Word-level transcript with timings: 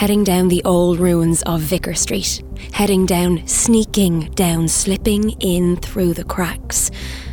heading 0.00 0.24
down 0.24 0.48
the 0.48 0.64
old 0.64 0.98
ruins 0.98 1.42
of 1.42 1.60
Vicar 1.60 1.92
Street, 1.92 2.42
heading 2.72 3.04
down, 3.04 3.46
sneaking 3.46 4.20
down, 4.30 4.66
slipping 4.66 5.28
in 5.40 5.76
through 5.76 6.14
the 6.14 6.24
cracks. 6.24 6.90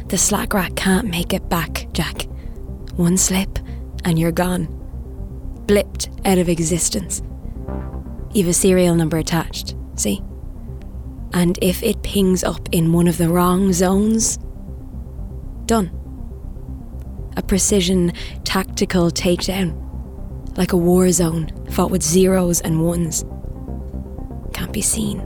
The 0.10 0.18
slack 0.18 0.54
rat 0.54 0.76
can't 0.76 1.08
make 1.08 1.32
it 1.32 1.48
back, 1.48 1.88
Jack. 1.94 2.24
One 2.98 3.16
slip 3.16 3.58
and 4.04 4.20
you're 4.20 4.34
gone. 4.34 4.68
Blipped 5.66 6.10
out 6.28 6.40
of 6.40 6.50
existence. 6.50 7.22
You've 8.34 8.50
a 8.50 8.54
serial 8.54 8.96
number 8.96 9.18
attached, 9.18 9.74
see? 9.96 10.22
And 11.32 11.58
if 11.62 11.82
it 11.82 12.04
pings 12.04 12.44
up 12.44 12.68
in 12.74 12.92
one 12.92 13.08
of 13.08 13.18
the 13.18 13.30
wrong 13.30 13.72
zones, 13.72 14.40
done. 15.68 15.90
A 17.38 17.42
precision, 17.42 18.12
tactical 18.44 19.10
takedown 19.10 19.88
like 20.58 20.74
a 20.74 20.78
war 20.78 21.10
zone 21.12 21.52
fought 21.78 21.92
with 21.92 22.02
zeros 22.02 22.60
and 22.62 22.84
ones. 22.84 23.24
Can't 24.52 24.74
be 24.74 24.82
seen. 24.82 25.22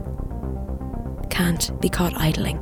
Can't 1.30 1.80
be 1.80 1.88
caught 1.88 2.12
idling. 2.14 2.58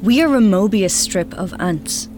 We 0.00 0.22
are 0.22 0.32
a 0.36 0.38
Mobius 0.38 0.92
strip 0.92 1.34
of 1.34 1.52
ants. 1.58 2.08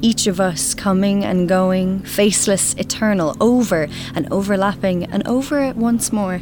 Each 0.00 0.26
of 0.26 0.40
us 0.40 0.72
coming 0.72 1.22
and 1.22 1.46
going, 1.46 2.00
faceless, 2.04 2.72
eternal, 2.78 3.36
over 3.38 3.86
and 4.14 4.32
overlapping, 4.32 5.04
and 5.04 5.28
over 5.28 5.62
it 5.62 5.76
once 5.76 6.10
more. 6.10 6.40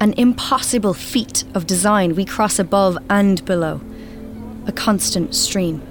An 0.00 0.14
impossible 0.16 0.94
feat 0.94 1.42
of 1.52 1.66
design 1.66 2.14
we 2.14 2.24
cross 2.24 2.60
above 2.60 2.96
and 3.10 3.44
below 3.44 3.80
a 4.68 4.72
constant 4.72 5.34
stream. 5.34 5.82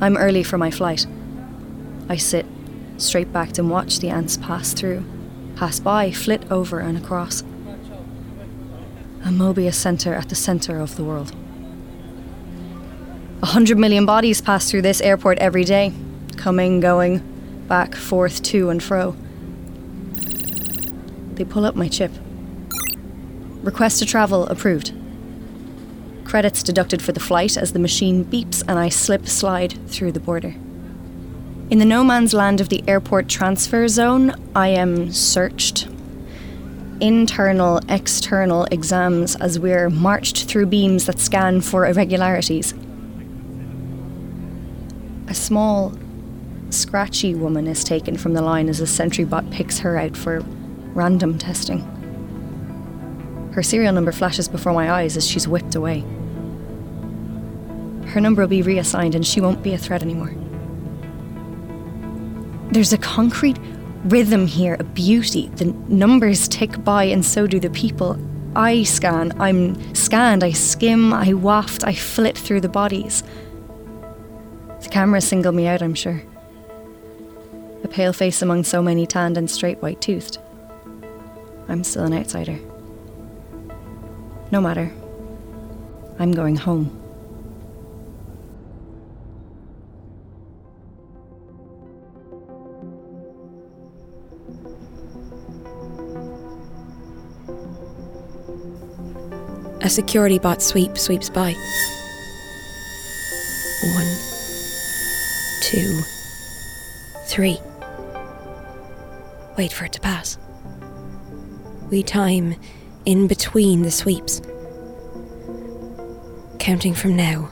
I'm 0.00 0.16
early 0.16 0.42
for 0.42 0.58
my 0.58 0.72
flight. 0.72 1.06
I 2.08 2.16
sit, 2.16 2.44
straight 2.98 3.32
backed, 3.32 3.58
and 3.60 3.70
watch 3.70 4.00
the 4.00 4.08
ants 4.08 4.36
pass 4.36 4.74
through, 4.74 5.04
pass 5.54 5.78
by, 5.78 6.10
flit 6.10 6.50
over 6.50 6.80
and 6.80 6.98
across. 6.98 7.42
A 9.24 9.28
Mobius 9.28 9.74
centre 9.74 10.14
at 10.14 10.28
the 10.28 10.34
centre 10.34 10.80
of 10.80 10.96
the 10.96 11.04
world. 11.04 11.32
A 13.40 13.46
hundred 13.46 13.78
million 13.78 14.04
bodies 14.04 14.40
pass 14.40 14.68
through 14.68 14.82
this 14.82 15.00
airport 15.00 15.38
every 15.38 15.64
day, 15.64 15.92
coming, 16.36 16.80
going, 16.80 17.20
back, 17.68 17.94
forth, 17.94 18.42
to 18.42 18.68
and 18.68 18.82
fro. 18.82 19.12
They 21.34 21.44
pull 21.44 21.64
up 21.64 21.76
my 21.76 21.86
chip. 21.86 22.10
Request 23.62 24.00
to 24.00 24.06
travel 24.06 24.48
approved. 24.48 24.92
Credits 26.32 26.62
deducted 26.62 27.02
for 27.02 27.12
the 27.12 27.20
flight 27.20 27.58
as 27.58 27.74
the 27.74 27.78
machine 27.78 28.24
beeps 28.24 28.62
and 28.66 28.78
I 28.78 28.88
slip 28.88 29.28
slide 29.28 29.74
through 29.88 30.12
the 30.12 30.18
border. 30.18 30.54
In 31.68 31.78
the 31.78 31.84
no 31.84 32.02
man's 32.02 32.32
land 32.32 32.58
of 32.58 32.70
the 32.70 32.82
airport 32.88 33.28
transfer 33.28 33.86
zone, 33.86 34.34
I 34.56 34.68
am 34.68 35.12
searched. 35.12 35.88
Internal, 37.02 37.80
external 37.90 38.64
exams 38.70 39.36
as 39.36 39.58
we're 39.58 39.90
marched 39.90 40.44
through 40.44 40.64
beams 40.64 41.04
that 41.04 41.18
scan 41.18 41.60
for 41.60 41.86
irregularities. 41.86 42.72
A 45.28 45.34
small, 45.34 45.92
scratchy 46.70 47.34
woman 47.34 47.66
is 47.66 47.84
taken 47.84 48.16
from 48.16 48.32
the 48.32 48.40
line 48.40 48.70
as 48.70 48.80
a 48.80 48.86
sentry 48.86 49.24
bot 49.26 49.50
picks 49.50 49.80
her 49.80 49.98
out 49.98 50.16
for 50.16 50.40
random 50.94 51.36
testing. 51.36 51.80
Her 53.52 53.62
serial 53.62 53.92
number 53.92 54.12
flashes 54.12 54.48
before 54.48 54.72
my 54.72 54.90
eyes 54.90 55.18
as 55.18 55.28
she's 55.28 55.46
whipped 55.46 55.74
away 55.74 56.02
her 58.12 58.20
number 58.20 58.42
will 58.42 58.48
be 58.48 58.62
reassigned 58.62 59.14
and 59.14 59.26
she 59.26 59.40
won't 59.40 59.62
be 59.62 59.72
a 59.72 59.78
threat 59.78 60.02
anymore. 60.02 60.34
There's 62.70 62.92
a 62.92 62.98
concrete 62.98 63.58
rhythm 64.04 64.46
here, 64.46 64.76
a 64.78 64.84
beauty. 64.84 65.48
The 65.48 65.66
numbers 65.88 66.48
tick 66.48 66.84
by 66.84 67.04
and 67.04 67.24
so 67.24 67.46
do 67.46 67.58
the 67.58 67.70
people. 67.70 68.18
I 68.54 68.82
scan, 68.82 69.32
I'm 69.40 69.94
scanned, 69.94 70.44
I 70.44 70.52
skim, 70.52 71.12
I 71.12 71.32
waft, 71.32 71.84
I 71.84 71.94
flit 71.94 72.36
through 72.36 72.60
the 72.60 72.68
bodies. 72.68 73.22
The 74.82 74.88
cameras 74.90 75.26
single 75.26 75.52
me 75.52 75.66
out, 75.66 75.80
I'm 75.82 75.94
sure. 75.94 76.22
A 77.82 77.88
pale 77.88 78.12
face 78.12 78.42
among 78.42 78.64
so 78.64 78.82
many 78.82 79.06
tanned 79.06 79.38
and 79.38 79.50
straight 79.50 79.80
white 79.80 80.00
toothed. 80.00 80.38
I'm 81.68 81.82
still 81.82 82.04
an 82.04 82.12
outsider. 82.12 82.58
No 84.50 84.60
matter. 84.60 84.92
I'm 86.18 86.32
going 86.32 86.56
home. 86.56 87.01
A 99.82 99.90
security 99.90 100.38
bot 100.38 100.62
sweep 100.62 100.96
sweeps 100.96 101.28
by. 101.28 101.54
One, 103.94 104.06
two, 105.60 106.02
three. 107.26 107.60
Wait 109.58 109.72
for 109.72 109.86
it 109.86 109.92
to 109.94 110.00
pass. 110.00 110.38
We 111.90 112.04
time 112.04 112.54
in 113.04 113.26
between 113.26 113.82
the 113.82 113.90
sweeps. 113.90 114.40
Counting 116.60 116.94
from 116.94 117.16
now, 117.16 117.50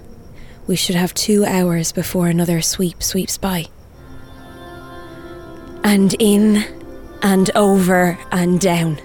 we 0.69 0.77
should 0.77 0.95
have 0.95 1.13
two 1.15 1.45
hours 1.45 1.91
before 1.91 2.29
another 2.29 2.63
sweep 2.63 3.03
sweeps 3.03 3.39
by. 3.39 3.67
And 5.83 6.15
in 6.21 6.65
and 7.23 7.51
over 7.57 8.17
and 8.31 8.61
down 8.61 9.01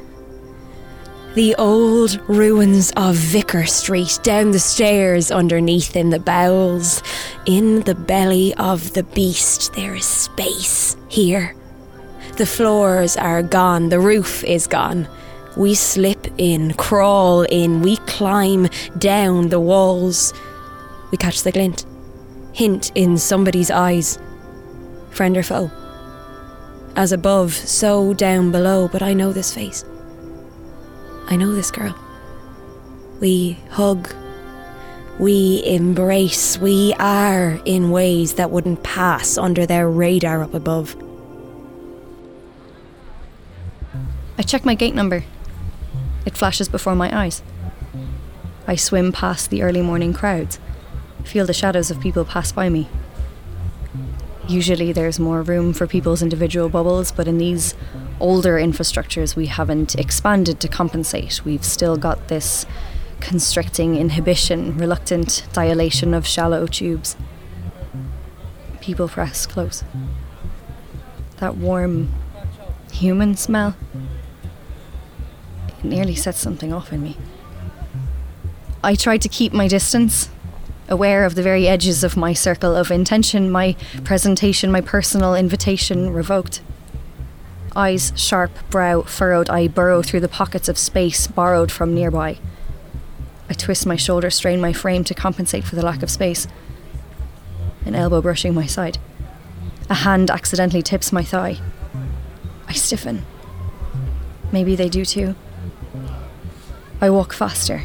the 1.35 1.53
old 1.56 2.18
ruins 2.29 2.94
of 2.96 3.13
Vicar 3.13 3.66
Street, 3.66 4.19
down 4.23 4.51
the 4.51 4.59
stairs 4.59 5.31
underneath 5.31 5.94
in 5.94 6.09
the 6.09 6.19
bowels. 6.19 7.03
In 7.46 7.81
the 7.81 7.94
belly 7.94 8.53
of 8.56 8.94
the 8.94 9.03
beast, 9.03 9.73
there 9.73 9.96
is 9.96 10.06
space 10.06 10.96
here. 11.09 11.53
The 12.38 12.46
floors 12.46 13.18
are 13.18 13.44
gone, 13.44 13.90
the 13.90 14.00
roof 14.00 14.46
is 14.46 14.66
gone. 14.66 15.09
We 15.57 15.75
slip 15.75 16.25
in, 16.38 16.73
crawl 16.75 17.44
in, 17.44 17.81
we 17.81 17.97
climb 17.97 18.69
down 18.97 19.50
the 19.50 19.59
walls. 19.59 20.34
We 21.12 21.17
catch 21.17 21.44
the 21.44 21.52
glint, 21.52 21.85
hint 22.53 22.93
in 22.96 23.17
somebody's 23.17 23.70
eyes. 23.70 24.20
Friend 25.11 25.35
or 25.35 25.43
foe? 25.43 25.70
As 26.96 27.11
above, 27.11 27.53
so 27.53 28.14
down 28.14 28.52
below, 28.52 28.88
but 28.88 29.02
I 29.02 29.14
know 29.14 29.34
this 29.34 29.53
face. 29.53 29.84
I 31.27 31.35
know 31.35 31.53
this 31.53 31.72
girl. 31.72 31.95
We 33.19 33.53
hug. 33.72 34.13
We 35.17 35.63
embrace. 35.66 36.57
We 36.57 36.93
are 36.99 37.59
in 37.66 37.91
ways 37.91 38.35
that 38.35 38.51
wouldn't 38.51 38.83
pass 38.83 39.37
under 39.37 39.66
their 39.66 39.89
radar 39.89 40.43
up 40.43 40.53
above. 40.53 40.95
I 44.37 44.43
check 44.43 44.66
my 44.66 44.75
gate 44.75 44.93
number. 44.93 45.23
It 46.25 46.37
flashes 46.37 46.67
before 46.67 46.95
my 46.95 47.16
eyes. 47.17 47.41
I 48.67 48.75
swim 48.75 49.11
past 49.11 49.49
the 49.49 49.61
early 49.61 49.81
morning 49.81 50.11
crowds, 50.11 50.59
feel 51.23 51.45
the 51.45 51.53
shadows 51.53 51.91
of 51.91 52.01
people 52.01 52.25
pass 52.25 52.51
by 52.51 52.67
me. 52.69 52.89
Usually 54.47 54.91
there's 54.91 55.19
more 55.19 55.41
room 55.41 55.73
for 55.73 55.87
people's 55.87 56.21
individual 56.21 56.69
bubbles, 56.69 57.11
but 57.11 57.27
in 57.27 57.39
these 57.39 57.73
older 58.19 58.53
infrastructures, 58.57 59.35
we 59.35 59.47
haven't 59.47 59.95
expanded 59.95 60.59
to 60.59 60.67
compensate. 60.67 61.43
We've 61.43 61.65
still 61.65 61.97
got 61.97 62.27
this 62.27 62.65
constricting 63.19 63.95
inhibition, 63.95 64.77
reluctant 64.77 65.47
dilation 65.51 66.13
of 66.13 66.27
shallow 66.27 66.67
tubes. 66.67 67.15
People 68.81 69.07
press 69.07 69.47
close. 69.47 69.83
That 71.37 71.57
warm 71.57 72.13
human 72.91 73.35
smell, 73.35 73.75
it 75.67 75.83
nearly 75.83 76.15
sets 76.15 76.39
something 76.39 76.71
off 76.71 76.93
in 76.93 77.01
me. 77.01 77.17
I 78.83 78.93
tried 78.93 79.23
to 79.23 79.29
keep 79.29 79.53
my 79.53 79.67
distance, 79.67 80.29
aware 80.87 81.26
of 81.26 81.35
the 81.35 81.43
very 81.43 81.67
edges 81.67 82.03
of 82.03 82.17
my 82.17 82.34
circle 82.34 82.76
of 82.76 82.91
intention, 82.91 83.52
my 83.52 83.76
presentation, 84.03 84.72
my 84.72 84.82
personal 84.82 85.35
invitation 85.35 86.11
revoked. 86.11 86.61
Eyes 87.76 88.14
sharp, 88.16 88.52
brow 88.70 89.02
furrowed, 89.02 89.49
I 89.49 89.67
burrow 89.67 90.02
through 90.02 90.22
the 90.22 90.28
pockets 90.28 90.70
of 90.70 90.78
space 90.78 91.28
borrowed 91.28 91.72
from 91.72 91.93
nearby. 91.93 92.37
I 93.49 93.53
twist 93.53 93.85
my 93.85 93.96
shoulder, 93.96 94.29
strain 94.29 94.61
my 94.61 94.73
frame 94.73 95.03
to 95.03 95.14
compensate 95.14 95.64
for 95.64 95.76
the 95.76 95.85
lack 95.85 96.02
of 96.02 96.09
space. 96.09 96.47
An 97.85 97.96
elbow 97.96 98.22
brushing 98.22 98.53
my 98.53 98.66
side. 98.66 98.97
A 99.90 99.93
hand 99.93 100.31
accidentally 100.31 100.81
tips 100.81 101.11
my 101.11 101.23
thigh. 101.23 101.59
I 102.67 102.73
stiffen. 102.73 103.26
Maybe 104.52 104.76
they 104.76 104.90
do 104.90 105.05
too. 105.05 105.35
I 107.02 107.09
walk 107.09 107.34
faster. 107.34 107.84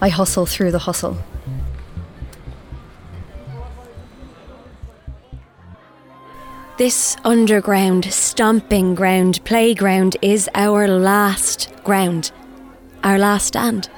I 0.00 0.08
hustle 0.10 0.46
through 0.46 0.70
the 0.70 0.80
hustle. 0.80 1.18
This 6.76 7.16
underground, 7.22 8.06
stomping 8.06 8.96
ground, 8.96 9.38
playground 9.44 10.16
is 10.20 10.50
our 10.56 10.88
last 10.88 11.72
ground, 11.84 12.32
our 13.04 13.16
last 13.16 13.46
stand, 13.46 13.88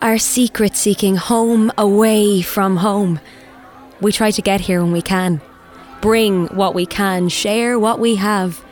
our 0.00 0.16
secret 0.16 0.76
seeking 0.76 1.16
home 1.16 1.70
away 1.76 2.40
from 2.40 2.78
home. 2.78 3.20
We 4.00 4.12
try 4.12 4.30
to 4.30 4.40
get 4.40 4.62
here 4.62 4.80
when 4.80 4.92
we 4.92 5.02
can, 5.02 5.42
bring 6.00 6.46
what 6.46 6.74
we 6.74 6.86
can, 6.86 7.28
share 7.28 7.78
what 7.78 7.98
we 7.98 8.14
have. 8.14 8.64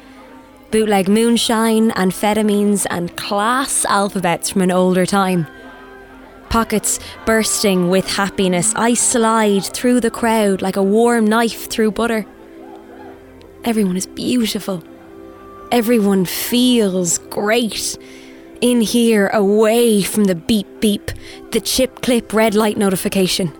Bootleg 0.70 1.06
moonshine, 1.06 1.90
amphetamines, 1.90 2.86
and 2.88 3.14
class 3.18 3.84
alphabets 3.84 4.48
from 4.48 4.62
an 4.62 4.70
older 4.70 5.04
time. 5.04 5.46
Pockets 6.48 6.98
bursting 7.26 7.90
with 7.90 8.08
happiness, 8.08 8.72
I 8.74 8.94
slide 8.94 9.64
through 9.64 10.00
the 10.00 10.10
crowd 10.10 10.62
like 10.62 10.76
a 10.76 10.82
warm 10.82 11.26
knife 11.26 11.68
through 11.68 11.90
butter. 11.90 12.24
Everyone 13.64 13.96
is 13.96 14.06
beautiful. 14.06 14.84
Everyone 15.72 16.24
feels 16.24 17.18
great. 17.18 17.98
In 18.60 18.80
here, 18.80 19.28
away 19.28 20.02
from 20.02 20.24
the 20.24 20.34
beep 20.34 20.66
beep, 20.80 21.10
the 21.50 21.60
chip 21.60 22.00
clip 22.00 22.32
red 22.32 22.54
light 22.54 22.76
notification. 22.76 23.52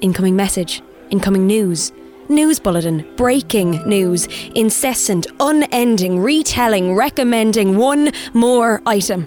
Incoming 0.00 0.36
message, 0.36 0.82
incoming 1.10 1.46
news, 1.46 1.92
news 2.28 2.58
bulletin, 2.58 3.06
breaking 3.16 3.82
news, 3.88 4.26
incessant, 4.54 5.26
unending, 5.38 6.18
retelling, 6.18 6.94
recommending 6.94 7.76
one 7.76 8.12
more 8.34 8.82
item. 8.84 9.26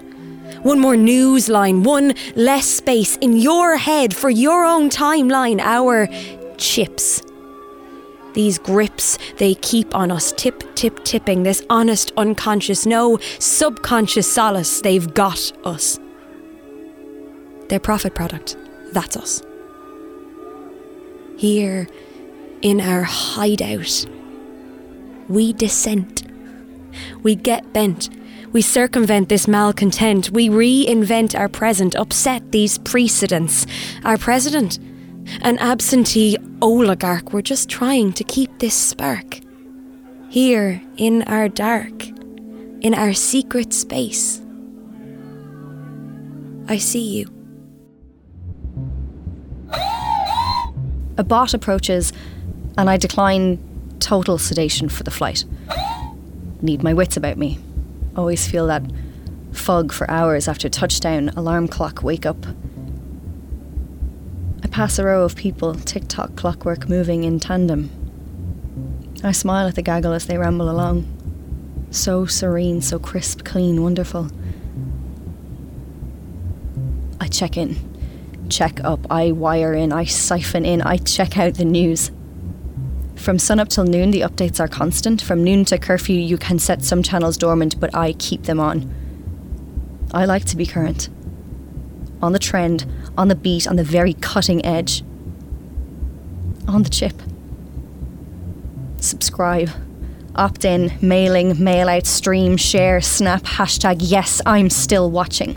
One 0.62 0.80
more 0.80 0.96
news 0.96 1.48
line, 1.48 1.82
one 1.82 2.14
less 2.36 2.66
space 2.66 3.16
in 3.16 3.36
your 3.36 3.76
head 3.76 4.14
for 4.14 4.30
your 4.30 4.64
own 4.64 4.90
timeline, 4.90 5.60
our 5.60 6.08
chips. 6.56 7.22
These 8.34 8.58
grips 8.58 9.18
they 9.38 9.54
keep 9.54 9.94
on 9.94 10.10
us, 10.10 10.32
tip, 10.32 10.62
tip, 10.74 11.04
tipping, 11.04 11.44
this 11.44 11.64
honest, 11.70 12.12
unconscious, 12.16 12.84
no 12.84 13.18
subconscious 13.38 14.30
solace, 14.30 14.80
they've 14.80 15.12
got 15.14 15.52
us. 15.64 15.98
Their 17.68 17.80
profit 17.80 18.14
product, 18.14 18.56
that's 18.92 19.16
us. 19.16 19.42
Here, 21.36 21.88
in 22.62 22.80
our 22.80 23.02
hideout, 23.02 24.06
we 25.28 25.52
dissent. 25.52 26.22
We 27.22 27.34
get 27.34 27.72
bent. 27.72 28.08
We 28.52 28.62
circumvent 28.62 29.28
this 29.28 29.48
malcontent. 29.48 30.30
We 30.30 30.48
reinvent 30.48 31.38
our 31.38 31.48
present, 31.48 31.96
upset 31.96 32.52
these 32.52 32.78
precedents. 32.78 33.66
Our 34.04 34.16
president, 34.16 34.78
an 35.42 35.58
absentee 35.58 36.36
oligarch, 36.60 37.32
we're 37.32 37.42
just 37.42 37.68
trying 37.68 38.12
to 38.14 38.24
keep 38.24 38.58
this 38.58 38.74
spark. 38.74 39.40
Here 40.28 40.82
in 40.96 41.22
our 41.22 41.48
dark, 41.48 42.06
in 42.80 42.94
our 42.94 43.12
secret 43.14 43.72
space. 43.72 44.40
I 46.68 46.78
see 46.78 47.18
you. 47.18 47.30
A 51.16 51.24
bot 51.24 51.54
approaches, 51.54 52.12
and 52.76 52.90
I 52.90 52.96
decline 52.96 53.58
total 54.00 54.38
sedation 54.38 54.88
for 54.88 55.02
the 55.04 55.10
flight. 55.10 55.44
Need 56.60 56.82
my 56.82 56.92
wits 56.92 57.16
about 57.16 57.38
me. 57.38 57.58
Always 58.16 58.48
feel 58.48 58.66
that 58.66 58.82
fog 59.52 59.92
for 59.92 60.10
hours 60.10 60.48
after 60.48 60.68
touchdown, 60.68 61.28
alarm 61.30 61.68
clock 61.68 62.02
wake 62.02 62.26
up. 62.26 62.44
I 64.64 64.66
pass 64.68 64.98
a 64.98 65.04
row 65.04 65.24
of 65.24 65.36
people, 65.36 65.74
tick 65.74 66.08
tock 66.08 66.34
clockwork 66.36 66.88
moving 66.88 67.22
in 67.24 67.38
tandem. 67.38 67.90
I 69.22 69.30
smile 69.30 69.68
at 69.68 69.74
the 69.74 69.82
gaggle 69.82 70.14
as 70.14 70.26
they 70.26 70.38
ramble 70.38 70.70
along. 70.70 71.06
So 71.90 72.24
serene, 72.24 72.80
so 72.80 72.98
crisp, 72.98 73.44
clean, 73.44 73.82
wonderful. 73.82 74.30
I 77.20 77.28
check 77.28 77.56
in, 77.56 77.76
check 78.48 78.82
up, 78.82 79.06
I 79.10 79.32
wire 79.32 79.74
in, 79.74 79.92
I 79.92 80.04
siphon 80.04 80.64
in, 80.64 80.80
I 80.82 80.96
check 80.96 81.38
out 81.38 81.54
the 81.54 81.64
news. 81.64 82.10
From 83.16 83.38
sunup 83.38 83.68
till 83.68 83.84
noon, 83.84 84.10
the 84.10 84.22
updates 84.22 84.60
are 84.60 84.68
constant. 84.68 85.22
From 85.22 85.44
noon 85.44 85.64
to 85.66 85.78
curfew, 85.78 86.18
you 86.18 86.36
can 86.36 86.58
set 86.58 86.82
some 86.82 87.02
channels 87.02 87.36
dormant, 87.36 87.78
but 87.78 87.94
I 87.94 88.14
keep 88.14 88.44
them 88.44 88.60
on. 88.60 88.92
I 90.12 90.24
like 90.24 90.46
to 90.46 90.56
be 90.56 90.66
current. 90.66 91.10
On 92.22 92.32
the 92.32 92.38
trend, 92.38 92.86
on 93.16 93.28
the 93.28 93.34
beat, 93.34 93.66
on 93.66 93.76
the 93.76 93.84
very 93.84 94.14
cutting 94.14 94.64
edge. 94.64 95.02
On 96.66 96.82
the 96.82 96.90
chip. 96.90 97.14
Subscribe. 98.98 99.70
Opt 100.34 100.64
in, 100.64 100.92
mailing, 101.00 101.62
mail 101.62 101.88
out, 101.88 102.06
stream, 102.06 102.56
share, 102.56 103.00
snap, 103.00 103.42
hashtag 103.42 103.98
yes, 104.00 104.40
I'm 104.44 104.68
still 104.68 105.10
watching. 105.10 105.56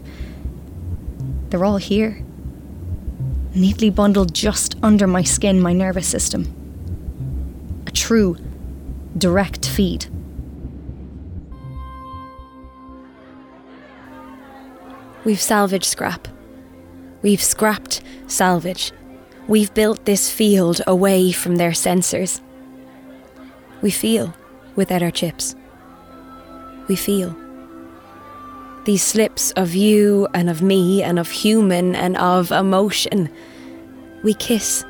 They're 1.50 1.66
all 1.66 1.78
here. 1.78 2.24
Neatly 3.56 3.90
bundled 3.90 4.36
just 4.36 4.76
under 4.84 5.08
my 5.08 5.24
skin, 5.24 5.60
my 5.60 5.74
nervous 5.74 6.08
system. 6.08 6.54
A 7.88 7.92
true, 7.92 8.38
direct 9.18 9.68
feed. 9.68 10.06
We've 15.24 15.42
salvaged 15.42 15.86
scrap. 15.86 16.28
We've 17.22 17.42
scrapped 17.42 18.02
salvage. 18.28 18.92
We've 19.48 19.74
built 19.74 20.06
this 20.06 20.30
field 20.30 20.82
away 20.86 21.32
from 21.32 21.56
their 21.56 21.72
sensors. 21.72 22.42
We 23.82 23.92
feel 23.92 24.34
without 24.76 25.02
our 25.02 25.12
chips. 25.12 25.56
We 26.88 26.96
feel. 26.96 27.36
These 28.86 29.04
slips 29.04 29.52
of 29.52 29.76
you 29.76 30.28
and 30.34 30.50
of 30.50 30.62
me 30.62 31.04
and 31.04 31.20
of 31.20 31.30
human 31.30 31.96
and 31.96 32.16
of 32.18 32.52
emotion. 32.52 33.30
We 34.24 34.34
kiss. 34.34 34.86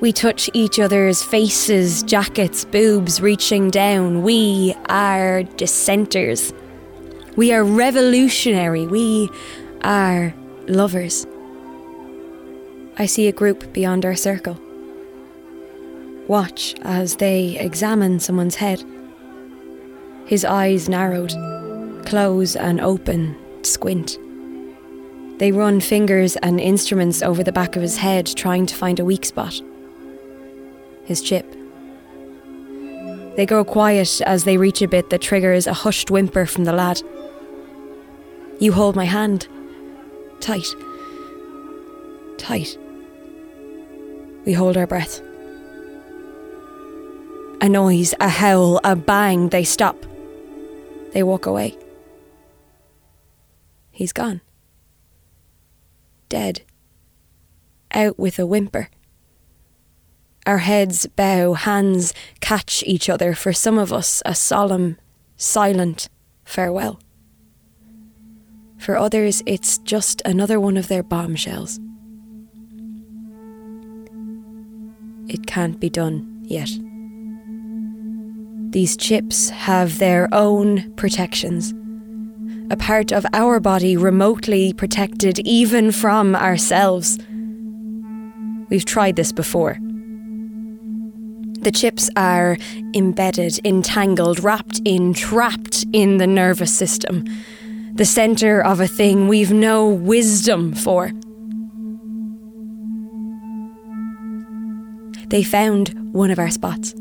We 0.00 0.12
touch 0.12 0.50
each 0.52 0.78
other's 0.78 1.22
faces, 1.22 2.02
jackets, 2.02 2.64
boobs 2.64 3.20
reaching 3.20 3.70
down. 3.70 4.22
We 4.22 4.74
are 4.88 5.44
dissenters. 5.44 6.52
We 7.36 7.52
are 7.52 7.64
revolutionary. 7.64 8.86
We 8.86 9.30
are 9.82 10.34
lovers. 10.66 11.26
I 12.98 13.04
see 13.04 13.28
a 13.28 13.32
group 13.32 13.72
beyond 13.74 14.06
our 14.06 14.16
circle. 14.16 14.58
Watch 16.28 16.74
as 16.82 17.16
they 17.16 17.58
examine 17.58 18.20
someone's 18.20 18.54
head. 18.54 18.82
His 20.24 20.44
eyes 20.44 20.88
narrowed, 20.88 21.34
close 22.06 22.56
and 22.56 22.80
open, 22.80 23.36
squint. 23.62 24.18
They 25.38 25.52
run 25.52 25.80
fingers 25.80 26.36
and 26.36 26.58
instruments 26.58 27.22
over 27.22 27.44
the 27.44 27.52
back 27.52 27.76
of 27.76 27.82
his 27.82 27.98
head, 27.98 28.26
trying 28.34 28.64
to 28.66 28.74
find 28.74 28.98
a 28.98 29.04
weak 29.04 29.26
spot. 29.26 29.60
His 31.04 31.20
chip. 31.20 31.54
They 33.36 33.44
grow 33.44 33.62
quiet 33.62 34.22
as 34.22 34.44
they 34.44 34.56
reach 34.56 34.80
a 34.80 34.88
bit 34.88 35.10
that 35.10 35.20
triggers 35.20 35.66
a 35.66 35.74
hushed 35.74 36.10
whimper 36.10 36.46
from 36.46 36.64
the 36.64 36.72
lad. 36.72 37.02
You 38.58 38.72
hold 38.72 38.96
my 38.96 39.04
hand. 39.04 39.46
Tight. 40.40 40.66
Tight. 42.38 42.78
We 44.46 44.52
hold 44.52 44.76
our 44.76 44.86
breath. 44.86 45.20
A 47.60 47.68
noise, 47.68 48.14
a 48.20 48.28
howl, 48.28 48.80
a 48.84 48.94
bang, 48.94 49.48
they 49.48 49.64
stop. 49.64 50.06
They 51.12 51.22
walk 51.22 51.46
away. 51.46 51.76
He's 53.90 54.12
gone. 54.12 54.40
Dead. 56.28 56.62
Out 57.92 58.18
with 58.18 58.38
a 58.38 58.46
whimper. 58.46 58.88
Our 60.46 60.58
heads 60.58 61.06
bow, 61.06 61.54
hands 61.54 62.14
catch 62.40 62.84
each 62.86 63.08
other, 63.08 63.34
for 63.34 63.52
some 63.52 63.78
of 63.78 63.92
us, 63.92 64.22
a 64.24 64.34
solemn, 64.34 64.96
silent 65.36 66.08
farewell. 66.44 67.00
For 68.78 68.96
others, 68.96 69.42
it's 69.44 69.78
just 69.78 70.22
another 70.24 70.60
one 70.60 70.76
of 70.76 70.86
their 70.86 71.02
bombshells. 71.02 71.80
It 75.28 75.46
can't 75.46 75.80
be 75.80 75.90
done 75.90 76.40
yet. 76.42 76.70
These 78.72 78.96
chips 78.96 79.48
have 79.50 79.98
their 79.98 80.28
own 80.32 80.92
protections. 80.96 81.72
A 82.70 82.76
part 82.76 83.12
of 83.12 83.24
our 83.32 83.60
body 83.60 83.96
remotely 83.96 84.72
protected 84.72 85.38
even 85.40 85.92
from 85.92 86.34
ourselves. 86.34 87.18
We've 88.68 88.84
tried 88.84 89.16
this 89.16 89.32
before. 89.32 89.78
The 91.60 91.72
chips 91.72 92.10
are 92.16 92.58
embedded, 92.94 93.64
entangled, 93.64 94.42
wrapped 94.42 94.80
in, 94.84 95.14
trapped 95.14 95.84
in 95.92 96.18
the 96.18 96.26
nervous 96.26 96.76
system, 96.76 97.24
the 97.94 98.04
centre 98.04 98.62
of 98.62 98.78
a 98.80 98.86
thing 98.86 99.26
we've 99.26 99.52
no 99.52 99.88
wisdom 99.88 100.74
for. 100.74 101.12
They 105.28 105.42
found 105.42 105.88
one 106.12 106.30
of 106.30 106.38
our 106.38 106.50
spots, 106.50 106.94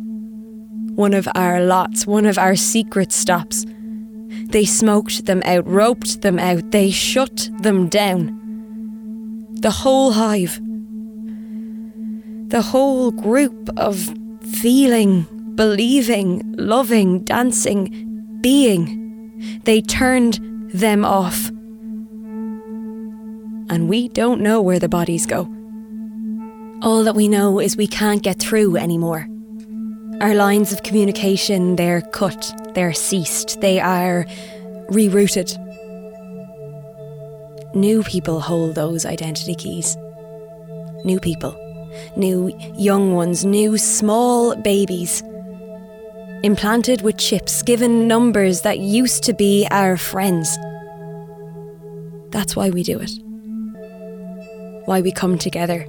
one 0.96 1.14
of 1.14 1.28
our 1.36 1.62
lots, 1.62 2.08
one 2.08 2.26
of 2.26 2.38
our 2.38 2.56
secret 2.56 3.12
stops. 3.12 3.66
They 4.50 4.66
smoked 4.66 5.26
them 5.26 5.42
out, 5.46 5.68
roped 5.68 6.22
them 6.22 6.40
out, 6.40 6.72
they 6.72 6.90
shut 6.92 7.50
them 7.62 7.88
down. 7.88 8.42
The 9.62 9.72
whole 9.72 10.12
hive, 10.12 10.60
the 12.50 12.62
whole 12.62 13.12
group 13.12 13.70
of 13.78 14.14
feeling, 14.42 15.26
believing, 15.56 16.42
loving, 16.58 17.24
dancing, 17.24 18.40
being. 18.42 19.60
They 19.66 19.82
turned 19.82 20.40
them 20.74 21.06
off. 21.06 21.50
And 23.70 23.90
we 23.90 24.10
don't 24.10 24.42
know 24.42 24.62
where 24.62 24.80
the 24.80 24.90
bodies 24.90 25.26
go. 25.26 25.55
All 26.86 27.04
that 27.04 27.16
we 27.16 27.28
know 27.28 27.60
is 27.60 27.76
we 27.76 27.88
can't 27.88 28.22
get 28.22 28.40
through 28.40 28.78
anymore. 28.78 29.28
Our 30.22 30.36
lines 30.36 30.72
of 30.72 30.84
communication, 30.84 31.78
they're 31.78 32.02
cut, 32.02 32.54
they're 32.76 32.94
ceased, 32.94 33.60
they 33.60 33.80
are 33.80 34.28
rerouted. 34.92 35.58
New 37.74 38.04
people 38.04 38.40
hold 38.40 38.76
those 38.76 39.04
identity 39.04 39.56
keys. 39.56 39.98
New 41.04 41.20
people 41.20 41.60
new 42.16 42.56
young 42.78 43.14
ones, 43.16 43.44
new 43.44 43.80
small 43.80 44.56
babies. 44.56 45.24
Implanted 46.44 47.02
with 47.02 47.18
chips, 47.18 47.64
given 47.64 48.08
numbers 48.08 48.62
that 48.62 48.78
used 48.78 49.24
to 49.24 49.34
be 49.34 49.68
our 49.72 49.98
friends. 49.98 50.56
That's 52.30 52.56
why 52.56 52.70
we 52.70 52.84
do 52.84 53.00
it. 53.00 53.12
Why 54.86 55.02
we 55.02 55.12
come 55.12 55.40
together. 55.40 55.88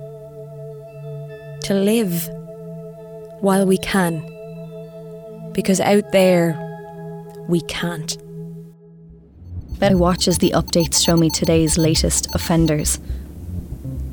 To 1.63 1.75
live 1.75 2.29
while 3.41 3.67
we 3.67 3.79
can. 3.79 4.23
Because 5.53 5.81
out 5.81 6.13
there, 6.13 6.57
we 7.49 7.61
can't. 7.63 8.17
I 9.81 9.95
watch 9.95 10.27
as 10.27 10.39
the 10.39 10.53
updates 10.53 11.05
show 11.05 11.17
me 11.17 11.29
today's 11.29 11.77
latest 11.77 12.35
offenders. 12.35 12.99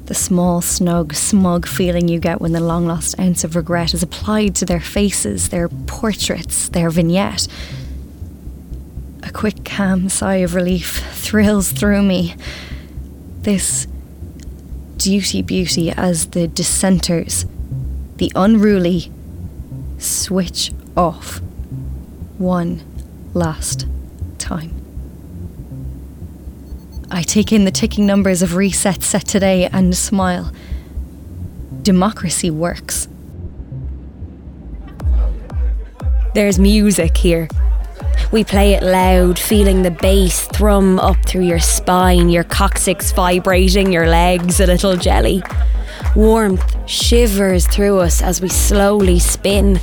The 0.05 0.13
small, 0.13 0.61
snug, 0.61 1.13
smug 1.13 1.65
feeling 1.65 2.07
you 2.07 2.19
get 2.19 2.41
when 2.41 2.51
the 2.51 2.59
long 2.59 2.85
lost 2.85 3.17
ounce 3.19 3.43
of 3.43 3.55
regret 3.55 3.93
is 3.93 4.03
applied 4.03 4.55
to 4.55 4.65
their 4.65 4.81
faces, 4.81 5.49
their 5.49 5.69
portraits, 5.69 6.67
their 6.69 6.89
vignette. 6.89 7.47
A 9.23 9.31
quick, 9.31 9.63
calm 9.63 10.09
sigh 10.09 10.37
of 10.37 10.53
relief 10.53 11.01
thrills 11.13 11.71
through 11.71 12.03
me. 12.03 12.35
This 13.41 13.87
duty 14.97 15.41
beauty 15.41 15.91
as 15.91 16.27
the 16.27 16.47
dissenters, 16.47 17.45
the 18.17 18.31
unruly, 18.35 19.11
switch 19.97 20.71
off 20.95 21.41
one 22.37 22.81
last 23.33 23.87
time. 24.37 24.71
I 27.09 27.21
take 27.21 27.51
in 27.51 27.65
the 27.65 27.71
ticking 27.71 28.05
numbers 28.05 28.41
of 28.41 28.51
resets 28.51 29.03
set 29.03 29.27
today 29.27 29.67
and 29.67 29.95
smile. 29.95 30.51
Democracy 31.83 32.49
works. 32.49 33.07
There's 36.33 36.57
music 36.57 37.17
here. 37.17 37.47
We 38.33 38.43
play 38.43 38.73
it 38.73 38.81
loud, 38.81 39.37
feeling 39.37 39.83
the 39.83 39.91
bass 39.91 40.47
thrum 40.47 40.97
up 40.97 41.23
through 41.23 41.43
your 41.43 41.59
spine, 41.59 42.29
your 42.29 42.43
coccyx 42.43 43.11
vibrating, 43.11 43.91
your 43.91 44.07
legs 44.07 44.59
a 44.59 44.65
little 44.65 44.97
jelly. 44.97 45.43
Warmth 46.15 46.89
shivers 46.89 47.67
through 47.67 47.99
us 47.99 48.23
as 48.23 48.41
we 48.41 48.49
slowly 48.49 49.19
spin, 49.19 49.79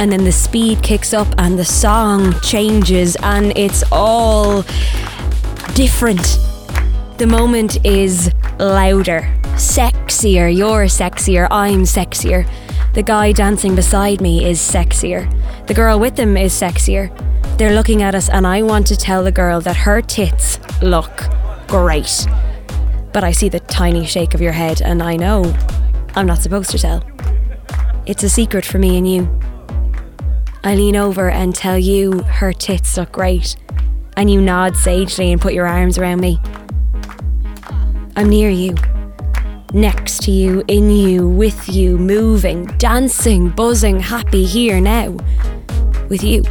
and 0.00 0.10
then 0.10 0.24
the 0.24 0.32
speed 0.32 0.82
kicks 0.82 1.14
up 1.14 1.32
and 1.38 1.56
the 1.56 1.64
song 1.64 2.34
changes, 2.40 3.16
and 3.22 3.56
it's 3.56 3.84
all 3.92 4.62
different. 5.76 6.40
The 7.18 7.28
moment 7.28 7.86
is 7.86 8.32
louder, 8.58 9.32
sexier. 9.54 10.52
You're 10.52 10.86
sexier, 10.86 11.46
I'm 11.52 11.82
sexier. 11.82 12.50
The 12.94 13.04
guy 13.04 13.30
dancing 13.30 13.76
beside 13.76 14.20
me 14.20 14.44
is 14.44 14.58
sexier. 14.58 15.30
The 15.68 15.74
girl 15.74 16.00
with 16.00 16.16
them 16.16 16.36
is 16.36 16.52
sexier. 16.52 17.16
They're 17.62 17.76
looking 17.76 18.02
at 18.02 18.16
us, 18.16 18.28
and 18.28 18.44
I 18.44 18.62
want 18.62 18.88
to 18.88 18.96
tell 18.96 19.22
the 19.22 19.30
girl 19.30 19.60
that 19.60 19.76
her 19.76 20.02
tits 20.02 20.58
look 20.82 21.28
great. 21.68 22.26
But 23.12 23.22
I 23.22 23.30
see 23.30 23.48
the 23.48 23.60
tiny 23.60 24.04
shake 24.04 24.34
of 24.34 24.40
your 24.40 24.50
head, 24.50 24.82
and 24.82 25.00
I 25.00 25.14
know 25.14 25.44
I'm 26.16 26.26
not 26.26 26.38
supposed 26.38 26.72
to 26.72 26.78
tell. 26.78 27.04
It's 28.04 28.24
a 28.24 28.28
secret 28.28 28.64
for 28.64 28.80
me 28.80 28.98
and 28.98 29.08
you. 29.08 29.40
I 30.64 30.74
lean 30.74 30.96
over 30.96 31.30
and 31.30 31.54
tell 31.54 31.78
you 31.78 32.24
her 32.24 32.52
tits 32.52 32.96
look 32.96 33.12
great, 33.12 33.54
and 34.16 34.28
you 34.28 34.40
nod 34.40 34.74
sagely 34.74 35.30
and 35.30 35.40
put 35.40 35.54
your 35.54 35.68
arms 35.68 35.98
around 35.98 36.20
me. 36.20 36.40
I'm 38.16 38.28
near 38.28 38.50
you, 38.50 38.74
next 39.72 40.24
to 40.24 40.32
you, 40.32 40.64
in 40.66 40.90
you, 40.90 41.28
with 41.28 41.68
you, 41.68 41.96
moving, 41.96 42.64
dancing, 42.78 43.50
buzzing, 43.50 44.00
happy 44.00 44.46
here 44.46 44.80
now, 44.80 45.16
with 46.08 46.24
you. 46.24 46.42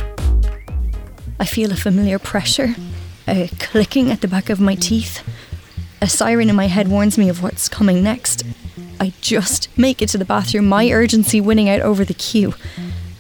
I 1.42 1.46
feel 1.46 1.72
a 1.72 1.76
familiar 1.76 2.20
pressure, 2.20 2.76
a 3.28 3.50
clicking 3.58 4.12
at 4.12 4.22
the 4.22 4.28
back 4.28 4.52
of 4.52 4.60
my 4.60 4.76
teeth. 4.76 5.28
A 6.00 6.08
siren 6.08 6.52
in 6.52 6.56
my 6.56 6.68
head 6.68 6.88
warns 6.88 7.18
me 7.18 7.30
of 7.30 7.42
what's 7.42 7.68
coming 7.68 8.04
next. 8.04 8.44
I 9.00 9.14
just 9.22 9.68
make 9.76 10.04
it 10.04 10.10
to 10.10 10.20
the 10.20 10.24
bathroom, 10.24 10.68
my 10.68 10.92
urgency 10.92 11.42
winning 11.42 11.68
out 11.68 11.82
over 11.82 12.06
the 12.06 12.14
queue. 12.14 12.54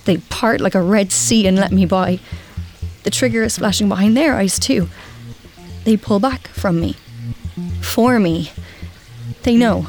They 0.05 0.17
part 0.17 0.61
like 0.61 0.75
a 0.75 0.83
red 0.83 1.11
sea 1.11 1.47
and 1.47 1.57
let 1.57 1.71
me 1.71 1.87
by. 1.87 2.19
The 3.01 3.09
trigger 3.09 3.41
is 3.41 3.57
flashing 3.57 3.89
behind 3.89 4.15
their 4.15 4.35
eyes, 4.35 4.59
too. 4.59 4.87
They 5.83 5.97
pull 5.97 6.19
back 6.19 6.47
from 6.49 6.79
me, 6.79 6.97
for 7.81 8.19
me. 8.19 8.51
They 9.41 9.55
know. 9.55 9.87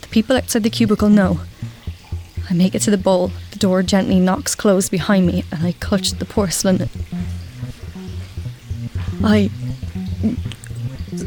The 0.00 0.08
people 0.08 0.34
outside 0.34 0.62
the 0.62 0.70
cubicle 0.70 1.10
know. 1.10 1.40
I 2.48 2.54
make 2.54 2.74
it 2.74 2.80
to 2.82 2.90
the 2.90 2.96
bowl. 2.96 3.32
The 3.50 3.58
door 3.58 3.82
gently 3.82 4.18
knocks 4.18 4.54
closed 4.54 4.90
behind 4.90 5.26
me, 5.26 5.44
and 5.52 5.66
I 5.66 5.72
clutch 5.72 6.12
the 6.12 6.24
porcelain. 6.24 6.88
I 9.24 9.50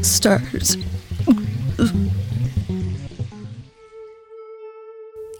start. 0.02 0.76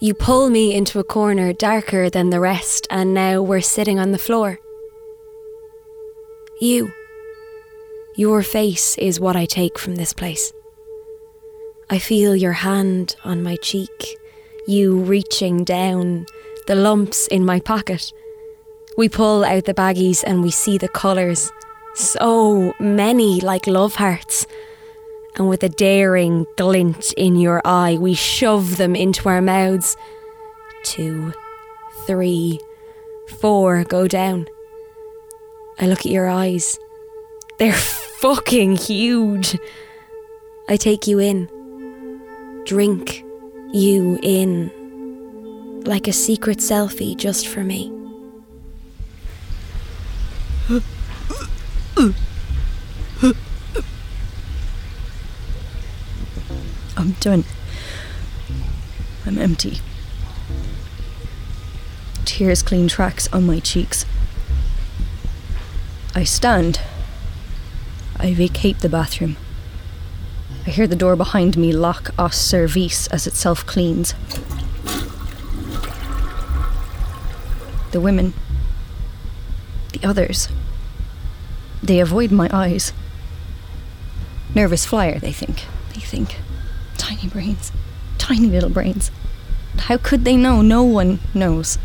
You 0.03 0.15
pull 0.15 0.49
me 0.49 0.75
into 0.75 0.99
a 0.99 1.05
corner 1.05 1.53
darker 1.53 2.09
than 2.09 2.31
the 2.31 2.41
rest, 2.41 2.87
and 2.91 3.13
now 3.13 3.43
we're 3.43 3.61
sitting 3.61 3.99
on 3.99 4.13
the 4.13 4.19
floor. 4.19 4.59
You. 6.61 6.91
Your 8.17 8.43
face 8.43 8.97
is 8.99 9.21
what 9.21 9.37
I 9.37 9.45
take 9.45 9.79
from 9.79 9.97
this 9.97 10.13
place. 10.13 10.53
I 11.91 11.99
feel 11.99 12.35
your 12.35 12.53
hand 12.53 13.17
on 13.25 13.43
my 13.43 13.57
cheek, 13.57 14.19
you 14.67 15.01
reaching 15.01 15.65
down, 15.65 16.25
the 16.67 16.75
lumps 16.75 17.27
in 17.27 17.45
my 17.45 17.61
pocket. 17.61 18.13
We 18.97 19.09
pull 19.09 19.45
out 19.45 19.65
the 19.65 19.75
baggies 19.75 20.23
and 20.27 20.43
we 20.43 20.51
see 20.51 20.79
the 20.79 20.89
colours. 20.89 21.51
So 21.95 22.75
many 22.79 23.41
like 23.41 23.67
love 23.67 23.97
hearts. 23.97 24.47
And 25.37 25.49
with 25.49 25.63
a 25.63 25.69
daring 25.69 26.47
glint 26.57 27.13
in 27.17 27.37
your 27.37 27.61
eye, 27.65 27.97
we 27.99 28.15
shove 28.15 28.77
them 28.77 28.97
into 28.97 29.29
our 29.29 29.41
mouths. 29.41 29.97
Two, 30.83 31.33
three, 32.07 32.59
four 33.39 33.85
go 33.85 34.09
down. 34.09 34.47
I 35.79 35.87
look 35.87 36.01
at 36.01 36.13
your 36.13 36.29
eyes. 36.29 36.79
They're 37.59 37.73
fucking 37.73 38.77
huge. 38.77 39.59
I 40.69 40.77
take 40.77 41.07
you 41.07 41.19
in, 41.19 41.49
drink 42.65 43.25
you 43.73 44.19
in, 44.23 44.71
like 45.85 46.07
a 46.07 46.13
secret 46.13 46.59
selfie 46.59 47.17
just 47.17 47.49
for 47.49 47.65
me. 47.65 48.00
I'm 56.97 57.13
done. 57.21 57.45
I'm 59.27 59.39
empty. 59.39 59.79
Tears 62.25 62.63
clean 62.63 62.89
tracks 62.89 63.29
on 63.33 63.47
my 63.47 63.59
cheeks. 63.61 64.05
I 66.15 66.25
stand. 66.25 66.81
I 68.17 68.35
vacate 68.35 68.81
the 68.81 68.89
bathroom. 68.89 69.37
I 70.67 70.71
hear 70.71 70.87
the 70.87 70.97
door 70.97 71.17
behind 71.17 71.57
me 71.57 71.73
lock 71.73 72.11
os 72.19 72.37
service 72.37 73.07
as 73.09 73.27
it 73.27 73.35
self 73.35 73.65
cleans. 73.67 74.15
The 77.93 78.01
women, 78.01 78.35
the 79.93 80.07
others, 80.07 80.49
they 81.83 82.01
avoid 82.01 82.31
my 82.31 82.49
eyes. 82.53 82.93
Nervous 84.55 84.85
flyer, 84.85 85.19
they 85.19 85.33
think. 85.33 85.65
They 85.95 86.01
think. 86.01 86.37
Tiny 86.99 87.29
brains. 87.29 87.73
Tiny 88.19 88.49
little 88.49 88.71
brains. 88.71 89.11
How 89.79 89.97
could 89.97 90.25
they 90.25 90.37
know? 90.37 90.61
No 90.61 90.83
one 90.83 91.21
knows. 91.35 91.79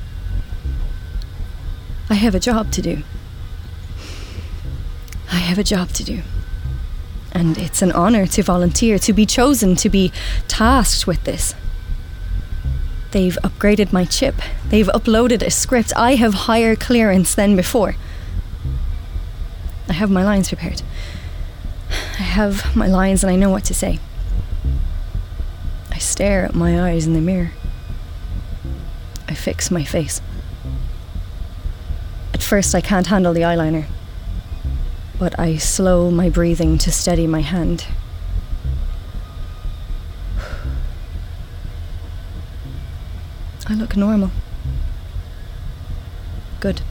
I 2.09 2.15
have 2.15 2.35
a 2.35 2.39
job 2.39 2.71
to 2.71 2.81
do. 2.81 3.03
I 5.31 5.37
have 5.37 5.57
a 5.57 5.63
job 5.63 5.89
to 5.89 6.03
do. 6.03 6.21
And 7.31 7.57
it's 7.57 7.81
an 7.81 7.91
honour 7.91 8.27
to 8.27 8.43
volunteer, 8.43 8.97
to 8.99 9.13
be 9.13 9.25
chosen, 9.25 9.75
to 9.77 9.89
be 9.89 10.11
tasked 10.47 11.07
with 11.07 11.23
this. 11.23 11.55
They've 13.11 13.37
upgraded 13.43 13.93
my 13.93 14.05
chip. 14.05 14.35
They've 14.69 14.87
uploaded 14.87 15.41
a 15.41 15.49
script. 15.49 15.93
I 15.95 16.15
have 16.15 16.33
higher 16.33 16.75
clearance 16.75 17.33
than 17.33 17.55
before. 17.55 17.95
I 19.87 19.93
have 19.93 20.09
my 20.09 20.23
lines 20.23 20.49
prepared. 20.49 20.81
I 21.89 22.23
have 22.23 22.75
my 22.75 22.87
lines 22.87 23.23
and 23.23 23.31
I 23.31 23.35
know 23.35 23.49
what 23.49 23.65
to 23.65 23.73
say. 23.73 23.99
I 25.91 25.97
stare 25.97 26.45
at 26.45 26.55
my 26.55 26.89
eyes 26.89 27.05
in 27.05 27.13
the 27.13 27.21
mirror. 27.21 27.51
I 29.27 29.33
fix 29.33 29.69
my 29.69 29.83
face. 29.83 30.21
At 32.33 32.43
first, 32.43 32.75
I 32.75 32.81
can't 32.81 33.07
handle 33.07 33.33
the 33.33 33.41
eyeliner, 33.41 33.85
but 35.17 35.39
I 35.39 35.57
slow 35.57 36.11
my 36.11 36.29
breathing 36.29 36.77
to 36.79 36.91
steady 36.91 37.27
my 37.27 37.41
hand. 37.41 37.85
I 43.67 43.73
look 43.73 43.95
normal. 43.95 44.31
Good. 46.59 46.81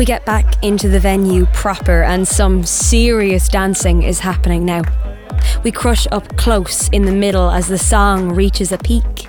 We 0.00 0.06
get 0.06 0.24
back 0.24 0.64
into 0.64 0.88
the 0.88 0.98
venue 0.98 1.44
proper, 1.52 2.04
and 2.04 2.26
some 2.26 2.62
serious 2.62 3.50
dancing 3.50 4.02
is 4.02 4.18
happening 4.18 4.64
now. 4.64 4.80
We 5.62 5.70
crush 5.70 6.06
up 6.10 6.38
close 6.38 6.88
in 6.88 7.04
the 7.04 7.12
middle 7.12 7.50
as 7.50 7.68
the 7.68 7.76
song 7.76 8.32
reaches 8.32 8.72
a 8.72 8.78
peak. 8.78 9.28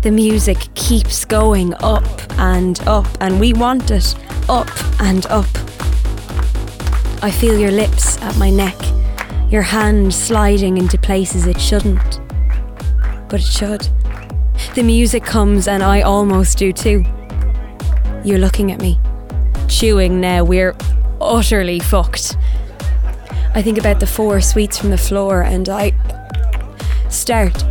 The 0.00 0.10
music 0.10 0.56
keeps 0.74 1.26
going 1.26 1.74
up 1.82 2.08
and 2.38 2.80
up, 2.88 3.08
and 3.20 3.38
we 3.38 3.52
want 3.52 3.90
it 3.90 4.14
up 4.48 4.70
and 5.02 5.26
up. 5.26 5.44
I 7.22 7.30
feel 7.30 7.58
your 7.58 7.70
lips 7.70 8.16
at 8.22 8.34
my 8.38 8.48
neck, 8.48 8.78
your 9.50 9.60
hand 9.60 10.14
sliding 10.14 10.78
into 10.78 10.96
places 10.96 11.46
it 11.46 11.60
shouldn't. 11.60 12.20
But 13.28 13.40
it 13.40 13.52
should. 13.52 13.86
The 14.74 14.82
music 14.82 15.24
comes, 15.24 15.68
and 15.68 15.82
I 15.82 16.00
almost 16.00 16.56
do 16.56 16.72
too. 16.72 17.04
You're 18.24 18.38
looking 18.38 18.72
at 18.72 18.80
me, 18.80 18.98
chewing 19.70 20.20
now. 20.20 20.44
We're 20.44 20.76
utterly 21.20 21.78
fucked. 21.78 22.36
I 23.54 23.62
think 23.62 23.78
about 23.78 24.00
the 24.00 24.06
four 24.06 24.40
sweets 24.40 24.76
from 24.76 24.90
the 24.90 24.98
floor 24.98 25.42
and 25.42 25.68
I 25.68 25.92
start. 27.08 27.64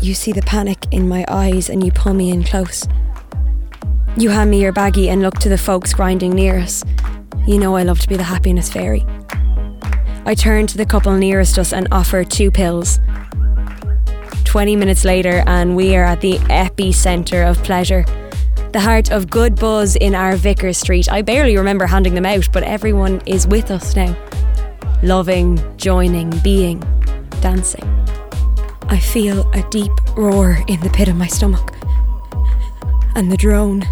You 0.00 0.14
see 0.14 0.32
the 0.32 0.42
panic 0.42 0.86
in 0.90 1.08
my 1.08 1.24
eyes 1.28 1.70
and 1.70 1.84
you 1.84 1.92
pull 1.92 2.12
me 2.12 2.30
in 2.30 2.42
close. 2.42 2.86
You 4.16 4.30
hand 4.30 4.50
me 4.50 4.60
your 4.60 4.72
baggie 4.72 5.08
and 5.08 5.22
look 5.22 5.38
to 5.38 5.48
the 5.48 5.56
folks 5.56 5.94
grinding 5.94 6.32
near 6.32 6.58
us. 6.58 6.84
You 7.46 7.58
know 7.58 7.76
I 7.76 7.82
love 7.84 8.00
to 8.00 8.08
be 8.08 8.16
the 8.16 8.24
happiness 8.24 8.68
fairy. 8.68 9.06
I 10.24 10.34
turn 10.34 10.66
to 10.68 10.76
the 10.76 10.86
couple 10.86 11.16
nearest 11.16 11.58
us 11.58 11.72
and 11.72 11.88
offer 11.90 12.24
two 12.24 12.50
pills. 12.50 13.00
20 14.52 14.76
minutes 14.76 15.06
later, 15.06 15.42
and 15.46 15.74
we 15.74 15.96
are 15.96 16.04
at 16.04 16.20
the 16.20 16.34
epicenter 16.50 17.50
of 17.50 17.56
pleasure 17.64 18.04
the 18.74 18.80
heart 18.80 19.10
of 19.10 19.30
good 19.30 19.56
buzz 19.56 19.96
in 19.96 20.14
our 20.14 20.36
Vicar 20.36 20.74
Street. 20.74 21.10
I 21.10 21.22
barely 21.22 21.56
remember 21.56 21.86
handing 21.86 22.14
them 22.14 22.26
out, 22.26 22.50
but 22.52 22.62
everyone 22.62 23.22
is 23.24 23.46
with 23.46 23.70
us 23.70 23.96
now. 23.96 24.14
Loving, 25.02 25.58
joining, 25.78 26.28
being, 26.40 26.80
dancing. 27.40 27.82
I 28.88 28.98
feel 28.98 29.50
a 29.52 29.66
deep 29.70 29.92
roar 30.18 30.58
in 30.68 30.80
the 30.80 30.90
pit 30.90 31.08
of 31.08 31.16
my 31.16 31.28
stomach. 31.28 31.74
And 33.14 33.32
the 33.32 33.38
drone 33.38 33.84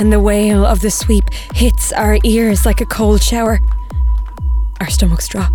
and 0.00 0.12
the 0.12 0.18
wail 0.18 0.66
of 0.66 0.80
the 0.80 0.90
sweep 0.90 1.32
hits 1.54 1.92
our 1.92 2.18
ears 2.24 2.66
like 2.66 2.80
a 2.80 2.86
cold 2.86 3.22
shower. 3.22 3.60
Our 4.80 4.90
stomachs 4.90 5.28
drop. 5.28 5.52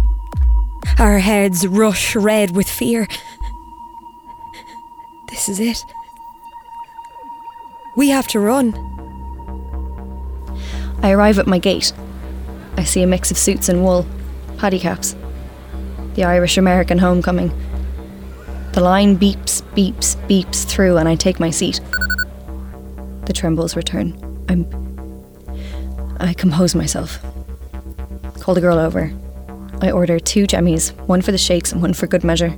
Our 1.00 1.20
heads 1.20 1.68
rush 1.68 2.16
red 2.16 2.56
with 2.56 2.70
fear. 2.70 3.10
This 5.46 5.60
is 5.60 5.84
it. 5.84 5.94
We 7.96 8.10
have 8.10 8.28
to 8.30 8.40
run. 8.40 8.74
I 11.04 11.12
arrive 11.12 11.38
at 11.38 11.46
my 11.46 11.60
gate. 11.60 11.94
I 12.78 12.84
see 12.84 13.04
a 13.04 13.08
mix 13.08 13.30
of 13.30 13.38
suits 13.38 13.70
and 13.70 13.84
wool, 13.84 14.08
paddy 14.58 14.80
caps. 14.80 15.16
The 16.16 16.24
Irish 16.24 16.58
American 16.58 16.98
homecoming. 16.98 17.50
The 18.72 18.82
line 18.82 19.20
beeps, 19.20 19.62
beeps, 19.76 20.16
beeps 20.28 20.66
through, 20.66 20.98
and 20.98 21.08
I 21.08 21.14
take 21.14 21.40
my 21.40 21.52
seat. 21.52 21.80
The 23.26 23.34
trembles 23.34 23.76
return. 23.76 24.18
I'm. 24.50 24.66
I 26.20 26.34
compose 26.34 26.74
myself. 26.74 27.20
Call 28.40 28.56
the 28.56 28.62
girl 28.62 28.80
over. 28.80 29.14
I 29.82 29.92
order 29.92 30.18
two 30.18 30.48
jemmies, 30.48 30.90
one 31.06 31.22
for 31.22 31.32
the 31.32 31.38
shakes 31.38 31.72
and 31.72 31.84
one 31.84 31.94
for 31.94 32.08
good 32.08 32.24
measure. 32.24 32.58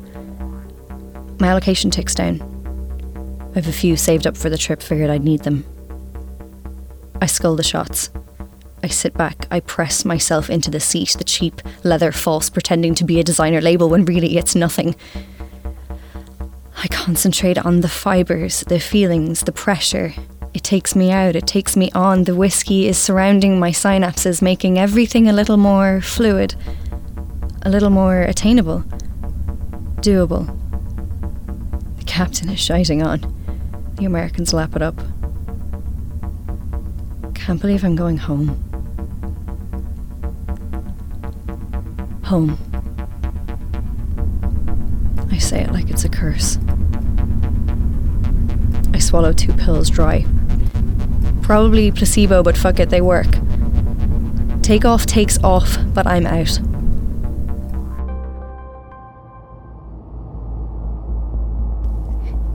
My 1.41 1.49
allocation 1.49 1.91
ticks 1.91 2.15
down. 2.15 2.56
I 3.57 3.59
have 3.59 3.67
a 3.69 3.71
few 3.71 3.97
saved 3.97 4.27
up 4.27 4.37
for 4.37 4.51
the 4.51 4.57
trip, 4.57 4.83
figured 4.83 5.09
I'd 5.09 5.23
need 5.23 5.41
them. 5.41 5.65
I 7.19 7.25
scull 7.25 7.55
the 7.55 7.63
shots. 7.63 8.11
I 8.83 8.87
sit 8.87 9.15
back, 9.15 9.47
I 9.49 9.61
press 9.61 10.05
myself 10.05 10.51
into 10.51 10.69
the 10.69 10.79
seat, 10.79 11.15
the 11.17 11.23
cheap 11.23 11.63
leather 11.83 12.11
false 12.11 12.51
pretending 12.51 12.93
to 12.93 13.03
be 13.03 13.19
a 13.19 13.23
designer 13.23 13.59
label 13.59 13.89
when 13.89 14.05
really 14.05 14.37
it's 14.37 14.53
nothing. 14.53 14.95
I 16.83 16.87
concentrate 16.89 17.57
on 17.57 17.81
the 17.81 17.89
fibres, 17.89 18.59
the 18.67 18.79
feelings, 18.79 19.39
the 19.39 19.51
pressure. 19.51 20.13
It 20.53 20.63
takes 20.63 20.95
me 20.95 21.11
out, 21.11 21.35
it 21.35 21.47
takes 21.47 21.75
me 21.75 21.89
on. 21.95 22.25
The 22.25 22.35
whiskey 22.35 22.87
is 22.87 22.99
surrounding 22.99 23.57
my 23.57 23.71
synapses, 23.71 24.39
making 24.39 24.77
everything 24.77 25.27
a 25.27 25.33
little 25.33 25.57
more 25.57 25.99
fluid, 26.01 26.53
a 27.63 27.71
little 27.71 27.89
more 27.89 28.21
attainable, 28.21 28.83
doable. 30.01 30.45
The 31.97 32.05
captain 32.05 32.49
is 32.49 32.59
shouting 32.59 33.01
on. 33.01 33.33
The 33.97 34.05
Americans 34.05 34.53
lap 34.53 34.75
it 34.75 34.83
up. 34.83 34.95
Can't 37.33 37.59
believe 37.59 37.83
I'm 37.83 37.95
going 37.95 38.17
home. 38.17 38.49
Home. 42.25 42.59
I 45.31 45.39
say 45.39 45.61
it 45.61 45.71
like 45.71 45.89
it's 45.89 46.05
a 46.05 46.09
curse. 46.09 46.59
I 48.93 48.99
swallow 48.99 49.33
two 49.33 49.53
pills 49.53 49.89
dry. 49.89 50.25
Probably 51.41 51.91
placebo, 51.91 52.43
but 52.43 52.55
fuck 52.55 52.79
it, 52.79 52.89
they 52.89 53.01
work. 53.01 53.27
Take 54.61 54.85
off 54.85 55.07
takes 55.07 55.41
off, 55.43 55.77
but 55.93 56.05
I'm 56.05 56.27
out. 56.27 56.59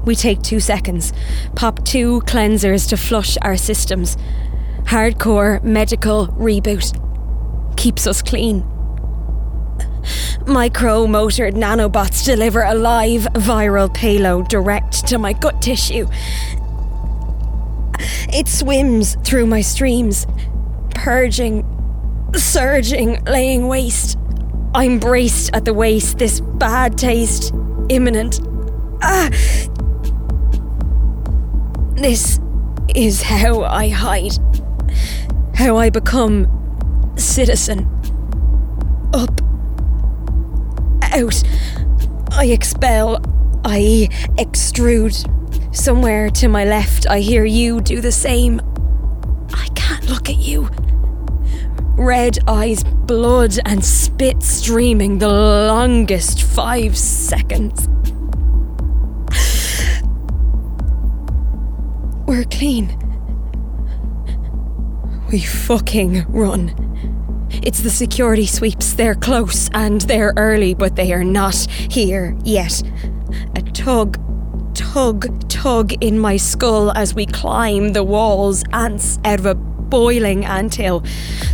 We 0.04 0.16
take 0.16 0.42
two 0.42 0.60
seconds, 0.60 1.12
pop 1.54 1.84
two 1.84 2.22
cleansers 2.22 2.88
to 2.88 2.96
flush 2.96 3.36
our 3.42 3.56
systems. 3.56 4.16
Hardcore 4.84 5.62
medical 5.62 6.26
reboot 6.28 6.98
keeps 7.76 8.06
us 8.06 8.20
clean. 8.20 8.66
Micro 10.46 11.06
motored 11.06 11.54
nanobots 11.54 12.24
deliver 12.24 12.62
a 12.62 12.74
live 12.74 13.22
viral 13.34 13.92
payload 13.92 14.48
direct 14.48 15.06
to 15.06 15.18
my 15.18 15.32
gut 15.32 15.62
tissue. 15.62 16.08
It 18.34 18.48
swims 18.48 19.16
through 19.24 19.46
my 19.46 19.60
streams, 19.60 20.26
purging, 20.94 21.64
surging, 22.34 23.22
laying 23.24 23.68
waste. 23.68 24.18
I'm 24.74 24.98
braced 24.98 25.50
at 25.54 25.64
the 25.64 25.74
waist, 25.74 26.18
this 26.18 26.40
bad 26.40 26.98
taste 26.98 27.52
imminent. 27.88 28.40
Ah, 29.02 29.30
this 32.02 32.40
is 32.94 33.22
how 33.22 33.62
I 33.62 33.88
hide. 33.88 34.32
How 35.54 35.76
I 35.76 35.90
become 35.90 36.48
citizen. 37.16 37.88
Up 39.14 39.40
out. 41.12 41.42
I 42.32 42.46
expel. 42.46 43.16
I 43.64 44.08
extrude. 44.36 45.28
Somewhere 45.74 46.28
to 46.30 46.48
my 46.48 46.64
left, 46.64 47.06
I 47.08 47.20
hear 47.20 47.44
you 47.44 47.80
do 47.80 48.00
the 48.00 48.12
same. 48.12 48.60
I 49.54 49.68
can't 49.74 50.08
look 50.08 50.28
at 50.28 50.38
you. 50.38 50.68
Red 51.96 52.38
eyes, 52.48 52.82
blood, 52.84 53.58
and 53.64 53.84
spit 53.84 54.42
streaming 54.42 55.18
the 55.18 55.28
longest 55.28 56.42
five 56.42 56.96
seconds. 56.98 57.88
We're 62.32 62.44
clean. 62.44 62.88
We 65.30 65.40
fucking 65.40 66.24
run. 66.30 67.50
It's 67.62 67.82
the 67.82 67.90
security 67.90 68.46
sweeps. 68.46 68.94
They're 68.94 69.14
close 69.14 69.68
and 69.74 70.00
they're 70.00 70.32
early, 70.38 70.72
but 70.72 70.96
they 70.96 71.12
are 71.12 71.24
not 71.24 71.54
here 71.54 72.34
yet. 72.42 72.82
A 73.54 73.60
tug, 73.60 74.18
tug, 74.74 75.46
tug 75.50 75.92
in 76.02 76.18
my 76.18 76.38
skull 76.38 76.90
as 76.92 77.14
we 77.14 77.26
climb 77.26 77.92
the 77.92 78.02
walls, 78.02 78.64
ants 78.72 79.18
out 79.26 79.40
of 79.40 79.44
a 79.44 79.54
boiling 79.54 80.46
anthill. 80.46 81.04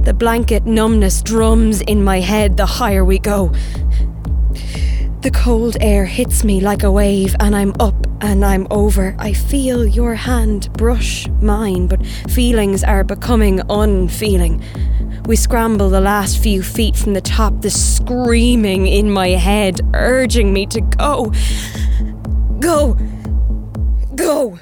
The 0.03 0.14
blanket 0.14 0.64
numbness 0.64 1.23
drums 1.23 1.81
in 1.81 2.05
my 2.05 2.21
head 2.21 2.57
the 2.57 2.67
higher 2.67 3.05
we 3.05 3.19
go. 3.19 3.53
The 5.20 5.33
cold 5.33 5.76
air 5.81 6.04
hits 6.04 6.44
me 6.44 6.61
like 6.61 6.85
a 6.85 6.92
wave, 6.92 7.35
and 7.40 7.57
I'm 7.57 7.74
up 7.81 8.07
and 8.20 8.44
I'm 8.44 8.68
over. 8.70 9.16
I 9.18 9.33
feel 9.33 9.85
your 9.85 10.14
hand 10.14 10.72
brush 10.74 11.26
mine, 11.42 11.88
but 11.88 12.07
feelings 12.07 12.85
are 12.85 13.02
becoming 13.02 13.61
unfeeling. 13.68 14.62
We 15.26 15.35
scramble 15.35 15.90
the 15.90 16.00
last 16.00 16.38
few 16.38 16.62
feet 16.62 16.94
from 16.94 17.14
the 17.14 17.20
top, 17.20 17.62
the 17.62 17.70
screaming 17.70 18.87
in 18.87 19.11
my 19.11 19.31
head, 19.31 19.81
urging 19.92 20.52
me 20.52 20.66
to 20.66 20.81
go. 20.83 21.33
Go! 22.61 22.96
Go! 24.14 24.61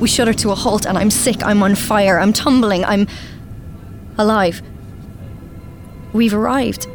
We 0.00 0.08
shudder 0.08 0.32
to 0.34 0.50
a 0.50 0.54
halt, 0.54 0.86
and 0.86 0.96
I'm 0.96 1.10
sick, 1.10 1.44
I'm 1.44 1.62
on 1.62 1.74
fire, 1.74 2.20
I'm 2.20 2.32
tumbling, 2.32 2.84
I'm 2.84 3.08
alive. 4.16 4.62
We've 6.12 6.34
arrived. 6.34 6.86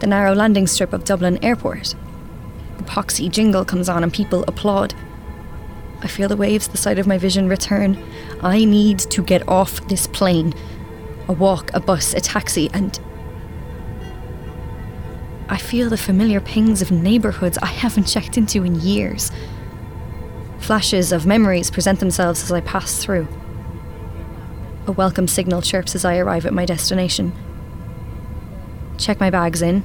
The 0.00 0.06
narrow 0.06 0.34
landing 0.34 0.68
strip 0.68 0.92
of 0.92 1.04
Dublin 1.04 1.42
Airport 1.42 1.96
The 2.76 2.84
poxy 2.84 3.28
jingle 3.28 3.64
comes 3.64 3.88
on 3.88 4.04
and 4.04 4.12
people 4.12 4.44
applaud. 4.46 4.94
I 6.00 6.06
feel 6.06 6.28
the 6.28 6.36
waves 6.36 6.68
the 6.68 6.76
side 6.76 7.00
of 7.00 7.08
my 7.08 7.18
vision 7.18 7.48
return. 7.48 7.98
I 8.40 8.64
need 8.64 9.00
to 9.00 9.22
get 9.22 9.46
off 9.48 9.86
this 9.88 10.06
plane. 10.06 10.54
A 11.26 11.32
walk, 11.32 11.72
a 11.74 11.80
bus, 11.80 12.14
a 12.14 12.20
taxi, 12.20 12.70
and. 12.72 12.98
I 15.48 15.56
feel 15.56 15.90
the 15.90 15.96
familiar 15.96 16.40
pings 16.40 16.82
of 16.82 16.92
neighbourhoods 16.92 17.58
I 17.58 17.66
haven't 17.66 18.06
checked 18.06 18.38
into 18.38 18.62
in 18.62 18.76
years. 18.76 19.32
Flashes 20.68 21.12
of 21.12 21.24
memories 21.24 21.70
present 21.70 21.98
themselves 21.98 22.42
as 22.42 22.52
I 22.52 22.60
pass 22.60 23.02
through. 23.02 23.26
A 24.86 24.92
welcome 24.92 25.26
signal 25.26 25.62
chirps 25.62 25.94
as 25.94 26.04
I 26.04 26.18
arrive 26.18 26.44
at 26.44 26.52
my 26.52 26.66
destination. 26.66 27.32
Check 28.98 29.18
my 29.18 29.30
bags 29.30 29.62
in, 29.62 29.82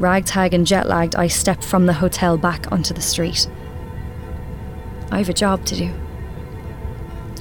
Ragtag 0.00 0.54
and 0.54 0.66
jet 0.66 0.88
lagged, 0.88 1.14
I 1.14 1.28
step 1.28 1.62
from 1.62 1.86
the 1.86 1.92
hotel 1.92 2.36
back 2.36 2.72
onto 2.72 2.94
the 2.94 3.00
street. 3.00 3.48
I 5.12 5.18
have 5.18 5.28
a 5.28 5.32
job 5.32 5.64
to 5.66 5.76
do. 5.76 5.94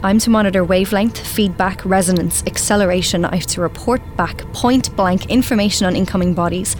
I'm 0.03 0.19
to 0.19 0.29
monitor 0.29 0.63
wavelength, 0.63 1.17
feedback, 1.17 1.83
resonance, 1.83 2.43
acceleration. 2.45 3.25
I 3.25 3.37
have 3.37 3.47
to 3.47 3.61
report 3.61 4.03
back 4.17 4.41
point 4.53 4.95
blank 4.95 5.31
information 5.31 5.87
on 5.87 5.95
incoming 5.95 6.35
bodies, 6.35 6.75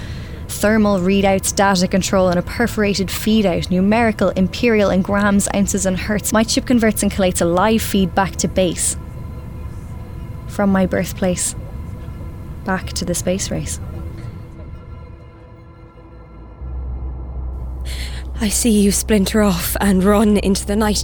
thermal 0.60 1.00
readouts, 1.00 1.56
data 1.56 1.88
control, 1.88 2.30
and 2.30 2.40
a 2.40 2.42
perforated 2.44 3.12
feed 3.12 3.46
out, 3.46 3.70
numerical, 3.70 4.30
imperial, 4.30 4.90
in 4.90 5.02
grams, 5.02 5.48
ounces, 5.56 5.86
and 5.86 5.98
hertz. 5.98 6.34
My 6.34 6.44
chip 6.44 6.66
converts 6.66 7.04
and 7.04 7.12
collates 7.12 7.42
a 7.42 7.46
live 7.46 7.82
feedback 7.82 8.36
to 8.38 8.48
base. 8.48 8.98
From 10.48 10.72
my 10.72 10.86
birthplace 10.86 11.56
back 12.66 12.88
to 12.94 13.06
the 13.06 13.16
space 13.16 13.52
race. 13.52 13.80
I 18.42 18.50
see 18.50 18.82
you 18.82 18.92
splinter 18.92 19.42
off 19.42 19.78
and 19.80 20.04
run 20.04 20.38
into 20.38 20.66
the 20.66 20.76
night. 20.76 21.04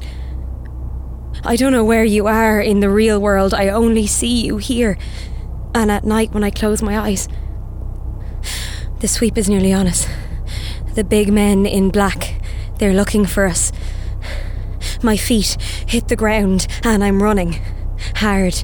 I 1.44 1.56
don't 1.56 1.72
know 1.72 1.86
where 1.86 2.04
you 2.04 2.28
are 2.28 2.60
in 2.60 2.82
the 2.82 2.90
real 2.90 3.20
world, 3.20 3.54
I 3.54 3.70
only 3.70 4.06
see 4.06 4.46
you 4.46 4.58
here. 4.58 4.98
And 5.74 5.90
at 5.90 6.04
night 6.04 6.34
when 6.34 6.44
I 6.44 6.50
close 6.50 6.82
my 6.82 7.00
eyes. 7.00 7.30
The 9.02 9.08
sweep 9.08 9.36
is 9.36 9.50
nearly 9.50 9.74
on 9.74 9.88
us. 9.88 10.08
The 10.94 11.04
big 11.04 11.34
men 11.34 11.66
in 11.66 11.90
black, 11.90 12.36
they're 12.78 12.94
looking 12.94 13.26
for 13.26 13.48
us. 13.48 13.72
My 15.02 15.18
feet 15.18 15.58
hit 15.88 16.08
the 16.08 16.16
ground 16.16 16.68
and 16.84 17.04
I'm 17.04 17.24
running. 17.24 17.60
Hard. 18.18 18.64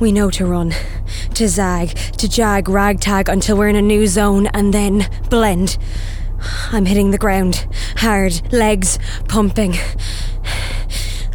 We 0.00 0.10
know 0.10 0.30
to 0.30 0.46
run, 0.46 0.72
to 1.34 1.48
zag, 1.48 1.90
to 2.16 2.26
jag, 2.26 2.66
ragtag 2.70 3.28
until 3.28 3.58
we're 3.58 3.68
in 3.68 3.76
a 3.76 3.82
new 3.82 4.06
zone 4.06 4.46
and 4.54 4.72
then 4.72 5.06
blend. 5.28 5.76
I'm 6.72 6.86
hitting 6.86 7.10
the 7.10 7.18
ground, 7.18 7.66
hard, 7.96 8.40
legs 8.54 8.98
pumping. 9.28 9.74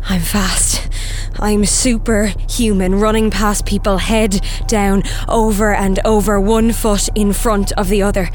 I'm 0.10 0.22
fast. 0.22 0.90
I'm 1.40 1.66
superhuman, 1.66 2.96
running 2.96 3.30
past 3.30 3.66
people 3.66 3.98
head 3.98 4.42
down, 4.68 5.04
over 5.28 5.74
and 5.74 6.00
over, 6.06 6.40
one 6.40 6.72
foot 6.72 7.10
in 7.16 7.34
front 7.34 7.72
of 7.74 7.90
the 7.90 8.02
other. 8.02 8.30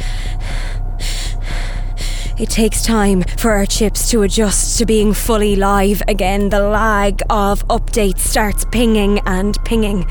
It 2.38 2.48
takes 2.48 2.82
time 2.82 3.22
for 3.36 3.50
our 3.52 3.66
chips 3.66 4.10
to 4.10 4.22
adjust 4.22 4.78
to 4.78 4.86
being 4.86 5.12
fully 5.12 5.56
live 5.56 6.02
again. 6.08 6.48
The 6.48 6.60
lag 6.60 7.20
of 7.28 7.66
updates 7.68 8.20
starts 8.20 8.64
pinging 8.64 9.20
and 9.26 9.62
pinging. 9.64 10.06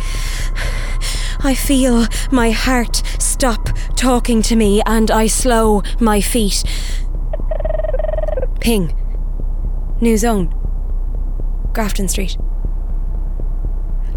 I 1.39 1.55
feel 1.55 2.05
my 2.31 2.51
heart 2.51 3.01
stop 3.17 3.69
talking 3.95 4.41
to 4.43 4.55
me 4.55 4.81
and 4.85 5.09
I 5.09 5.27
slow 5.27 5.81
my 5.99 6.21
feet. 6.21 6.63
Ping. 8.59 8.95
New 10.01 10.17
zone. 10.17 10.53
Grafton 11.73 12.07
Street. 12.07 12.37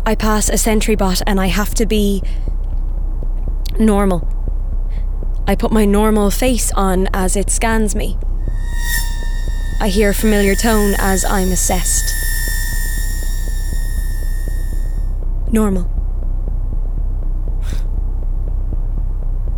I 0.05 0.17
pass 0.17 0.49
a 0.49 0.59
sentry 0.59 0.97
bot 0.97 1.23
and 1.27 1.41
I 1.41 1.47
have 1.47 1.75
to 1.75 1.87
be 1.87 2.23
normal. 3.79 4.29
I 5.47 5.55
put 5.55 5.71
my 5.71 5.85
normal 5.85 6.31
face 6.31 6.73
on 6.73 7.09
as 7.15 7.37
it 7.37 7.51
scans 7.51 7.95
me. 7.95 8.19
I 9.81 9.89
hear 9.89 10.11
a 10.11 10.15
familiar 10.15 10.57
tone 10.57 10.95
as 10.99 11.25
I'm 11.25 11.53
assessed. 11.53 12.15
Normal. 15.53 15.85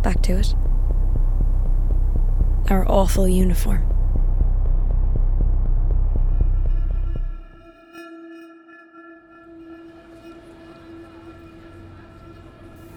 Back 0.03 0.21
to 0.23 0.37
it. 0.37 0.53
Our 2.69 2.87
awful 2.87 3.27
uniform. 3.27 3.94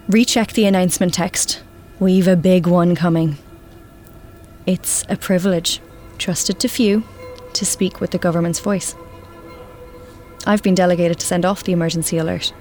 Recheck 0.09 0.53
the 0.53 0.65
announcement 0.65 1.13
text. 1.13 1.61
We've 1.99 2.27
a 2.27 2.35
big 2.35 2.65
one 2.65 2.95
coming. 2.95 3.37
It's 4.65 5.03
a 5.07 5.15
privilege, 5.15 5.81
trusted 6.17 6.59
to 6.61 6.67
few, 6.67 7.03
to 7.53 7.63
speak 7.63 8.01
with 8.01 8.09
the 8.09 8.17
government's 8.17 8.57
voice. 8.59 8.95
I've 10.47 10.63
been 10.63 10.73
delegated 10.73 11.19
to 11.19 11.27
send 11.27 11.45
off 11.45 11.63
the 11.63 11.73
emergency 11.73 12.17
alert 12.17 12.51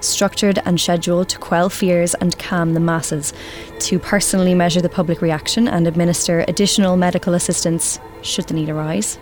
structured 0.00 0.60
and 0.64 0.80
scheduled 0.80 1.28
to 1.28 1.38
quell 1.38 1.68
fears 1.68 2.14
and 2.14 2.38
calm 2.38 2.72
the 2.72 2.80
masses, 2.80 3.34
to 3.80 3.98
personally 3.98 4.54
measure 4.54 4.80
the 4.80 4.88
public 4.88 5.20
reaction 5.20 5.68
and 5.68 5.86
administer 5.86 6.44
additional 6.48 6.96
medical 6.96 7.34
assistance 7.34 7.98
should 8.22 8.46
the 8.46 8.54
need 8.54 8.70
arise. 8.70 9.18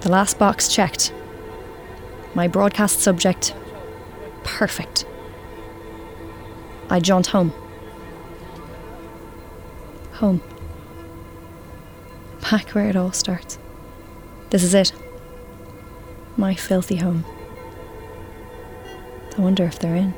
The 0.00 0.10
last 0.10 0.38
box 0.38 0.68
checked. 0.74 1.14
My 2.34 2.48
broadcast 2.48 3.00
subject 3.00 3.54
perfect. 4.44 5.06
I 6.92 7.00
jaunt 7.00 7.28
home. 7.28 7.54
Home. 10.12 10.42
Back 12.42 12.68
where 12.72 12.90
it 12.90 12.96
all 12.96 13.12
starts. 13.12 13.58
This 14.50 14.62
is 14.62 14.74
it. 14.74 14.92
My 16.36 16.54
filthy 16.54 16.96
home. 16.96 17.24
I 19.38 19.40
wonder 19.40 19.64
if 19.64 19.78
they're 19.78 19.96
in. 19.96 20.12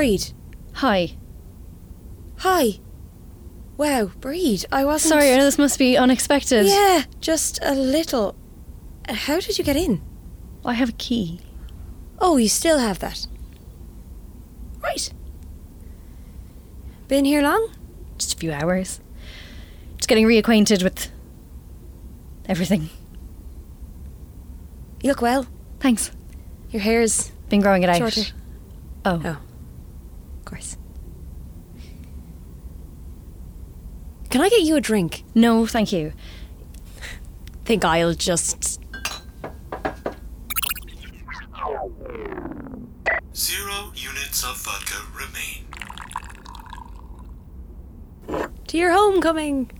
Breed. 0.00 0.32
Hi. 0.76 1.10
Hi. 2.38 2.80
Wow, 3.76 4.06
Breed. 4.18 4.64
I 4.72 4.82
wasn't. 4.82 5.10
Sorry, 5.10 5.30
I 5.30 5.36
know 5.36 5.44
this 5.44 5.58
must 5.58 5.78
be 5.78 5.94
unexpected. 5.94 6.64
Yeah, 6.64 7.02
just 7.20 7.58
a 7.60 7.74
little. 7.74 8.34
Uh, 9.06 9.12
How 9.12 9.40
did 9.40 9.58
you 9.58 9.62
get 9.64 9.76
in? 9.76 10.00
I 10.64 10.72
have 10.72 10.88
a 10.88 10.92
key. 10.92 11.40
Oh, 12.18 12.38
you 12.38 12.48
still 12.48 12.78
have 12.78 13.00
that. 13.00 13.26
Right. 14.82 15.12
Been 17.08 17.26
here 17.26 17.42
long? 17.42 17.70
Just 18.16 18.32
a 18.32 18.36
few 18.38 18.52
hours. 18.52 19.02
Just 19.98 20.08
getting 20.08 20.26
reacquainted 20.26 20.82
with 20.82 21.10
everything. 22.46 22.88
You 25.02 25.10
look 25.10 25.20
well. 25.20 25.46
Thanks. 25.78 26.10
Your 26.70 26.80
hair's 26.80 27.32
Been 27.50 27.60
growing 27.60 27.82
it 27.82 27.90
out. 27.90 27.98
shorter. 27.98 28.22
Oh. 29.04 29.20
Oh. 29.22 29.36
Of 30.50 30.56
course. 30.56 30.76
Can 34.30 34.40
I 34.40 34.48
get 34.48 34.62
you 34.62 34.74
a 34.74 34.80
drink? 34.80 35.22
No, 35.32 35.64
thank 35.64 35.92
you. 35.92 36.12
Think 37.64 37.84
I'll 37.84 38.14
just. 38.14 38.80
Zero 43.32 43.92
units 43.94 44.44
of 44.44 44.56
vodka 44.58 44.96
remain. 45.14 45.66
To 48.66 48.76
your 48.76 48.92
homecoming! 48.92 49.70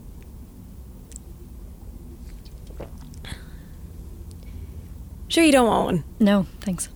Sure, 5.26 5.42
you 5.44 5.52
don't 5.52 5.66
want 5.66 5.84
one. 5.84 6.04
No, 6.20 6.46
thanks. 6.60 6.88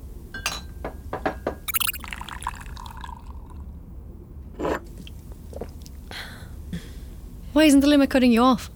Why 7.54 7.64
isn't 7.64 7.80
the 7.80 7.86
limit 7.86 8.10
cutting 8.10 8.32
you 8.32 8.42
off? 8.42 8.70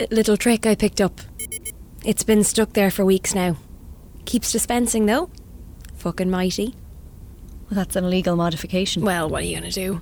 A 0.00 0.06
little 0.10 0.36
trick 0.36 0.64
I 0.66 0.74
picked 0.74 1.00
up. 1.00 1.20
It's 2.04 2.24
been 2.24 2.42
stuck 2.44 2.72
there 2.72 2.90
for 2.90 3.04
weeks 3.04 3.34
now. 3.34 3.56
Keeps 4.24 4.50
dispensing 4.50 5.04
though. 5.06 5.30
Fucking 5.96 6.30
mighty. 6.30 6.74
Well, 7.70 7.76
that's 7.76 7.94
an 7.96 8.04
illegal 8.04 8.36
modification. 8.36 9.02
Well, 9.04 9.28
what 9.28 9.42
are 9.42 9.46
you 9.46 9.56
gonna 9.56 9.70
do? 9.70 10.00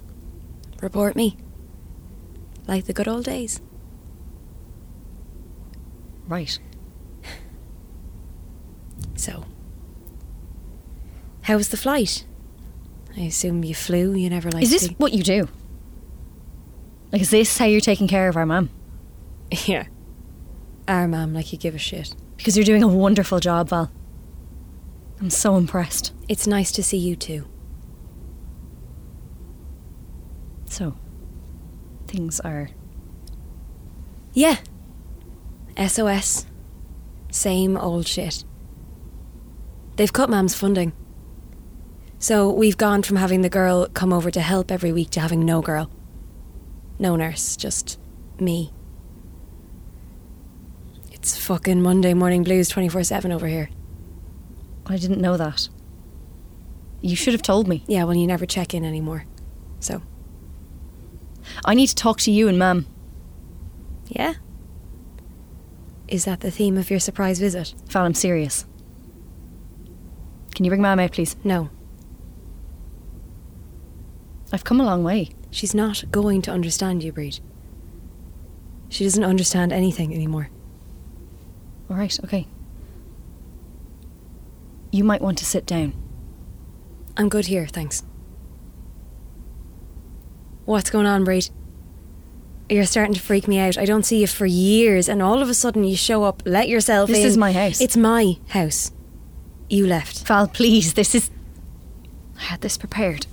Report 0.80 1.16
me. 1.16 1.36
Like 2.68 2.84
the 2.84 2.92
good 2.92 3.08
old 3.08 3.24
days. 3.24 3.60
Right. 6.28 6.58
So. 9.16 9.44
How 11.42 11.56
was 11.56 11.70
the 11.70 11.76
flight? 11.76 12.26
I 13.16 13.22
assume 13.22 13.64
you 13.64 13.74
flew, 13.74 14.12
you 14.14 14.28
never 14.30 14.50
liked 14.50 14.62
Is 14.64 14.70
this 14.70 14.88
to- 14.88 14.94
what 14.94 15.12
you 15.12 15.22
do? 15.22 15.48
Like, 17.12 17.22
is 17.22 17.30
this 17.30 17.56
how 17.58 17.66
you're 17.66 17.80
taking 17.80 18.08
care 18.08 18.28
of 18.28 18.36
our 18.36 18.46
mum? 18.46 18.70
Yeah. 19.66 19.86
Our 20.88 21.08
mum, 21.08 21.34
like 21.34 21.52
you 21.52 21.58
give 21.58 21.74
a 21.74 21.78
shit. 21.78 22.14
Because 22.36 22.56
you're 22.56 22.64
doing 22.64 22.82
a 22.82 22.88
wonderful 22.88 23.40
job, 23.40 23.70
Val. 23.70 23.90
I'm 25.20 25.30
so 25.30 25.56
impressed. 25.56 26.12
It's 26.28 26.46
nice 26.46 26.70
to 26.72 26.82
see 26.82 26.96
you 26.98 27.16
too. 27.16 27.48
So, 30.66 30.96
things 32.06 32.38
are. 32.40 32.70
Yeah. 34.32 34.58
SOS. 35.78 36.46
Same 37.30 37.76
old 37.76 38.06
shit. 38.06 38.44
They've 39.96 40.12
cut 40.12 40.28
Mam's 40.28 40.54
funding. 40.54 40.92
So 42.18 42.50
we've 42.50 42.76
gone 42.76 43.02
from 43.02 43.16
having 43.16 43.42
the 43.42 43.48
girl 43.48 43.86
come 43.88 44.12
over 44.12 44.30
to 44.30 44.40
help 44.40 44.70
every 44.70 44.92
week 44.92 45.10
to 45.10 45.20
having 45.20 45.44
no 45.44 45.62
girl. 45.62 45.90
No 46.98 47.16
nurse, 47.16 47.56
just 47.56 47.98
me. 48.40 48.72
It's 51.12 51.36
fucking 51.36 51.82
Monday 51.82 52.14
morning 52.14 52.42
blues 52.42 52.68
24 52.68 53.04
7 53.04 53.32
over 53.32 53.46
here. 53.46 53.68
I 54.86 54.96
didn't 54.96 55.20
know 55.20 55.36
that. 55.36 55.68
You 57.00 57.16
should 57.16 57.34
have 57.34 57.42
told 57.42 57.68
me. 57.68 57.84
Yeah, 57.86 58.04
well, 58.04 58.16
you 58.16 58.26
never 58.26 58.46
check 58.46 58.72
in 58.74 58.84
anymore. 58.84 59.24
So, 59.80 60.02
I 61.64 61.74
need 61.74 61.88
to 61.88 61.94
talk 61.94 62.18
to 62.20 62.30
you 62.30 62.48
and 62.48 62.58
Mum. 62.58 62.86
yeah. 64.08 64.34
Is 66.08 66.24
that 66.24 66.40
the 66.40 66.52
theme 66.52 66.78
of 66.78 66.88
your 66.88 67.00
surprise 67.00 67.40
visit? 67.40 67.74
Val, 67.88 68.04
I'm 68.04 68.14
serious. 68.14 68.64
Can 70.54 70.64
you 70.64 70.70
bring 70.70 70.80
Mum 70.82 71.00
out, 71.00 71.12
please? 71.12 71.36
No, 71.44 71.68
I've 74.52 74.64
come 74.64 74.80
a 74.80 74.84
long 74.84 75.02
way. 75.02 75.30
She's 75.50 75.74
not 75.74 76.04
going 76.10 76.42
to 76.42 76.50
understand 76.50 77.02
you, 77.02 77.12
Breed. 77.12 77.40
She 78.88 79.04
doesn't 79.04 79.24
understand 79.24 79.72
anything 79.72 80.14
anymore. 80.14 80.50
All 81.90 81.96
right, 81.96 82.18
okay. 82.24 82.46
You 84.92 85.04
might 85.04 85.20
want 85.20 85.38
to 85.38 85.44
sit 85.44 85.66
down. 85.66 85.94
I'm 87.16 87.28
good 87.28 87.46
here, 87.46 87.66
thanks. 87.66 88.04
What's 90.64 90.90
going 90.90 91.06
on, 91.06 91.24
Breed? 91.24 91.48
You're 92.68 92.84
starting 92.84 93.14
to 93.14 93.20
freak 93.20 93.46
me 93.46 93.58
out. 93.58 93.78
I 93.78 93.84
don't 93.84 94.04
see 94.04 94.20
you 94.20 94.26
for 94.26 94.46
years, 94.46 95.08
and 95.08 95.22
all 95.22 95.40
of 95.40 95.48
a 95.48 95.54
sudden 95.54 95.84
you 95.84 95.96
show 95.96 96.24
up, 96.24 96.42
let 96.44 96.68
yourself 96.68 97.08
This 97.08 97.18
in. 97.18 97.22
This 97.22 97.30
is 97.32 97.38
my 97.38 97.52
house. 97.52 97.80
It's 97.80 97.96
my 97.96 98.38
house. 98.48 98.90
You 99.68 99.86
left. 99.86 100.26
Val, 100.26 100.48
please, 100.48 100.94
this 100.94 101.14
is. 101.14 101.30
I 102.38 102.42
had 102.42 102.60
this 102.60 102.76
prepared. 102.76 103.26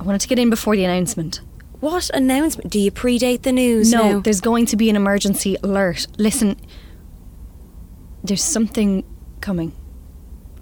I 0.00 0.04
wanted 0.04 0.20
to 0.22 0.28
get 0.28 0.38
in 0.38 0.50
before 0.50 0.76
the 0.76 0.84
announcement. 0.84 1.40
What 1.80 2.10
announcement? 2.10 2.70
Do 2.70 2.78
you 2.80 2.90
predate 2.90 3.42
the 3.42 3.52
news? 3.52 3.92
No, 3.92 4.12
now? 4.14 4.20
there's 4.20 4.40
going 4.40 4.66
to 4.66 4.76
be 4.76 4.90
an 4.90 4.96
emergency 4.96 5.56
alert. 5.62 6.06
Listen, 6.18 6.56
there's 8.24 8.42
something 8.42 9.04
coming. 9.40 9.72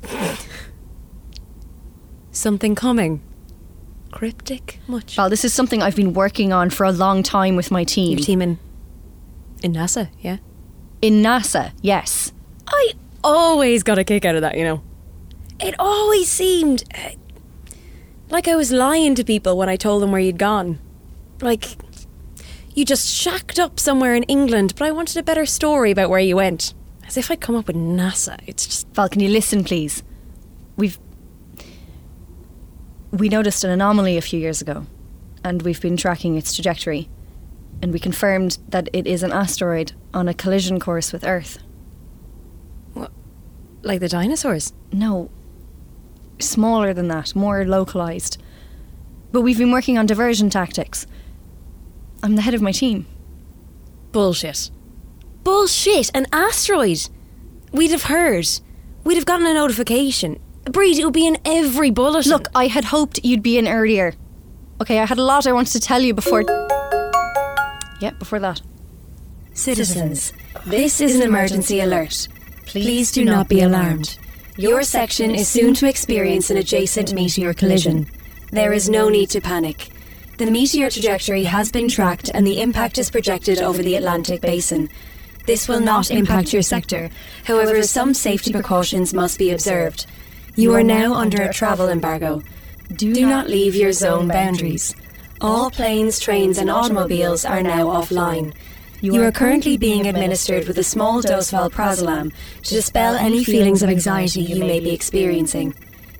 something 2.31 2.75
coming. 2.75 3.22
Cryptic? 4.11 4.81
Much. 4.87 5.16
Well, 5.16 5.31
this 5.31 5.44
is 5.44 5.53
something 5.53 5.83
I've 5.83 5.96
been 5.96 6.12
working 6.12 6.53
on 6.53 6.70
for 6.70 6.85
a 6.85 6.92
long 6.92 7.22
time 7.22 7.57
with 7.57 7.70
my 7.70 7.85
team. 7.85 8.18
Your 8.18 8.25
team 8.25 8.42
in 8.42 8.59
in 9.62 9.72
NASA, 9.72 10.09
yeah. 10.20 10.37
In 11.03 11.22
NASA, 11.22 11.72
yes. 11.81 12.33
I 12.68 12.92
always 13.25 13.83
got 13.83 13.99
a 13.99 14.05
kick 14.05 14.25
out 14.25 14.35
of 14.35 14.42
that, 14.42 14.57
you 14.57 14.64
know. 14.64 14.83
It 15.59 15.75
always 15.79 16.31
seemed 16.31 16.85
uh, 16.94 17.11
like 18.30 18.48
I 18.48 18.56
was 18.56 18.72
lying 18.72 19.14
to 19.14 19.24
people 19.24 19.56
when 19.56 19.68
I 19.68 19.76
told 19.76 20.02
them 20.02 20.12
where 20.12 20.20
you'd 20.20 20.38
gone. 20.38 20.78
Like 21.40 21.76
you 22.74 22.84
just 22.84 23.08
shacked 23.08 23.58
up 23.58 23.80
somewhere 23.80 24.14
in 24.14 24.22
England, 24.24 24.74
but 24.76 24.86
I 24.86 24.90
wanted 24.90 25.16
a 25.16 25.22
better 25.22 25.46
story 25.46 25.90
about 25.90 26.10
where 26.10 26.20
you 26.20 26.36
went. 26.36 26.74
As 27.06 27.16
if 27.16 27.30
I'd 27.30 27.40
come 27.40 27.54
up 27.54 27.68
with 27.68 27.76
NASA. 27.76 28.38
It's 28.46 28.66
just 28.66 28.88
Val, 28.88 29.08
can 29.08 29.20
you 29.20 29.28
listen, 29.28 29.64
please? 29.64 30.02
We've. 30.76 30.98
We 33.12 33.28
noticed 33.28 33.64
an 33.64 33.70
anomaly 33.70 34.16
a 34.16 34.22
few 34.22 34.38
years 34.38 34.60
ago, 34.60 34.86
and 35.44 35.62
we've 35.62 35.80
been 35.80 35.96
tracking 35.96 36.36
its 36.36 36.54
trajectory. 36.54 37.08
And 37.80 37.92
we 37.92 37.98
confirmed 37.98 38.58
that 38.68 38.88
it 38.92 39.06
is 39.06 39.22
an 39.22 39.32
asteroid 39.32 39.92
on 40.12 40.28
a 40.28 40.34
collision 40.34 40.80
course 40.80 41.12
with 41.12 41.24
Earth. 41.24 41.58
What? 42.94 43.12
like 43.82 44.00
the 44.00 44.08
dinosaurs. 44.08 44.72
No, 44.92 45.30
smaller 46.38 46.92
than 46.92 47.09
that, 47.09 47.35
more 47.35 47.64
localized. 47.64 48.42
But 49.33 49.42
we've 49.42 49.59
been 49.59 49.72
working 49.72 49.99
on 49.99 50.07
diversion 50.07 50.51
tactics. 50.51 51.07
I'm 52.22 52.37
the 52.37 52.42
head 52.42 52.55
of 52.55 52.62
my 52.62 52.72
team. 52.72 53.07
Bullshit. 54.12 54.70
Bullshit! 55.44 56.11
An 56.14 56.27
asteroid! 56.33 57.09
We'd 57.72 57.90
have 57.90 58.05
heard. 58.05 58.49
We'd 59.05 59.16
have 59.16 59.27
gotten 59.27 59.46
a 59.46 59.55
notification. 59.55 60.40
Breed, 60.64 60.99
it 60.99 61.05
would 61.05 61.14
be 61.14 61.27
in 61.27 61.38
every 61.44 61.90
bulletin. 61.90 62.33
Look, 62.33 62.49
I 62.55 62.66
had 62.66 62.87
hoped 62.87 63.20
you'd 63.22 63.42
be 63.42 63.59
in 63.59 63.68
earlier. 63.68 64.14
Okay, 64.81 64.99
I 64.99 65.07
had 65.07 65.18
a 65.18 65.22
lot 65.22 65.46
I 65.46 65.53
wanted 65.53 65.72
to 65.72 65.81
tell 65.81 66.01
you 66.03 66.14
before. 66.14 66.42
Yeah, 68.01 68.11
before 68.18 68.40
that. 68.40 68.61
Citizens, 69.55 70.33
this 70.66 71.01
is 71.01 71.16
an 71.16 71.22
emergency 71.22 71.81
alert. 71.81 72.29
Please 72.66 73.12
do 73.12 73.25
not 73.25 73.49
be 73.49 73.62
alarmed. 73.62 74.18
Your 74.59 74.83
section 74.85 75.35
is 75.35 75.49
soon 75.49 75.75
to 75.75 75.87
experience 75.87 76.49
an 76.49 76.57
adjacent 76.57 77.12
meteor 77.12 77.53
collision. 77.53 78.07
There 78.53 78.73
is 78.73 78.88
no 78.88 79.11
need 79.11 79.29
to 79.31 79.40
panic. 79.42 79.90
The 80.38 80.51
meteor 80.51 80.88
trajectory 80.88 81.45
has 81.45 81.71
been 81.71 81.88
tracked 81.88 82.31
and 82.33 82.47
the 82.47 82.62
impact 82.62 82.97
is 82.97 83.11
projected 83.11 83.61
over 83.61 83.83
the 83.83 83.97
Atlantic 83.97 84.40
basin. 84.40 84.88
This 85.45 85.69
will 85.69 85.81
not 85.81 86.11
impact 86.11 86.55
your 86.55 86.62
sector. 86.62 87.11
However, 87.45 87.83
some 87.83 88.14
safety 88.14 88.51
precautions 88.51 89.12
must 89.12 89.38
be 89.38 89.51
observed. 89.51 90.07
You 90.55 90.73
are 90.73 90.83
now 90.83 91.12
under 91.12 91.42
a 91.42 91.53
travel 91.53 91.90
embargo. 91.90 92.42
Do 92.95 93.27
not 93.27 93.51
leave 93.51 93.75
your 93.75 93.92
zone 93.92 94.27
boundaries. 94.27 94.97
All 95.42 95.71
planes, 95.71 96.19
trains, 96.19 96.57
and 96.57 96.71
automobiles 96.71 97.45
are 97.45 97.62
now 97.62 97.88
offline. 97.88 98.55
You 99.02 99.22
are 99.22 99.30
currently 99.30 99.76
being 99.76 100.06
administered 100.06 100.66
with 100.66 100.78
a 100.78 100.82
small 100.82 101.20
dose 101.20 101.52
of 101.52 101.70
alprazolam 101.70 102.32
to 102.62 102.74
dispel 102.74 103.14
any 103.14 103.44
feelings 103.44 103.82
of 103.82 103.90
anxiety 103.90 104.40
you 104.42 104.64
may 104.64 104.80
be 104.80 104.90
experiencing. 104.90 105.74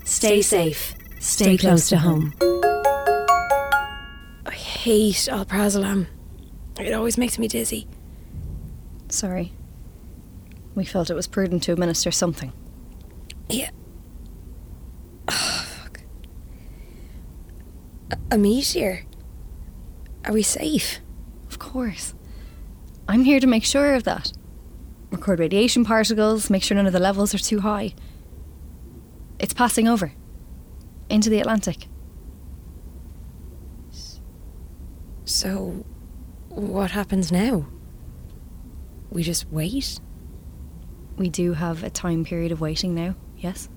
Stay 0.05 0.41
safe. 0.41 0.93
stay 1.19 1.57
close 1.57 1.89
to 1.89 1.97
home. 1.97 2.33
I 4.45 4.51
hate 4.51 5.27
alprazolam. 5.31 6.07
It 6.79 6.93
always 6.93 7.17
makes 7.17 7.39
me 7.39 7.47
dizzy. 7.47 7.87
Sorry. 9.09 9.53
We 10.75 10.85
felt 10.85 11.09
it 11.09 11.15
was 11.15 11.27
prudent 11.27 11.63
to 11.63 11.71
administer 11.71 12.11
something. 12.11 12.53
Yeah. 13.49 13.71
Oh, 15.29 15.65
fuck. 15.67 16.01
A, 18.11 18.35
a 18.35 18.37
meteor? 18.37 19.05
Are 20.23 20.33
we 20.33 20.43
safe? 20.43 20.99
Of 21.49 21.57
course. 21.59 22.13
I'm 23.07 23.23
here 23.23 23.39
to 23.39 23.47
make 23.47 23.63
sure 23.63 23.95
of 23.95 24.03
that. 24.03 24.33
Record 25.11 25.39
radiation 25.39 25.85
particles, 25.85 26.49
make 26.49 26.63
sure 26.63 26.75
none 26.75 26.87
of 26.87 26.93
the 26.93 26.99
levels 26.99 27.33
are 27.33 27.39
too 27.39 27.61
high. 27.61 27.93
It's 29.39 29.53
passing 29.53 29.87
over 29.87 30.13
into 31.09 31.29
the 31.29 31.39
Atlantic. 31.39 31.87
So, 35.23 35.85
what 36.49 36.91
happens 36.91 37.31
now? 37.31 37.67
We 39.09 39.23
just 39.23 39.49
wait? 39.49 39.99
We 41.17 41.29
do 41.29 41.53
have 41.53 41.83
a 41.83 41.89
time 41.89 42.25
period 42.25 42.51
of 42.51 42.61
waiting 42.61 42.93
now, 42.93 43.15
yes? 43.37 43.69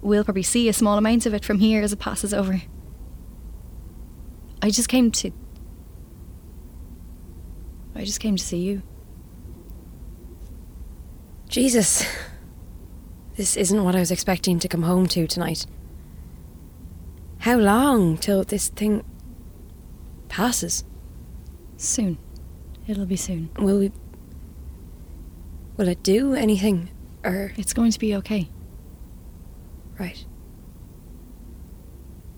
We'll 0.00 0.24
probably 0.24 0.42
see 0.42 0.68
a 0.68 0.72
small 0.72 0.98
amount 0.98 1.26
of 1.26 1.34
it 1.34 1.44
from 1.44 1.58
here 1.58 1.82
as 1.82 1.92
it 1.92 1.98
passes 1.98 2.32
over. 2.32 2.62
I 4.60 4.70
just 4.70 4.88
came 4.88 5.10
to. 5.12 5.32
I 7.94 8.04
just 8.04 8.20
came 8.20 8.36
to 8.36 8.44
see 8.44 8.58
you. 8.58 8.82
Jesus. 11.48 12.04
This 13.36 13.56
isn't 13.56 13.82
what 13.82 13.94
I 13.94 14.00
was 14.00 14.10
expecting 14.10 14.58
to 14.58 14.68
come 14.68 14.82
home 14.82 15.06
to 15.08 15.26
tonight. 15.26 15.66
How 17.38 17.56
long 17.56 18.18
till 18.18 18.44
this 18.44 18.68
thing 18.68 19.04
passes? 20.28 20.84
Soon. 21.76 22.18
It'll 22.86 23.06
be 23.06 23.16
soon. 23.16 23.50
Will 23.58 23.78
we. 23.78 23.92
Will 25.76 25.88
it 25.88 26.02
do 26.02 26.34
anything? 26.34 26.90
Or. 27.24 27.52
It's 27.56 27.72
going 27.72 27.90
to 27.90 27.98
be 27.98 28.14
okay. 28.16 28.48
Right. 29.98 30.24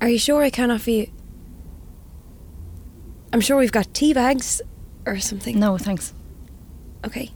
Are 0.01 0.09
you 0.09 0.19
sure 0.19 0.43
I 0.43 0.51
can't 0.51 0.73
offer 0.73 0.90
you. 0.90 1.11
I'm 3.33 3.40
sure 3.40 3.57
we've 3.57 3.73
got 3.73 3.93
tea 3.95 4.12
bags 4.12 4.62
or 5.07 5.19
something. 5.19 5.59
No, 5.59 5.77
thanks. 5.79 6.12
Okay. 7.05 7.31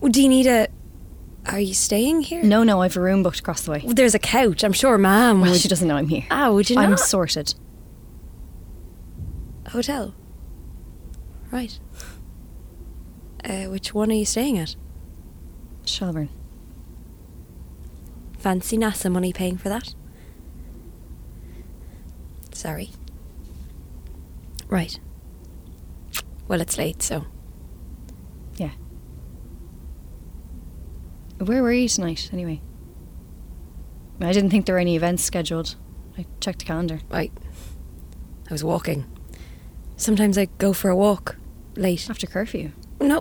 Well, 0.00 0.10
Do 0.10 0.22
you 0.22 0.28
need 0.28 0.46
a. 0.46 0.68
Are 1.46 1.60
you 1.60 1.74
staying 1.74 2.22
here? 2.22 2.42
No, 2.42 2.64
no, 2.64 2.82
I've 2.82 2.96
a 2.96 3.00
room 3.00 3.22
booked 3.22 3.38
across 3.38 3.60
the 3.62 3.70
way. 3.70 3.82
Well, 3.84 3.94
There's 3.94 4.14
a 4.14 4.18
couch. 4.18 4.64
I'm 4.64 4.72
sure 4.72 4.98
Mum. 4.98 5.42
Well, 5.42 5.54
she 5.54 5.68
doesn't 5.68 5.86
know 5.86 5.96
I'm 5.96 6.08
here. 6.08 6.24
Ah, 6.30 6.50
would 6.50 6.68
you 6.68 6.76
know? 6.76 6.82
I'm 6.82 6.90
not? 6.90 7.00
sorted. 7.00 7.54
Hotel. 9.68 10.14
Right. 11.52 11.78
Uh, 13.44 13.64
which 13.66 13.94
one 13.94 14.10
are 14.10 14.14
you 14.14 14.24
staying 14.24 14.58
at? 14.58 14.74
Shelbourne. 15.84 16.30
Fancy 18.38 18.76
NASA 18.76 19.10
money 19.10 19.32
paying 19.32 19.56
for 19.56 19.68
that? 19.68 19.94
Sorry. 22.52 22.90
Right. 24.68 24.98
Well, 26.48 26.60
it's 26.60 26.78
late, 26.78 27.02
so. 27.02 27.24
Yeah. 28.56 28.70
Where 31.38 31.62
were 31.62 31.72
you 31.72 31.88
tonight, 31.88 32.30
anyway? 32.32 32.60
I 34.20 34.32
didn't 34.32 34.50
think 34.50 34.66
there 34.66 34.74
were 34.74 34.80
any 34.80 34.96
events 34.96 35.22
scheduled. 35.22 35.76
I 36.16 36.26
checked 36.40 36.60
the 36.60 36.64
calendar. 36.64 37.00
I. 37.10 37.30
I 38.48 38.52
was 38.52 38.64
walking. 38.64 39.04
Sometimes 39.96 40.38
I 40.38 40.46
go 40.58 40.72
for 40.72 40.88
a 40.88 40.96
walk 40.96 41.36
late. 41.74 42.08
After 42.08 42.26
curfew. 42.26 42.72
No, 43.00 43.20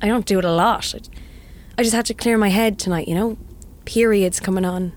I 0.00 0.06
don't 0.06 0.26
do 0.26 0.38
it 0.38 0.44
a 0.44 0.52
lot. 0.52 0.94
I, 0.94 1.00
I 1.78 1.82
just 1.82 1.94
had 1.94 2.06
to 2.06 2.14
clear 2.14 2.36
my 2.38 2.50
head 2.50 2.78
tonight, 2.78 3.08
you 3.08 3.14
know? 3.14 3.38
Periods 3.84 4.38
coming 4.38 4.64
on. 4.64 4.92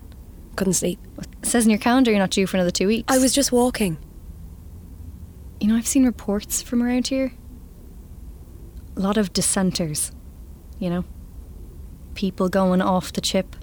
Couldn't 0.56 0.74
sleep. 0.74 1.00
It 1.18 1.46
says 1.46 1.64
in 1.64 1.70
your 1.70 1.78
calendar 1.80 2.10
you're 2.10 2.20
not 2.20 2.30
due 2.30 2.46
for 2.46 2.56
another 2.56 2.70
two 2.70 2.86
weeks. 2.86 3.12
I 3.12 3.18
was 3.18 3.34
just 3.34 3.50
walking. 3.50 3.98
You 5.60 5.68
know, 5.68 5.76
I've 5.76 5.86
seen 5.86 6.04
reports 6.04 6.62
from 6.62 6.82
around 6.82 7.08
here. 7.08 7.32
A 8.96 9.00
lot 9.00 9.16
of 9.16 9.32
dissenters, 9.32 10.12
you 10.78 10.88
know? 10.88 11.04
People 12.14 12.48
going 12.48 12.80
off 12.80 13.12
the 13.12 13.20
chip. 13.20 13.54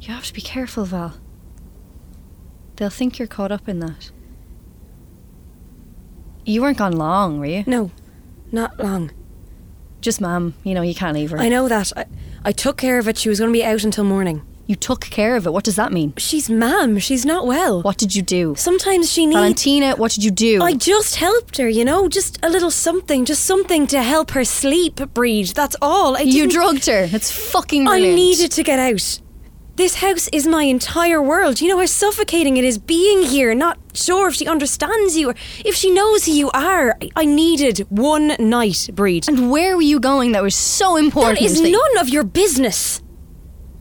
You 0.00 0.14
have 0.14 0.26
to 0.26 0.32
be 0.32 0.40
careful, 0.40 0.84
Val. 0.84 1.14
They'll 2.76 2.90
think 2.90 3.18
you're 3.18 3.28
caught 3.28 3.50
up 3.50 3.68
in 3.68 3.80
that. 3.80 4.10
You 6.44 6.62
weren't 6.62 6.78
gone 6.78 6.92
long, 6.92 7.38
were 7.38 7.46
you? 7.46 7.64
No, 7.66 7.90
not 8.52 8.78
long. 8.78 9.10
Just 10.00 10.20
Mam, 10.20 10.54
you 10.62 10.74
know, 10.74 10.82
you 10.82 10.94
can't 10.94 11.14
leave 11.14 11.30
her. 11.30 11.38
I 11.38 11.48
know 11.48 11.68
that. 11.68 11.92
I, 11.96 12.04
I 12.44 12.52
took 12.52 12.76
care 12.76 12.98
of 12.98 13.08
it. 13.08 13.16
She 13.16 13.28
was 13.28 13.38
going 13.38 13.50
to 13.50 13.58
be 13.58 13.64
out 13.64 13.82
until 13.84 14.04
morning. 14.04 14.42
You 14.66 14.76
took 14.76 15.00
care 15.02 15.36
of 15.36 15.46
it. 15.46 15.52
What 15.52 15.64
does 15.64 15.76
that 15.76 15.92
mean? 15.92 16.14
She's 16.16 16.48
Mam. 16.48 16.98
She's 16.98 17.26
not 17.26 17.46
well. 17.46 17.82
What 17.82 17.98
did 17.98 18.14
you 18.14 18.22
do? 18.22 18.54
Sometimes 18.56 19.12
she 19.12 19.26
needs. 19.26 19.36
Valentina, 19.36 19.94
what 19.96 20.12
did 20.12 20.24
you 20.24 20.30
do? 20.30 20.62
I 20.62 20.72
just 20.72 21.16
helped 21.16 21.58
her, 21.58 21.68
you 21.68 21.84
know, 21.84 22.08
just 22.08 22.38
a 22.42 22.48
little 22.48 22.70
something, 22.70 23.26
just 23.26 23.44
something 23.44 23.86
to 23.88 24.02
help 24.02 24.30
her 24.30 24.44
sleep, 24.44 24.96
breed. 25.12 25.48
That's 25.48 25.76
all. 25.82 26.16
I 26.16 26.20
you 26.20 26.48
drugged 26.48 26.86
her. 26.86 27.08
It's 27.12 27.30
fucking 27.30 27.84
brilliant. 27.84 28.12
I 28.12 28.16
needed 28.16 28.52
to 28.52 28.62
get 28.62 28.78
out. 28.78 29.20
This 29.76 29.96
house 29.96 30.28
is 30.28 30.46
my 30.46 30.62
entire 30.62 31.20
world. 31.20 31.60
You 31.60 31.68
know 31.68 31.78
how 31.78 31.86
suffocating 31.86 32.56
it 32.56 32.64
is 32.64 32.78
being 32.78 33.22
here, 33.24 33.54
not 33.56 33.76
sure 33.92 34.28
if 34.28 34.34
she 34.36 34.46
understands 34.46 35.16
you 35.16 35.30
or 35.30 35.34
if 35.64 35.74
she 35.74 35.90
knows 35.90 36.26
who 36.26 36.32
you 36.32 36.48
are. 36.52 36.96
I, 37.02 37.10
I 37.16 37.24
needed 37.24 37.80
one 37.90 38.36
night, 38.38 38.88
Breed. 38.94 39.28
And 39.28 39.50
where 39.50 39.74
were 39.76 39.82
you 39.82 39.98
going 39.98 40.30
that 40.32 40.44
was 40.44 40.54
so 40.54 40.96
important? 40.96 41.40
That 41.40 41.44
is 41.44 41.60
that- 41.60 41.70
none 41.70 41.98
of 42.00 42.08
your 42.08 42.22
business. 42.24 43.02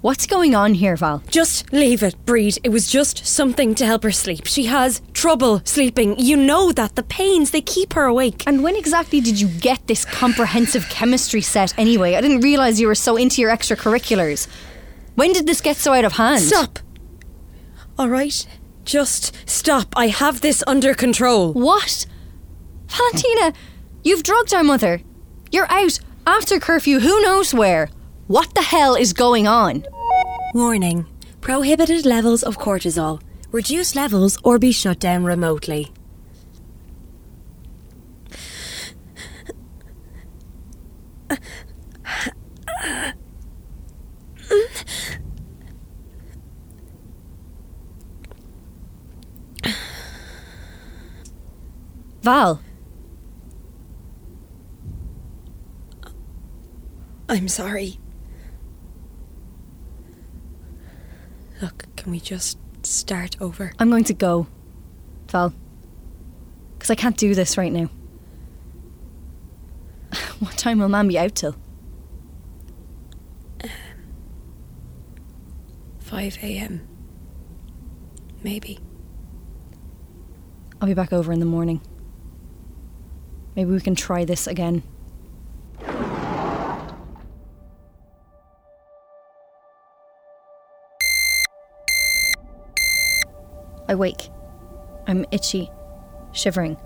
What's 0.03 0.27
going 0.27 0.53
on 0.53 0.73
here, 0.73 0.97
Val? 0.97 1.23
Just 1.29 1.71
leave 1.71 2.03
it, 2.03 2.17
Breed. 2.25 2.57
It 2.61 2.71
was 2.71 2.91
just 2.91 3.25
something 3.25 3.73
to 3.75 3.85
help 3.85 4.03
her 4.03 4.11
sleep. 4.11 4.45
She 4.45 4.65
has 4.65 5.01
trouble 5.13 5.61
sleeping. 5.63 6.19
You 6.19 6.35
know 6.35 6.73
that. 6.73 6.97
The 6.97 7.03
pains, 7.03 7.51
they 7.51 7.61
keep 7.61 7.93
her 7.93 8.03
awake. 8.03 8.43
And 8.45 8.63
when 8.63 8.75
exactly 8.75 9.21
did 9.21 9.39
you 9.39 9.47
get 9.47 9.87
this 9.87 10.03
comprehensive 10.03 10.89
chemistry 10.89 11.39
set 11.39 11.73
anyway? 11.79 12.15
I 12.15 12.19
didn't 12.19 12.41
realise 12.41 12.81
you 12.81 12.87
were 12.87 12.95
so 12.95 13.15
into 13.15 13.39
your 13.39 13.49
extracurriculars. 13.49 14.49
When 15.15 15.31
did 15.31 15.47
this 15.47 15.61
get 15.61 15.77
so 15.77 15.93
out 15.93 16.03
of 16.03 16.11
hand? 16.11 16.41
Stop. 16.41 16.79
All 17.97 18.09
right? 18.09 18.45
Just 18.83 19.33
stop. 19.49 19.93
I 19.95 20.07
have 20.07 20.41
this 20.41 20.65
under 20.67 20.93
control. 20.93 21.53
What? 21.53 22.05
Valentina, 22.87 23.53
you've 24.03 24.23
drugged 24.23 24.53
our 24.53 24.65
mother. 24.65 24.99
You're 25.49 25.71
out 25.71 25.97
after 26.27 26.59
curfew, 26.59 26.99
who 26.99 27.21
knows 27.21 27.53
where. 27.53 27.89
What 28.27 28.55
the 28.55 28.61
hell 28.61 28.95
is 28.95 29.11
going 29.11 29.47
on? 29.47 29.83
Warning 30.53 31.07
prohibited 31.41 32.05
levels 32.05 32.43
of 32.43 32.59
cortisol. 32.59 33.19
Reduce 33.51 33.95
levels 33.95 34.37
or 34.43 34.59
be 34.59 34.71
shut 34.71 34.99
down 34.99 35.23
remotely. 35.23 35.91
Val, 52.21 52.61
I'm 57.27 57.47
sorry. 57.49 57.99
Look, 61.61 61.85
can 62.03 62.11
we 62.11 62.19
just 62.19 62.57
start 62.85 63.37
over? 63.39 63.71
I'm 63.79 63.89
going 63.89 64.03
to 64.05 64.13
go. 64.13 64.47
Val. 65.29 65.53
Because 66.73 66.89
I 66.89 66.95
can't 66.95 67.15
do 67.15 67.33
this 67.33 67.57
right 67.57 67.71
now. 67.71 67.89
What 70.39 70.57
time 70.57 70.79
will 70.79 70.89
Mam 70.89 71.07
be 71.07 71.17
out 71.17 71.33
till? 71.35 71.55
Um, 73.63 73.69
5 75.99 76.37
a.m. 76.43 76.85
Maybe. 78.43 78.79
I'll 80.81 80.87
be 80.89 80.93
back 80.93 81.13
over 81.13 81.31
in 81.31 81.39
the 81.39 81.45
morning. 81.45 81.79
Maybe 83.55 83.71
we 83.71 83.79
can 83.79 83.95
try 83.95 84.25
this 84.25 84.45
again. 84.45 84.83
I 93.93 93.95
wake. 93.95 94.31
I'm 95.05 95.23
itchy, 95.29 95.69
shivering, 96.31 96.77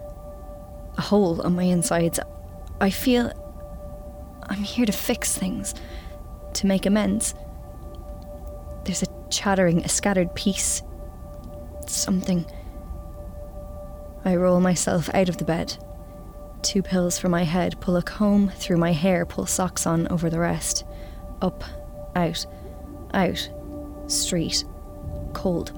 a 0.98 1.02
hole 1.02 1.42
on 1.42 1.56
my 1.56 1.64
insides. 1.64 2.20
I 2.82 2.90
feel 2.90 3.32
I'm 4.44 4.62
here 4.62 4.86
to 4.86 4.92
fix 4.92 5.38
things, 5.38 5.74
to 6.56 6.68
make 6.68 6.86
amends. 6.86 7.34
There's 8.84 9.04
a 9.04 9.08
chattering, 9.30 9.86
a 9.86 9.88
scattered 9.88 10.36
piece. 10.36 10.84
Something. 11.86 12.46
I 14.26 14.36
roll 14.36 14.60
myself 14.60 15.10
out 15.14 15.30
of 15.30 15.38
the 15.38 15.46
bed. 15.46 15.78
Two 16.62 16.84
pills 16.84 17.18
for 17.18 17.30
my 17.30 17.44
head, 17.44 17.80
pull 17.80 17.96
a 17.96 18.04
comb 18.04 18.50
through 18.50 18.80
my 18.80 18.92
hair, 18.92 19.26
pull 19.26 19.46
socks 19.46 19.88
on 19.88 20.10
over 20.10 20.30
the 20.30 20.40
rest. 20.40 20.84
Up, 21.42 21.64
out, 22.18 22.46
out, 23.14 23.50
street, 24.08 24.66
cold, 25.32 25.72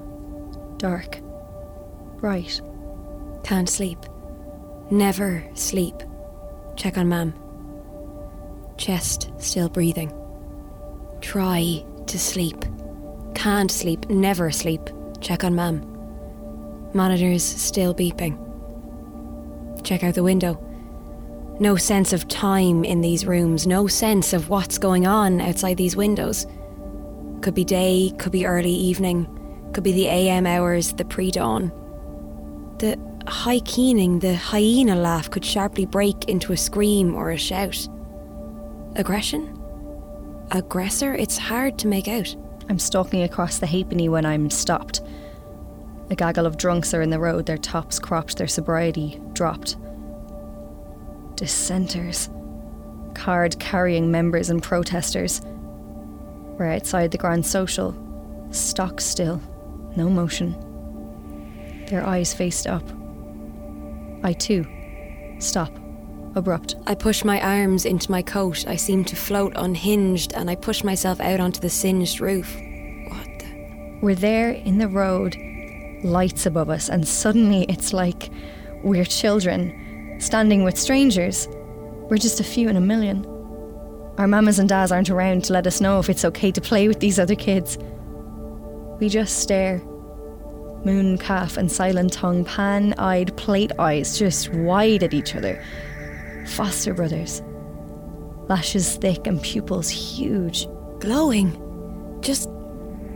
dark, 0.80 1.20
bright. 2.16 2.60
Can't 3.44 3.68
sleep. 3.68 3.98
Never 4.90 5.44
sleep. 5.54 5.94
Check 6.74 6.96
on 6.96 7.06
Mam. 7.08 7.34
Chest 8.78 9.30
still 9.38 9.68
breathing. 9.68 10.10
Try 11.20 11.84
to 12.06 12.18
sleep. 12.18 12.64
Can't 13.34 13.70
sleep. 13.70 14.08
Never 14.08 14.50
sleep. 14.50 14.80
Check 15.20 15.44
on 15.44 15.54
Mam. 15.54 15.86
Monitors 16.94 17.44
still 17.44 17.94
beeping. 17.94 18.38
Check 19.84 20.02
out 20.02 20.14
the 20.14 20.22
window. 20.22 20.58
No 21.60 21.76
sense 21.76 22.14
of 22.14 22.26
time 22.26 22.84
in 22.84 23.02
these 23.02 23.26
rooms, 23.26 23.66
no 23.66 23.86
sense 23.86 24.32
of 24.32 24.48
what's 24.48 24.78
going 24.78 25.06
on 25.06 25.42
outside 25.42 25.76
these 25.76 25.94
windows. 25.94 26.46
Could 27.42 27.54
be 27.54 27.64
day, 27.64 28.12
could 28.16 28.32
be 28.32 28.46
early 28.46 28.72
evening, 28.72 29.28
could 29.72 29.84
be 29.84 29.92
the 29.92 30.08
AM 30.08 30.46
hours, 30.46 30.92
the 30.92 31.04
pre 31.04 31.30
dawn. 31.30 31.72
The 32.78 32.98
high 33.26 33.60
keening, 33.60 34.18
the 34.18 34.34
hyena 34.34 34.96
laugh 34.96 35.30
could 35.30 35.44
sharply 35.44 35.86
break 35.86 36.24
into 36.24 36.52
a 36.52 36.56
scream 36.56 37.14
or 37.14 37.30
a 37.30 37.38
shout. 37.38 37.88
Aggression? 38.96 39.56
Aggressor? 40.50 41.14
It's 41.14 41.38
hard 41.38 41.78
to 41.78 41.86
make 41.86 42.08
out. 42.08 42.34
I'm 42.68 42.78
stalking 42.78 43.22
across 43.22 43.58
the 43.58 43.66
halfpenny 43.66 44.08
when 44.08 44.26
I'm 44.26 44.50
stopped. 44.50 45.00
A 46.10 46.16
gaggle 46.16 46.46
of 46.46 46.56
drunks 46.56 46.92
are 46.92 47.02
in 47.02 47.10
the 47.10 47.20
road, 47.20 47.46
their 47.46 47.58
tops 47.58 47.98
cropped, 47.98 48.36
their 48.36 48.48
sobriety 48.48 49.20
dropped. 49.32 49.76
Dissenters. 51.36 52.28
Card 53.14 53.58
carrying 53.60 54.10
members 54.10 54.50
and 54.50 54.62
protesters. 54.62 55.40
We're 56.58 56.72
outside 56.72 57.12
the 57.12 57.18
Grand 57.18 57.46
Social. 57.46 57.94
Stock 58.50 59.00
still. 59.00 59.40
No 59.96 60.08
motion. 60.08 60.56
Their 61.88 62.06
eyes 62.06 62.32
faced 62.32 62.66
up. 62.66 62.84
I 64.22 64.32
too. 64.32 64.66
Stop. 65.38 65.72
Abrupt. 66.36 66.76
I 66.86 66.94
push 66.94 67.24
my 67.24 67.40
arms 67.40 67.84
into 67.84 68.10
my 68.10 68.22
coat. 68.22 68.66
I 68.68 68.76
seem 68.76 69.04
to 69.06 69.16
float 69.16 69.52
unhinged, 69.56 70.32
and 70.34 70.48
I 70.48 70.54
push 70.54 70.84
myself 70.84 71.20
out 71.20 71.40
onto 71.40 71.60
the 71.60 71.70
singed 71.70 72.20
roof. 72.20 72.54
What 73.08 73.26
the? 73.40 73.98
We're 74.00 74.14
there 74.14 74.50
in 74.50 74.78
the 74.78 74.88
road, 74.88 75.36
lights 76.04 76.46
above 76.46 76.70
us, 76.70 76.88
and 76.88 77.06
suddenly 77.06 77.64
it's 77.68 77.92
like 77.92 78.30
we're 78.82 79.04
children 79.04 80.16
standing 80.20 80.62
with 80.62 80.78
strangers. 80.78 81.48
We're 82.08 82.18
just 82.18 82.40
a 82.40 82.44
few 82.44 82.68
in 82.68 82.76
a 82.76 82.80
million. 82.80 83.26
Our 84.18 84.28
mamas 84.28 84.58
and 84.58 84.68
dads 84.68 84.92
aren't 84.92 85.10
around 85.10 85.44
to 85.44 85.52
let 85.52 85.66
us 85.66 85.80
know 85.80 85.98
if 85.98 86.10
it's 86.10 86.24
okay 86.26 86.52
to 86.52 86.60
play 86.60 86.86
with 86.86 87.00
these 87.00 87.18
other 87.18 87.34
kids. 87.34 87.78
We 89.00 89.08
just 89.08 89.40
stare. 89.40 89.78
Moon, 90.84 91.18
calf, 91.18 91.56
and 91.56 91.70
silent 91.70 92.12
tongue, 92.12 92.44
pan 92.44 92.94
eyed 92.98 93.36
plate 93.36 93.72
eyes 93.78 94.18
just 94.18 94.52
wide 94.52 95.02
at 95.02 95.14
each 95.14 95.34
other. 95.34 95.62
Foster 96.46 96.94
brothers. 96.94 97.42
Lashes 98.48 98.96
thick 98.96 99.26
and 99.26 99.42
pupils 99.42 99.88
huge. 99.88 100.66
Glowing. 100.98 101.56
Just 102.20 102.48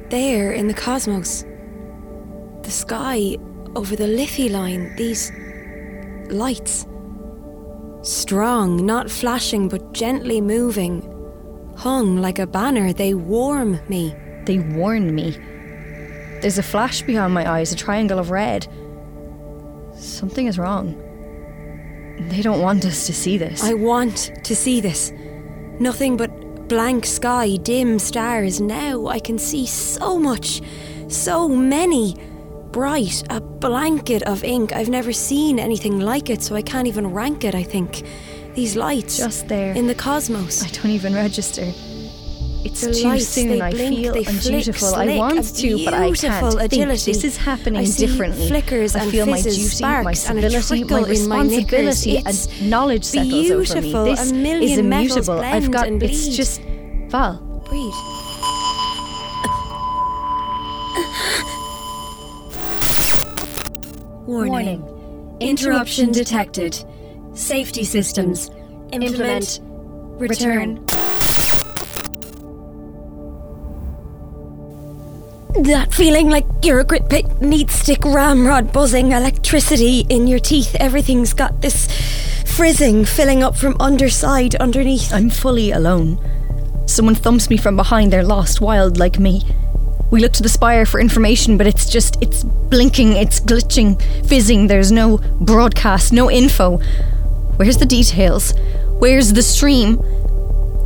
there 0.09 0.53
in 0.53 0.69
the 0.69 0.75
cosmos. 0.75 1.45
The 2.63 2.71
sky 2.71 3.37
over 3.77 3.97
the 3.97 4.07
Liffey 4.07 4.49
line, 4.49 4.95
these 4.97 5.31
lights. 6.31 6.87
Strong, 8.03 8.85
not 8.87 9.11
flashing, 9.11 9.69
but 9.69 9.93
gently 9.93 10.41
moving. 10.41 11.03
Hung 11.77 12.19
like 12.19 12.39
a 12.39 12.47
banner, 12.47 12.93
they 12.93 13.15
warm 13.15 13.81
me. 13.89 14.15
They 14.45 14.59
warn 14.59 15.15
me. 15.15 15.37
There's 16.45 16.59
a 16.59 16.63
flash 16.63 17.01
behind 17.01 17.33
my 17.33 17.51
eyes, 17.51 17.73
a 17.73 17.75
triangle 17.75 18.19
of 18.19 18.31
red. 18.31 18.69
Something 19.97 20.47
is 20.47 20.59
wrong. 20.59 20.95
They 22.29 22.43
don't 22.43 22.61
want 22.61 22.85
us 22.85 23.07
to 23.07 23.15
see 23.15 23.39
this. 23.39 23.65
I 23.65 23.73
want 23.73 24.31
to 24.45 24.55
see 24.55 24.83
this. 24.83 25.11
Nothing 25.81 26.19
but 26.19 26.69
blank 26.69 27.07
sky, 27.07 27.57
dim 27.57 27.99
stars. 27.99 28.61
Now 28.61 29.07
I 29.07 29.21
can 29.21 29.39
see 29.39 29.65
so 29.65 30.19
much, 30.19 30.61
so 31.09 31.49
many. 31.49 32.15
Bright, 32.73 33.23
a 33.31 33.41
blanket 33.41 34.23
of 34.25 34.45
ink. 34.45 34.75
I've 34.75 34.91
never 34.91 35.15
seen 35.15 35.59
anything 35.59 35.99
like 35.99 36.29
it, 36.29 36.43
so 36.43 36.55
I 36.55 36.61
can't 36.61 36.87
even 36.87 37.07
rank 37.07 37.45
it, 37.45 37.55
I 37.55 37.63
think. 37.63 38.03
These 38.55 38.77
lights. 38.77 39.17
Just 39.17 39.49
there. 39.49 39.73
In 39.73 39.87
the 39.87 39.95
cosmos. 39.95 40.63
I 40.63 40.69
don't 40.69 40.91
even 40.91 41.15
register. 41.15 41.73
It's 42.65 42.81
The 42.81 42.95
too 42.95 43.09
lights, 43.09 43.29
soon. 43.29 43.49
they 43.49 43.61
I 43.61 43.71
blink, 43.71 43.97
feel 43.97 44.13
they 44.15 44.25
flick, 44.25 44.45
undutiful. 44.45 44.95
I 44.95 45.17
want 45.19 45.55
to, 45.57 45.85
but 45.85 45.95
I 45.95 46.11
can't. 46.13 46.71
Think. 46.71 46.89
This 46.91 47.23
is 47.25 47.37
happening 47.37 47.81
I 47.81 47.85
see 47.85 48.07
differently. 48.07 48.49
flickers 48.49 48.97
I 48.97 49.03
and 49.03 49.11
feel 49.11 49.27
my 49.27 49.37
fizzes, 49.43 49.73
duty, 49.79 49.83
my 49.85 50.15
and 50.29 50.39
a 50.45 50.61
civility, 50.61 50.85
my 50.85 51.01
my 51.01 51.09
responsibility, 51.09 52.17
and 52.25 52.71
knowledge 52.71 53.05
settles 53.05 53.51
over 53.51 53.61
me. 53.75 53.81
beautiful. 53.81 54.05
This 54.07 54.31
A 54.31 54.35
million 54.35 54.63
is 54.63 54.79
immutable. 54.79 55.41
I've 55.41 55.71
got. 55.71 55.87
and 55.89 56.03
It's 56.03 56.29
just 56.29 56.63
Val. 57.11 57.37
Breathe. 57.69 57.93
Warning. 64.27 64.83
Interruption 65.41 66.13
detected. 66.13 66.83
Safety 67.35 67.85
systems. 67.85 68.51
Implement. 68.93 69.61
Return. 70.19 70.84
That 75.65 75.95
feeling 75.95 76.29
like 76.29 76.45
you're 76.63 76.81
a 76.81 76.85
grit 76.85 77.09
pit, 77.09 77.41
neat 77.41 77.71
stick 77.71 78.05
ramrod 78.05 78.71
buzzing, 78.71 79.13
electricity 79.13 80.01
in 80.11 80.27
your 80.27 80.39
teeth. 80.39 80.77
Everything's 80.79 81.33
got 81.33 81.63
this 81.63 81.89
frizzing 82.45 83.07
filling 83.07 83.43
up 83.43 83.57
from 83.57 83.75
underside 83.81 84.55
underneath. 84.57 85.11
I'm 85.11 85.31
fully 85.31 85.71
alone. 85.71 86.19
Someone 86.87 87.15
thumps 87.15 87.49
me 87.49 87.57
from 87.57 87.77
behind. 87.77 88.13
They're 88.13 88.23
lost, 88.23 88.61
wild 88.61 88.99
like 88.99 89.19
me. 89.19 89.43
We 90.11 90.21
look 90.21 90.33
to 90.35 90.43
the 90.43 90.51
spire 90.51 90.85
for 90.85 91.01
information, 91.01 91.57
but 91.57 91.67
it's 91.67 91.89
just, 91.89 92.21
it's 92.21 92.45
blinking, 92.45 93.13
it's 93.13 93.41
glitching, 93.41 94.03
fizzing. 94.27 94.67
There's 94.67 94.93
no 94.93 95.17
broadcast, 95.41 96.13
no 96.13 96.31
info. 96.31 96.77
Where's 97.57 97.79
the 97.79 97.87
details? 97.87 98.53
Where's 98.99 99.33
the 99.33 99.43
stream? 99.43 99.97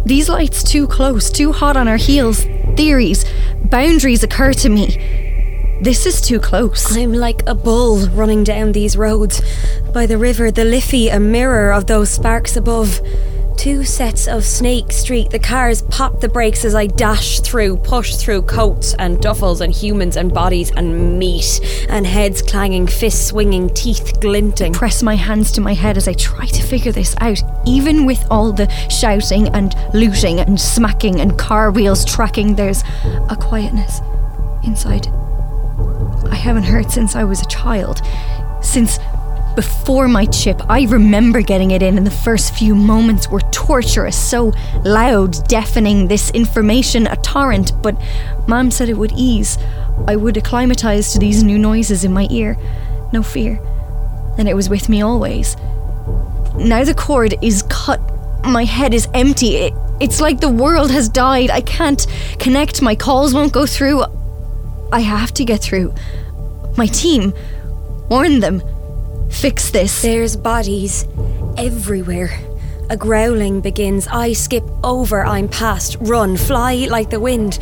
These 0.08 0.30
lights 0.30 0.62
too 0.62 0.86
close, 0.86 1.30
too 1.30 1.52
hot 1.52 1.76
on 1.76 1.86
our 1.86 1.98
heels. 1.98 2.42
Theories, 2.76 3.26
boundaries 3.62 4.22
occur 4.22 4.54
to 4.54 4.70
me. 4.70 4.86
This 5.82 6.06
is 6.06 6.22
too 6.22 6.40
close. 6.40 6.96
I'm 6.96 7.12
like 7.12 7.42
a 7.46 7.54
bull 7.54 8.08
running 8.08 8.42
down 8.42 8.72
these 8.72 8.96
roads. 8.96 9.42
By 9.92 10.06
the 10.06 10.16
river, 10.16 10.50
the 10.50 10.64
Liffey, 10.64 11.10
a 11.10 11.20
mirror 11.20 11.74
of 11.74 11.88
those 11.88 12.08
sparks 12.08 12.56
above. 12.56 13.02
Two 13.58 13.82
sets 13.82 14.28
of 14.28 14.44
Snake 14.44 14.92
Street. 14.92 15.30
The 15.30 15.38
cars 15.40 15.82
pop 15.82 16.20
the 16.20 16.28
brakes 16.28 16.64
as 16.64 16.76
I 16.76 16.86
dash 16.86 17.40
through, 17.40 17.78
push 17.78 18.14
through 18.14 18.42
coats 18.42 18.94
and 19.00 19.18
duffels 19.18 19.60
and 19.60 19.74
humans 19.74 20.16
and 20.16 20.32
bodies 20.32 20.70
and 20.76 21.18
meat 21.18 21.60
and 21.88 22.06
heads 22.06 22.40
clanging, 22.40 22.86
fists 22.86 23.26
swinging, 23.26 23.68
teeth 23.70 24.20
glinting. 24.20 24.74
press 24.74 25.02
my 25.02 25.16
hands 25.16 25.50
to 25.52 25.60
my 25.60 25.74
head 25.74 25.96
as 25.96 26.06
I 26.06 26.12
try 26.12 26.46
to 26.46 26.62
figure 26.62 26.92
this 26.92 27.16
out, 27.20 27.42
even 27.66 28.06
with 28.06 28.24
all 28.30 28.52
the 28.52 28.68
shouting 28.90 29.48
and 29.48 29.74
looting 29.92 30.38
and 30.38 30.58
smacking 30.60 31.20
and 31.20 31.36
car 31.36 31.72
wheels 31.72 32.04
tracking, 32.04 32.54
there's 32.54 32.84
a 33.28 33.36
quietness 33.38 34.00
inside. 34.62 35.08
I 36.30 36.36
haven't 36.36 36.62
heard 36.62 36.92
since 36.92 37.16
I 37.16 37.24
was 37.24 37.42
a 37.42 37.46
child. 37.46 38.02
Since 38.62 39.00
before 39.54 40.08
my 40.08 40.26
chip, 40.26 40.60
I 40.68 40.84
remember 40.84 41.42
getting 41.42 41.72
it 41.72 41.82
in, 41.82 41.98
and 41.98 42.06
the 42.06 42.10
first 42.10 42.54
few 42.54 42.74
moments 42.74 43.28
were 43.28 43.40
torturous, 43.52 44.16
so 44.16 44.52
loud, 44.84 45.46
deafening, 45.48 46.08
this 46.08 46.30
information 46.30 47.06
a 47.06 47.16
torrent. 47.16 47.72
But 47.82 48.00
Mom 48.46 48.70
said 48.70 48.88
it 48.88 48.96
would 48.96 49.12
ease. 49.12 49.58
I 50.06 50.16
would 50.16 50.36
acclimatise 50.36 51.12
to 51.12 51.18
these 51.18 51.42
new 51.42 51.58
noises 51.58 52.04
in 52.04 52.12
my 52.12 52.28
ear. 52.30 52.56
No 53.12 53.22
fear 53.22 53.60
and 54.38 54.48
it 54.48 54.54
was 54.54 54.70
with 54.70 54.88
me 54.88 55.02
always. 55.02 55.56
Now 56.56 56.84
the 56.84 56.94
cord 56.96 57.34
is 57.42 57.62
cut, 57.68 58.00
my 58.44 58.64
head 58.64 58.94
is 58.94 59.08
empty. 59.12 59.56
It, 59.56 59.74
it's 60.00 60.20
like 60.20 60.40
the 60.40 60.48
world 60.48 60.90
has 60.90 61.08
died. 61.08 61.50
I 61.50 61.60
can't 61.60 62.06
connect, 62.38 62.80
my 62.80 62.94
calls 62.94 63.34
won't 63.34 63.52
go 63.52 63.66
through. 63.66 64.04
I 64.92 65.00
have 65.00 65.34
to 65.34 65.44
get 65.44 65.60
through. 65.60 65.92
My 66.76 66.86
team, 66.86 67.34
warn 68.08 68.38
them, 68.40 68.62
fix 69.30 69.70
this. 69.70 70.02
There's 70.02 70.36
bodies 70.36 71.06
everywhere. 71.56 72.38
A 72.90 72.96
growling 72.96 73.60
begins. 73.60 74.06
I 74.08 74.32
skip 74.32 74.64
over, 74.82 75.24
I'm 75.24 75.48
past. 75.48 75.96
Run, 76.00 76.36
fly 76.36 76.86
like 76.88 77.10
the 77.10 77.20
wind. 77.20 77.58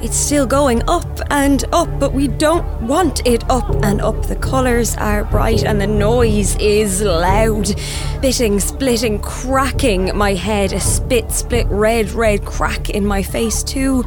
It's 0.00 0.16
still 0.16 0.46
going 0.46 0.88
up 0.88 1.20
and 1.28 1.64
up, 1.72 1.88
but 1.98 2.12
we 2.12 2.28
don't 2.28 2.64
want 2.82 3.26
it 3.26 3.42
up 3.50 3.68
and 3.82 4.00
up. 4.00 4.26
The 4.26 4.36
colours 4.36 4.94
are 4.96 5.24
bright 5.24 5.64
and 5.64 5.80
the 5.80 5.88
noise 5.88 6.54
is 6.60 7.02
loud. 7.02 7.74
Bitting, 8.22 8.60
splitting, 8.60 9.18
cracking 9.18 10.16
my 10.16 10.34
head. 10.34 10.72
A 10.72 10.78
spit, 10.78 11.32
split, 11.32 11.66
red, 11.66 12.12
red 12.12 12.44
crack 12.44 12.90
in 12.90 13.04
my 13.04 13.24
face. 13.24 13.64
Too 13.64 14.04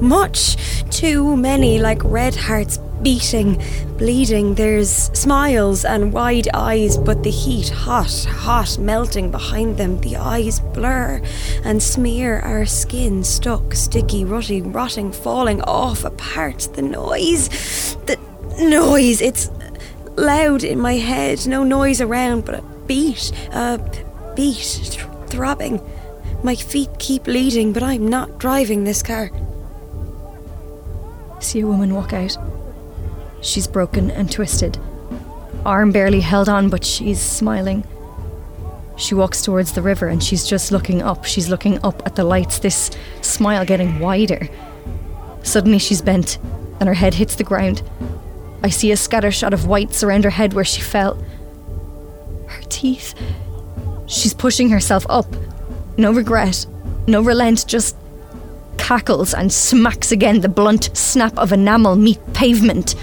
much, 0.00 0.56
too 0.90 1.36
many, 1.36 1.80
like 1.80 2.00
red 2.04 2.36
hearts 2.36 2.78
beating, 3.02 3.62
bleeding. 3.96 4.54
There's 4.54 4.90
smiles 5.12 5.84
and 5.84 6.12
wide 6.12 6.48
eyes, 6.54 6.96
but 6.96 7.22
the 7.22 7.30
heat 7.30 7.68
hot, 7.68 8.24
hot, 8.28 8.78
melting 8.78 9.30
behind 9.30 9.76
them. 9.76 10.00
The 10.00 10.16
eyes 10.16 10.60
blur 10.60 11.20
and 11.64 11.82
smear 11.82 12.40
our 12.40 12.64
skin, 12.64 13.24
stuck, 13.24 13.74
sticky, 13.74 14.24
rutty, 14.24 14.62
rotting, 14.62 15.12
falling 15.12 15.60
off 15.62 16.04
apart. 16.04 16.68
The 16.74 16.82
noise, 16.82 17.96
the 18.06 18.18
noise, 18.58 19.20
it's 19.20 19.50
loud 20.16 20.64
in 20.64 20.78
my 20.78 20.94
head. 20.94 21.46
No 21.46 21.64
noise 21.64 22.00
around, 22.00 22.44
but 22.44 22.56
a 22.56 22.62
beat, 22.86 23.32
a 23.52 23.78
beat, 24.36 25.04
throbbing. 25.26 25.80
My 26.42 26.54
feet 26.54 26.90
keep 26.98 27.26
leading, 27.26 27.72
but 27.72 27.82
I'm 27.82 28.08
not 28.08 28.38
driving 28.38 28.84
this 28.84 29.02
car. 29.02 29.30
See 31.40 31.60
a 31.60 31.66
woman 31.66 31.94
walk 31.94 32.12
out. 32.12 32.36
She's 33.42 33.66
broken 33.66 34.10
and 34.10 34.30
twisted. 34.30 34.78
Arm 35.66 35.92
barely 35.92 36.20
held 36.20 36.48
on, 36.48 36.70
but 36.70 36.84
she's 36.84 37.20
smiling. 37.20 37.84
She 38.96 39.14
walks 39.14 39.42
towards 39.42 39.72
the 39.72 39.82
river 39.82 40.06
and 40.06 40.22
she's 40.22 40.46
just 40.46 40.70
looking 40.70 41.02
up. 41.02 41.24
She's 41.24 41.48
looking 41.48 41.82
up 41.84 42.02
at 42.06 42.16
the 42.16 42.24
lights, 42.24 42.60
this 42.60 42.90
smile 43.20 43.64
getting 43.64 43.98
wider. 43.98 44.48
Suddenly 45.42 45.78
she's 45.78 46.02
bent 46.02 46.38
and 46.78 46.88
her 46.88 46.94
head 46.94 47.14
hits 47.14 47.34
the 47.34 47.44
ground. 47.44 47.82
I 48.62 48.70
see 48.70 48.92
a 48.92 48.96
scatter 48.96 49.32
shot 49.32 49.52
of 49.52 49.66
whites 49.66 50.02
around 50.02 50.24
her 50.24 50.30
head 50.30 50.52
where 50.52 50.64
she 50.64 50.80
fell. 50.80 51.14
Her 52.46 52.62
teeth. 52.68 53.14
She's 54.06 54.34
pushing 54.34 54.68
herself 54.70 55.04
up. 55.08 55.26
No 55.96 56.12
regret, 56.12 56.66
no 57.06 57.22
relent, 57.22 57.66
just 57.66 57.96
cackles 58.78 59.34
and 59.34 59.52
smacks 59.52 60.12
again 60.12 60.40
the 60.40 60.48
blunt 60.48 60.96
snap 60.96 61.36
of 61.38 61.52
enamel 61.52 61.96
meet 61.96 62.20
pavement. 62.34 62.94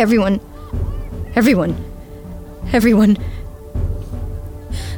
Everyone, 0.00 0.40
everyone, 1.36 1.76
everyone. 2.72 3.18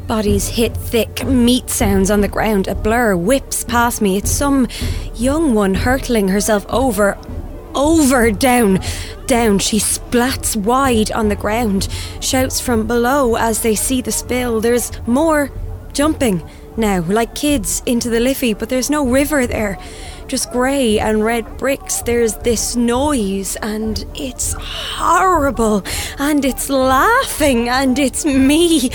Bodies 0.07 0.51
hit 0.51 0.77
thick, 0.77 1.27
meat 1.27 1.69
sounds 1.69 2.09
on 2.09 2.21
the 2.21 2.29
ground. 2.29 2.69
A 2.69 2.77
blur 2.77 3.17
whips 3.17 3.65
past 3.65 4.01
me. 4.01 4.17
It's 4.17 4.31
some 4.31 4.69
young 5.17 5.55
one 5.55 5.75
hurtling 5.75 6.29
herself 6.29 6.65
over, 6.69 7.19
over, 7.75 8.31
down, 8.31 8.79
down. 9.27 9.59
She 9.59 9.79
splats 9.81 10.55
wide 10.55 11.11
on 11.11 11.31
the 11.31 11.35
ground. 11.35 11.89
Shouts 12.21 12.61
from 12.61 12.87
below 12.87 13.35
as 13.35 13.63
they 13.63 13.75
see 13.75 14.03
the 14.03 14.13
spill. 14.13 14.61
There's 14.61 14.93
more 15.09 15.51
jumping 15.93 16.49
now, 16.77 17.01
like 17.01 17.35
kids 17.35 17.83
into 17.87 18.09
the 18.09 18.21
Liffey, 18.21 18.55
but 18.55 18.69
there's 18.69 18.89
no 18.89 19.05
river 19.05 19.49
there 19.49 19.81
just 20.33 20.51
grey 20.51 20.99
and 20.99 21.23
red 21.23 21.59
bricks. 21.59 22.01
There's 22.01 22.37
this 22.37 22.75
noise, 22.75 23.55
and 23.57 24.03
it's 24.15 24.55
horrible, 24.55 25.85
and 26.19 26.43
it's 26.43 26.71
laughing, 26.71 27.69
and 27.69 27.99
it's 27.99 28.25
me. 28.25 28.89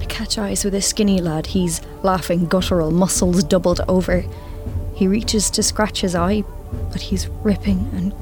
I 0.00 0.06
catch 0.06 0.38
eyes 0.38 0.64
with 0.64 0.74
a 0.74 0.80
skinny 0.80 1.20
lad. 1.20 1.48
He's 1.48 1.82
laughing 2.02 2.46
guttural, 2.46 2.90
muscles 2.90 3.44
doubled 3.44 3.82
over. 3.86 4.24
He 4.94 5.06
reaches 5.06 5.50
to 5.50 5.62
scratch 5.62 6.00
his 6.00 6.14
eye, 6.14 6.42
but 6.90 7.02
he's 7.02 7.28
ripping 7.44 7.90
and 7.92 8.14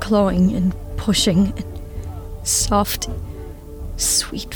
clawing 0.00 0.54
and 0.54 0.72
pushing 0.96 1.52
and 1.56 1.80
soft, 2.44 3.08
sweet 3.96 4.54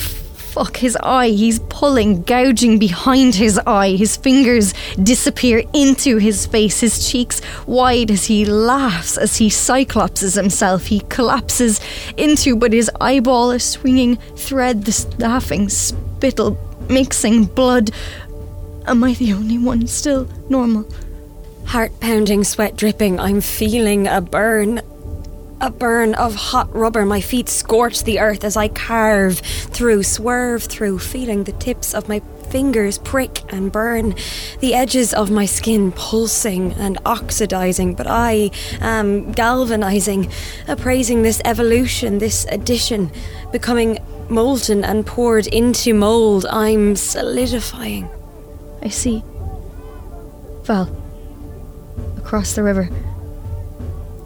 fuck 0.53 0.77
his 0.77 0.97
eye. 1.03 1.31
He's 1.31 1.61
pulling, 1.71 2.23
gouging 2.25 2.79
behind 2.79 3.35
his 3.35 3.59
eye. 3.67 3.93
His 3.93 4.19
fingers 4.19 4.75
disappear 5.03 5.63
into 5.73 6.19
his 6.19 6.45
face, 6.45 6.81
his 6.81 7.09
cheeks 7.09 7.41
wide 7.67 8.11
as 8.11 8.27
he 8.27 8.45
laughs, 8.45 9.17
as 9.17 9.37
he 9.37 9.49
cyclopses 9.49 10.35
himself. 10.35 10.87
He 10.87 11.01
collapses 11.09 11.81
into, 12.19 12.55
but 12.55 12.75
his 12.75 12.91
eyeball 13.01 13.51
is 13.53 13.65
swinging 13.65 14.17
thread, 14.37 14.85
the 14.85 15.17
laughing 15.19 15.71
spittle, 15.71 16.59
mixing 16.91 17.47
blood. 17.47 17.91
Am 18.87 19.03
I 19.03 19.15
the 19.15 19.33
only 19.33 19.57
one 19.57 19.87
still 19.87 20.29
normal? 20.51 20.87
Heart 21.65 21.99
pounding, 22.01 22.45
sweat 22.45 22.77
dripping. 22.77 23.19
I'm 23.19 23.41
feeling 23.41 24.07
a 24.07 24.21
burn. 24.21 24.83
A 25.63 25.71
burn 25.71 26.15
of 26.15 26.35
hot 26.35 26.75
rubber. 26.75 27.07
My 27.07 27.21
feet 27.21 27.49
scorch 27.49 28.03
the 28.03 28.19
earth 28.19 28.43
as 28.43 28.57
I 28.57 28.67
carve 28.67 29.39
through, 29.39 30.03
swerve 30.03 30.65
through, 30.65 30.99
feeling 30.99 31.45
the 31.45 31.53
tips 31.53 31.95
of 31.95 32.09
my 32.09 32.21
fingers 32.51 32.99
prick 32.99 33.45
and 33.49 33.71
burn, 33.71 34.17
the 34.59 34.75
edges 34.75 35.15
of 35.15 35.31
my 35.31 35.47
skin 35.47 35.93
pulsing 35.93 36.73
and 36.73 36.99
oxidizing, 37.07 37.95
but 37.95 38.09
I 38.09 38.51
am 38.81 39.31
galvanizing, 39.31 40.33
appraising 40.67 41.23
this 41.23 41.41
evolution, 41.45 42.19
this 42.19 42.45
addition, 42.51 43.13
becoming 43.53 44.01
molten 44.29 44.83
and 44.83 45.07
poured 45.07 45.47
into 45.47 45.95
mold. 45.95 46.45
I'm 46.47 46.97
solidifying. 46.97 48.11
I 48.83 48.89
see. 48.89 49.23
Val. 50.65 50.91
Across 52.19 52.55
the 52.55 52.65
river. 52.65 52.91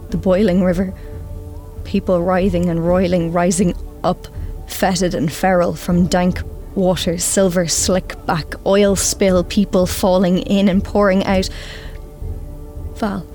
The 0.09 0.17
boiling 0.17 0.65
river 0.65 0.95
people 1.87 2.21
writhing 2.23 2.69
and 2.69 2.87
roiling, 2.87 3.33
rising 3.33 3.75
up, 4.05 4.27
fetid 4.67 5.15
and 5.15 5.33
feral 5.33 5.75
from 5.75 6.07
dank 6.07 6.41
water, 6.75 7.17
silver 7.19 7.67
slick 7.67 8.15
back, 8.27 8.55
oil 8.67 8.97
spill, 8.97 9.43
people 9.45 9.87
falling 9.87 10.39
in 10.39 10.69
and 10.69 10.85
pouring 10.85 11.25
out. 11.25 11.49
Val. 12.97 13.27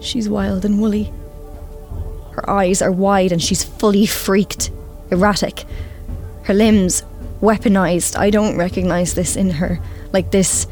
She's 0.00 0.28
wild 0.28 0.64
and 0.64 0.80
woolly. 0.80 1.12
Her 2.32 2.48
eyes 2.48 2.82
are 2.82 2.92
wide 2.92 3.32
and 3.32 3.42
she's 3.42 3.64
fully 3.64 4.06
freaked, 4.06 4.70
erratic. 5.10 5.64
Her 6.42 6.54
limbs 6.54 7.02
weaponized. 7.40 8.16
I 8.18 8.30
don't 8.30 8.58
recognize 8.58 9.14
this 9.14 9.36
in 9.36 9.50
her. 9.50 9.80
Like 10.12 10.30
this 10.30 10.66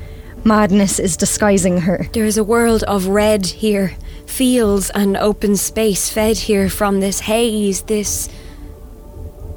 madness 0.45 0.99
is 0.99 1.16
disguising 1.16 1.78
her. 1.78 2.07
There's 2.12 2.37
a 2.37 2.45
world 2.45 2.82
of 2.85 3.07
red 3.07 3.47
here 3.47 3.97
fields 4.27 4.91
and 4.91 5.16
open 5.16 5.57
space 5.57 6.11
fed 6.11 6.37
here 6.37 6.68
from 6.68 7.01
this 7.01 7.20
haze, 7.20 7.83
this 7.83 8.29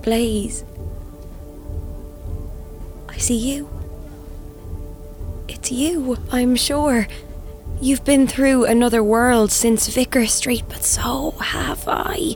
blaze. 0.01 0.63
I 3.09 3.17
see 3.17 3.37
you. 3.37 3.69
It's 5.47 5.71
you, 5.71 6.17
I'm 6.31 6.55
sure. 6.55 7.07
You've 7.81 8.05
been 8.05 8.27
through 8.27 8.65
another 8.65 9.03
world 9.03 9.51
since 9.51 9.87
Vicar 9.87 10.25
Street, 10.25 10.63
but 10.67 10.83
so 10.83 11.31
have 11.31 11.87
I. 11.87 12.35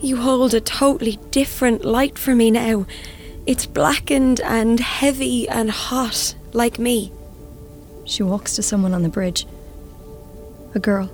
You 0.00 0.16
hold 0.16 0.52
a 0.52 0.60
totally 0.60 1.18
different 1.30 1.84
light 1.84 2.18
for 2.18 2.34
me 2.34 2.50
now. 2.50 2.86
It's 3.46 3.66
blackened 3.66 4.40
and 4.40 4.80
heavy 4.80 5.48
and 5.48 5.70
hot, 5.70 6.34
like 6.52 6.78
me. 6.78 7.12
She 8.04 8.22
walks 8.22 8.56
to 8.56 8.62
someone 8.62 8.94
on 8.94 9.02
the 9.02 9.08
bridge. 9.08 9.46
A 10.74 10.80
girl. 10.80 11.10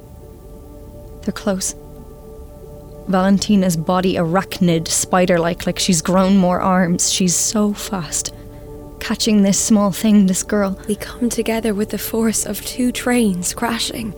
They're 1.23 1.33
close. 1.33 1.75
Valentina's 3.09 3.77
body 3.77 4.14
arachnid, 4.16 4.87
spider 4.89 5.39
like, 5.39 5.66
like 5.66 5.79
she's 5.79 6.03
grown 6.03 6.37
more 6.37 6.61
arms. 6.61 7.11
She's 7.11 7.35
so 7.35 7.73
fast. 7.73 8.35
Catching 9.01 9.43
this 9.43 9.59
small 9.59 9.93
thing, 9.93 10.27
this 10.27 10.43
girl. 10.43 10.79
We 10.87 10.97
come 10.97 11.31
together 11.31 11.73
with 11.73 11.91
the 11.91 11.99
force 11.99 12.45
of 12.45 12.64
two 12.66 12.93
trains 12.93 13.55
crashing. 13.55 14.14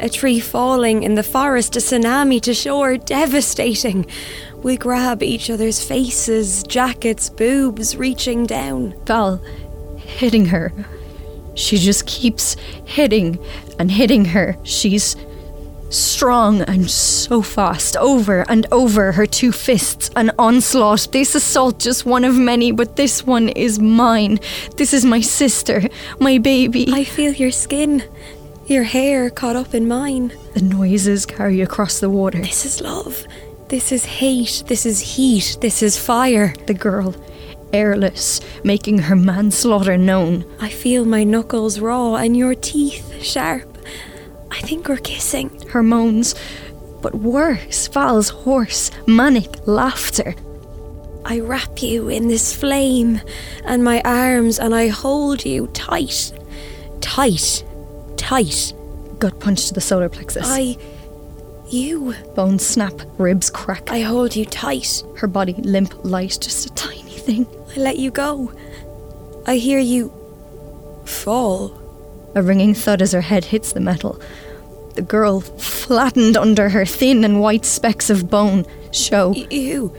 A 0.00 0.08
tree 0.08 0.40
falling 0.40 1.04
in 1.04 1.14
the 1.14 1.22
forest, 1.22 1.76
a 1.76 1.78
tsunami 1.78 2.40
to 2.42 2.52
shore, 2.52 2.98
devastating. 2.98 4.06
We 4.62 4.76
grab 4.76 5.22
each 5.22 5.48
other's 5.48 5.82
faces, 5.82 6.62
jackets, 6.64 7.30
boobs, 7.30 7.96
reaching 7.96 8.44
down. 8.44 8.94
Val, 9.06 9.38
hitting 9.96 10.46
her. 10.46 10.72
She 11.54 11.78
just 11.78 12.06
keeps 12.06 12.56
hitting 12.84 13.38
and 13.78 13.90
hitting 13.90 14.26
her. 14.26 14.56
She's 14.64 15.16
strong 15.90 16.62
and 16.62 16.90
so 16.90 17.42
fast, 17.42 17.96
over 17.96 18.44
and 18.48 18.66
over 18.72 19.12
her 19.12 19.26
two 19.26 19.52
fists, 19.52 20.10
an 20.16 20.30
onslaught. 20.38 21.08
This 21.12 21.34
assault 21.34 21.78
just 21.78 22.06
one 22.06 22.24
of 22.24 22.36
many, 22.36 22.72
but 22.72 22.96
this 22.96 23.26
one 23.26 23.48
is 23.48 23.78
mine. 23.78 24.40
This 24.76 24.92
is 24.92 25.04
my 25.04 25.20
sister, 25.20 25.82
my 26.20 26.38
baby. 26.38 26.88
I 26.92 27.04
feel 27.04 27.32
your 27.32 27.50
skin, 27.50 28.02
your 28.66 28.84
hair 28.84 29.30
caught 29.30 29.56
up 29.56 29.74
in 29.74 29.88
mine. 29.88 30.32
The 30.54 30.62
noises 30.62 31.24
carry 31.24 31.60
across 31.60 32.00
the 32.00 32.10
water. 32.10 32.40
This 32.40 32.66
is 32.66 32.80
love. 32.80 33.26
This 33.68 33.92
is 33.92 34.04
hate. 34.04 34.64
This 34.66 34.86
is 34.86 35.00
heat. 35.00 35.58
This 35.60 35.82
is 35.82 35.98
fire. 35.98 36.54
The 36.66 36.74
girl, 36.74 37.14
airless, 37.72 38.40
making 38.64 38.98
her 38.98 39.16
manslaughter 39.16 39.96
known. 39.96 40.44
I 40.60 40.70
feel 40.70 41.04
my 41.04 41.24
knuckles 41.24 41.78
raw 41.78 42.14
and 42.16 42.36
your 42.36 42.54
teeth 42.54 43.22
sharp. 43.22 43.77
I 44.50 44.60
think 44.60 44.88
we're 44.88 44.96
kissing. 44.98 45.50
Her 45.68 45.82
moans, 45.82 46.34
but 47.02 47.14
worse, 47.14 47.88
Val's 47.88 48.30
hoarse, 48.30 48.90
manic 49.06 49.66
laughter. 49.66 50.34
I 51.24 51.40
wrap 51.40 51.82
you 51.82 52.08
in 52.08 52.28
this 52.28 52.54
flame 52.54 53.20
and 53.64 53.84
my 53.84 54.00
arms 54.02 54.58
and 54.58 54.74
I 54.74 54.88
hold 54.88 55.44
you 55.44 55.66
tight. 55.68 56.32
Tight. 57.00 57.64
Tight. 58.16 58.72
Gut 59.18 59.38
punch 59.38 59.68
to 59.68 59.74
the 59.74 59.80
solar 59.80 60.08
plexus. 60.08 60.46
I. 60.48 60.76
You. 61.68 62.14
Bones 62.34 62.64
snap, 62.66 62.94
ribs 63.18 63.50
crack. 63.50 63.90
I 63.90 64.00
hold 64.00 64.34
you 64.34 64.46
tight. 64.46 65.02
Her 65.18 65.26
body 65.26 65.52
limp, 65.52 66.02
light, 66.02 66.38
just 66.40 66.64
a 66.66 66.72
tiny 66.72 67.02
thing. 67.02 67.46
I 67.76 67.80
let 67.80 67.98
you 67.98 68.10
go. 68.10 68.52
I 69.46 69.56
hear 69.56 69.78
you. 69.78 70.10
fall. 71.04 71.87
A 72.34 72.42
ringing 72.42 72.74
thud 72.74 73.02
as 73.02 73.12
her 73.12 73.20
head 73.20 73.46
hits 73.46 73.72
the 73.72 73.80
metal. 73.80 74.20
The 74.94 75.02
girl, 75.02 75.40
flattened 75.40 76.36
under 76.36 76.68
her 76.68 76.84
thin 76.84 77.24
and 77.24 77.40
white 77.40 77.64
specks 77.64 78.10
of 78.10 78.28
bone, 78.28 78.66
show. 78.92 79.32
You. 79.32 79.94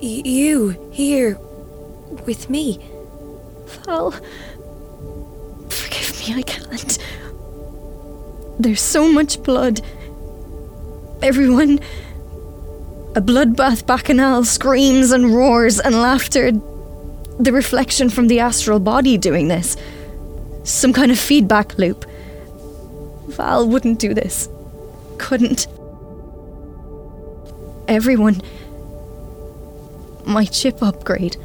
You 0.00 0.90
here 0.92 1.38
with 2.26 2.50
me. 2.50 2.80
Val. 3.66 4.12
Forgive 5.68 6.20
me, 6.20 6.34
I 6.34 6.42
can't. 6.42 6.98
There's 8.58 8.82
so 8.82 9.10
much 9.10 9.42
blood. 9.42 9.80
Everyone. 11.22 11.80
A 13.16 13.20
bloodbath 13.20 13.86
bacchanal 13.86 14.44
screams 14.44 15.10
and 15.10 15.34
roars 15.34 15.80
and 15.80 15.94
laughter. 15.94 16.52
The 17.38 17.52
reflection 17.52 18.10
from 18.10 18.28
the 18.28 18.40
astral 18.40 18.78
body 18.78 19.16
doing 19.16 19.48
this. 19.48 19.76
Some 20.64 20.92
kind 20.92 21.10
of 21.10 21.18
feedback 21.18 21.78
loop. 21.78 22.04
Val 23.28 23.68
wouldn't 23.68 23.98
do 23.98 24.14
this. 24.14 24.48
Couldn't. 25.18 25.66
Everyone. 27.88 28.40
My 30.24 30.44
chip 30.44 30.82
upgrade. 30.82 31.36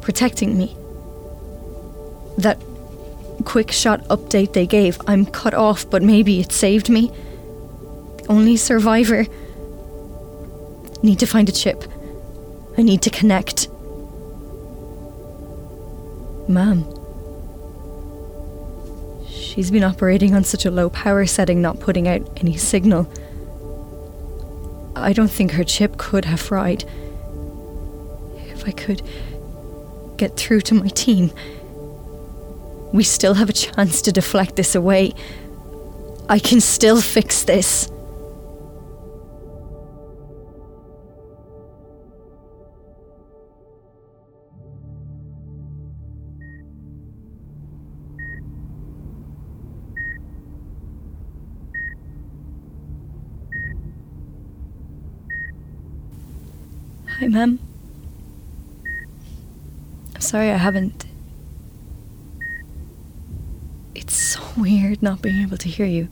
Protecting 0.00 0.56
me. 0.56 0.76
That 2.38 2.58
quick 3.44 3.70
shot 3.70 4.02
update 4.08 4.52
they 4.52 4.66
gave, 4.66 5.00
I'm 5.06 5.26
cut 5.26 5.54
off, 5.54 5.88
but 5.88 6.02
maybe 6.02 6.40
it 6.40 6.52
saved 6.52 6.88
me. 6.88 7.10
The 8.18 8.26
only 8.28 8.56
survivor. 8.56 9.26
Need 11.02 11.18
to 11.20 11.26
find 11.26 11.48
a 11.48 11.52
chip. 11.52 11.84
I 12.78 12.82
need 12.82 13.02
to 13.02 13.10
connect. 13.10 13.68
Mam. 16.48 16.95
She's 19.56 19.70
been 19.70 19.84
operating 19.84 20.34
on 20.34 20.44
such 20.44 20.66
a 20.66 20.70
low 20.70 20.90
power 20.90 21.24
setting, 21.24 21.62
not 21.62 21.80
putting 21.80 22.06
out 22.06 22.20
any 22.36 22.58
signal. 22.58 23.10
I 24.94 25.14
don't 25.14 25.30
think 25.30 25.52
her 25.52 25.64
chip 25.64 25.96
could 25.96 26.26
have 26.26 26.40
fried. 26.40 26.84
If 28.50 28.68
I 28.68 28.72
could 28.72 29.00
get 30.18 30.36
through 30.36 30.60
to 30.60 30.74
my 30.74 30.88
team, 30.88 31.30
we 32.92 33.02
still 33.02 33.32
have 33.32 33.48
a 33.48 33.54
chance 33.54 34.02
to 34.02 34.12
deflect 34.12 34.56
this 34.56 34.74
away. 34.74 35.14
I 36.28 36.38
can 36.38 36.60
still 36.60 37.00
fix 37.00 37.44
this. 37.44 37.90
Hi, 57.36 57.44
Mam. 57.44 57.58
I'm 60.14 60.20
sorry 60.22 60.50
I 60.50 60.56
haven't. 60.56 61.04
It's 63.94 64.16
so 64.16 64.40
weird 64.56 65.02
not 65.02 65.20
being 65.20 65.42
able 65.42 65.58
to 65.58 65.68
hear 65.68 65.84
you. 65.84 66.08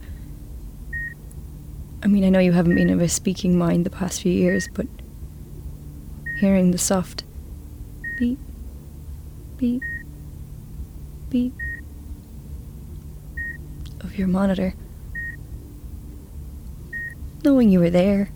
I 2.03 2.07
mean, 2.07 2.23
I 2.25 2.29
know 2.29 2.37
you 2.37 2.51
haven't 2.51 2.75
been 2.75 2.91
of 2.91 3.01
a 3.01 3.09
speaking 3.09 3.57
mind 3.57 3.87
the 3.87 3.89
past 3.89 4.21
few 4.21 4.31
years, 4.31 4.67
but 4.71 4.85
hearing 6.35 6.69
the 6.69 6.77
soft 6.77 7.23
beep, 8.17 8.37
beep, 9.57 9.81
beep 11.31 11.55
of 14.01 14.15
your 14.15 14.27
monitor, 14.27 14.75
knowing 17.43 17.71
you 17.71 17.79
were 17.79 17.89
there. 17.89 18.29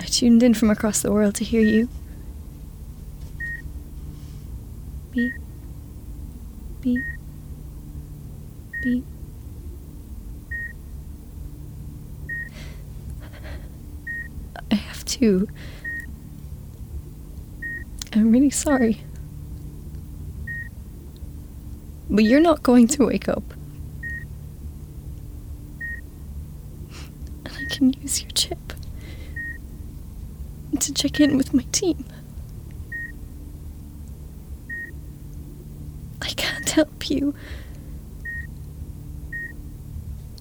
I 0.00 0.03
tuned 0.14 0.44
in 0.44 0.54
from 0.54 0.70
across 0.70 1.02
the 1.02 1.10
world 1.10 1.34
to 1.34 1.44
hear 1.44 1.60
you. 1.60 1.88
Beep, 5.10 5.32
beep, 6.80 7.04
beep. 8.80 9.04
I 14.70 14.74
have 14.76 15.04
to. 15.04 15.48
I'm 18.12 18.30
really 18.30 18.50
sorry. 18.50 19.00
But 22.08 22.22
you're 22.22 22.38
not 22.38 22.62
going 22.62 22.86
to 22.86 23.06
wake 23.06 23.28
up. 23.28 23.42
And 27.44 27.56
I 27.58 27.64
can 27.64 27.92
use 27.94 28.22
your 28.22 28.30
chip 28.30 28.73
to 30.80 30.92
check 30.92 31.20
in 31.20 31.36
with 31.36 31.54
my 31.54 31.64
team. 31.72 32.04
I 36.20 36.28
can't 36.30 36.68
help 36.68 37.10
you. 37.10 37.34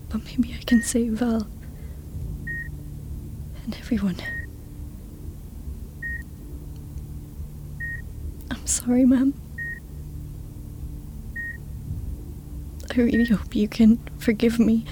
But 0.10 0.24
maybe 0.26 0.56
I 0.60 0.64
can 0.64 0.82
save 0.82 1.14
Val. 1.14 1.48
And 3.66 3.76
everyone. 3.78 4.18
I'm 8.52 8.66
sorry, 8.68 9.06
Mam. 9.06 9.34
I 12.92 12.96
really 12.96 13.26
hope 13.26 13.56
you 13.56 13.68
can 13.68 14.00
forgive 14.20 14.60
me. 14.60 14.86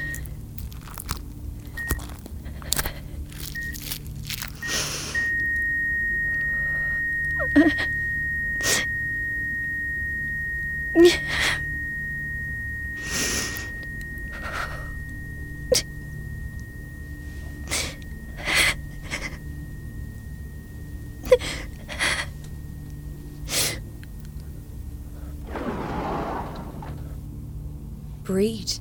Breed. 28.24 28.80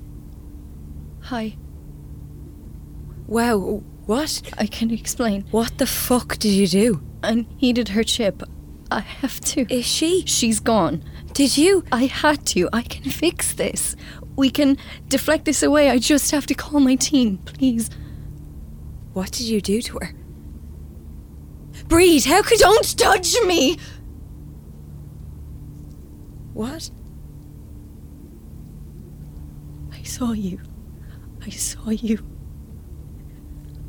Hi, 1.23 1.57
What? 4.39 4.55
I 4.59 4.67
can 4.67 4.91
explain. 4.91 5.45
What 5.51 5.79
the 5.79 5.87
fuck 5.87 6.39
did 6.39 6.53
you 6.53 6.67
do? 6.67 7.03
I 7.23 7.47
needed 7.61 7.89
her 7.91 8.05
chip. 8.05 8.43
I 8.91 9.01
have 9.01 9.41
to. 9.41 9.73
Is 9.73 9.87
she? 9.87 10.25
She's 10.27 10.61
gone. 10.61 11.05
Did 11.33 11.57
you? 11.57 11.85
I 11.93 12.07
had 12.07 12.45
to. 12.47 12.69
I 12.73 12.83
can 12.83 13.11
fix 13.11 13.53
this. 13.55 13.97
We 14.37 14.51
can 14.51 14.79
deflect 15.09 15.45
this 15.45 15.63
away. 15.63 15.91
I 15.91 15.99
just 15.99 16.31
have 16.31 16.47
to 16.47 16.55
call 16.55 16.81
my 16.81 16.97
team, 16.97 17.39
please. 17.39 17.91
What 19.13 19.33
did 19.33 19.47
you 19.47 19.61
do 19.61 19.83
to 19.83 19.99
her? 20.01 20.15
Breed, 21.89 22.25
how 22.25 22.43
could 22.43 22.59
Don't 22.59 22.99
touch 22.99 23.35
me! 23.47 23.77
What? 26.53 26.91
I 29.93 30.03
saw 30.03 30.33
you. 30.33 30.61
I 31.45 31.51
saw 31.51 31.91
you. 31.91 32.25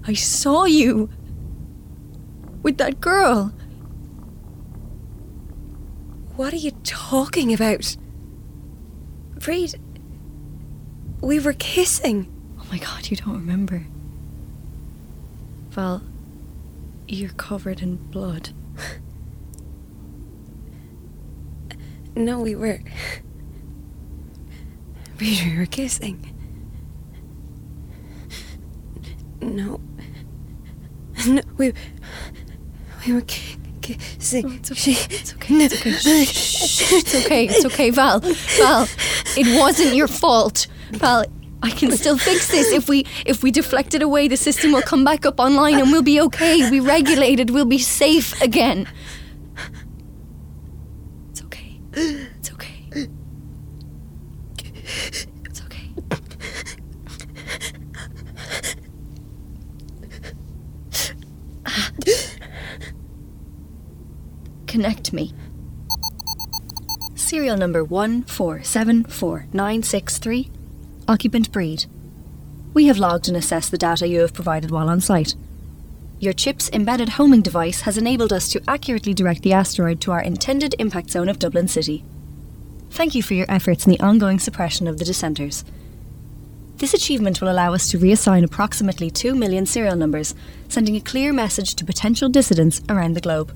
I 0.05 0.13
saw 0.13 0.65
you. 0.65 1.09
With 2.63 2.77
that 2.77 2.99
girl. 3.01 3.53
What 6.35 6.53
are 6.53 6.57
you 6.57 6.71
talking 6.83 7.53
about? 7.53 7.97
Breed, 9.39 9.79
we 11.21 11.39
were 11.39 11.53
kissing. 11.53 12.31
Oh 12.59 12.65
my 12.71 12.77
god, 12.77 13.09
you 13.09 13.17
don't 13.17 13.33
remember. 13.33 13.85
Val, 15.69 16.01
you're 17.07 17.31
covered 17.31 17.81
in 17.81 17.95
blood. 17.95 18.49
No, 22.15 22.41
we 22.41 22.55
were. 22.55 22.79
Breed, 25.17 25.39
we 25.45 25.57
were 25.57 25.65
kissing. 25.65 26.27
No. 29.41 29.79
No, 31.27 31.41
we. 31.57 31.73
We 33.05 33.13
were 33.13 33.21
ki- 33.21 33.57
kissing. 33.81 34.45
Oh, 34.47 34.53
it's 34.53 34.71
okay. 34.71 34.91
It's 34.91 35.33
okay. 35.33 35.55
It's 35.55 35.75
okay. 35.81 36.25
Shh. 36.25 36.91
It's 36.93 37.15
okay. 37.15 37.45
It's 37.45 37.65
okay, 37.65 37.89
Val. 37.89 38.19
Val, 38.19 38.87
it 39.37 39.59
wasn't 39.59 39.95
your 39.95 40.07
fault. 40.07 40.67
Val, 40.91 41.25
I 41.63 41.71
can 41.71 41.91
still 41.91 42.17
fix 42.17 42.47
this. 42.49 42.71
If 42.71 42.87
we 42.87 43.05
if 43.25 43.41
we 43.43 43.51
deflect 43.51 43.93
it 43.95 44.01
away, 44.03 44.27
the 44.27 44.37
system 44.37 44.71
will 44.71 44.81
come 44.83 45.03
back 45.03 45.25
up 45.25 45.39
online 45.39 45.79
and 45.79 45.91
we'll 45.91 46.03
be 46.03 46.19
okay. 46.21 46.69
We 46.69 46.79
regulated. 46.79 47.49
We'll 47.49 47.65
be 47.65 47.79
safe 47.79 48.39
again. 48.41 48.87
It's 51.31 51.41
okay. 51.43 51.79
It's 51.93 52.51
okay. 52.51 52.85
It's 55.45 55.61
okay. 55.61 55.89
Connect 64.81 65.13
me. 65.13 65.31
Serial 67.13 67.55
number 67.55 67.85
1474963. 67.85 70.49
Occupant 71.07 71.51
breed. 71.51 71.85
We 72.73 72.87
have 72.87 72.97
logged 72.97 73.27
and 73.27 73.37
assessed 73.37 73.69
the 73.69 73.77
data 73.77 74.07
you 74.07 74.21
have 74.21 74.33
provided 74.33 74.71
while 74.71 74.89
on 74.89 74.99
site. 74.99 75.35
Your 76.17 76.33
chip's 76.33 76.67
embedded 76.73 77.09
homing 77.09 77.43
device 77.43 77.81
has 77.81 77.95
enabled 77.95 78.33
us 78.33 78.49
to 78.49 78.63
accurately 78.67 79.13
direct 79.13 79.43
the 79.43 79.53
asteroid 79.53 80.01
to 80.01 80.11
our 80.13 80.21
intended 80.23 80.73
impact 80.79 81.11
zone 81.11 81.29
of 81.29 81.37
Dublin 81.37 81.67
City. 81.67 82.03
Thank 82.89 83.13
you 83.13 83.21
for 83.21 83.35
your 83.35 83.45
efforts 83.49 83.85
in 83.85 83.91
the 83.91 83.99
ongoing 83.99 84.39
suppression 84.39 84.87
of 84.87 84.97
the 84.97 85.05
dissenters. 85.05 85.63
This 86.77 86.95
achievement 86.95 87.39
will 87.39 87.51
allow 87.51 87.75
us 87.75 87.87
to 87.91 87.99
reassign 87.99 88.43
approximately 88.43 89.11
2 89.11 89.35
million 89.35 89.67
serial 89.67 89.95
numbers, 89.95 90.33
sending 90.69 90.95
a 90.95 91.01
clear 91.01 91.31
message 91.31 91.75
to 91.75 91.85
potential 91.85 92.29
dissidents 92.29 92.81
around 92.89 93.13
the 93.13 93.21
globe. 93.21 93.53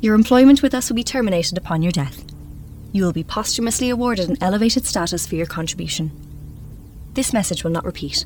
Your 0.00 0.14
employment 0.14 0.62
with 0.62 0.74
us 0.74 0.88
will 0.88 0.96
be 0.96 1.04
terminated 1.04 1.58
upon 1.58 1.82
your 1.82 1.92
death. 1.92 2.24
You 2.92 3.04
will 3.04 3.12
be 3.12 3.24
posthumously 3.24 3.90
awarded 3.90 4.28
an 4.28 4.38
elevated 4.40 4.86
status 4.86 5.26
for 5.26 5.34
your 5.34 5.46
contribution. 5.46 6.10
This 7.14 7.32
message 7.32 7.64
will 7.64 7.72
not 7.72 7.84
repeat. 7.84 8.24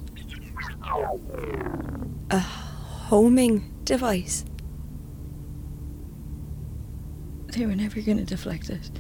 A 2.31 2.39
homing 2.39 3.73
device. 3.85 4.45
They 7.47 7.67
were 7.67 7.75
never 7.75 8.01
going 8.01 8.19
to 8.19 8.25
deflect 8.25 8.71
it. 8.71 8.91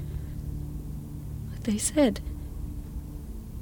But 1.51 1.64
they 1.64 1.79
said. 1.79 2.20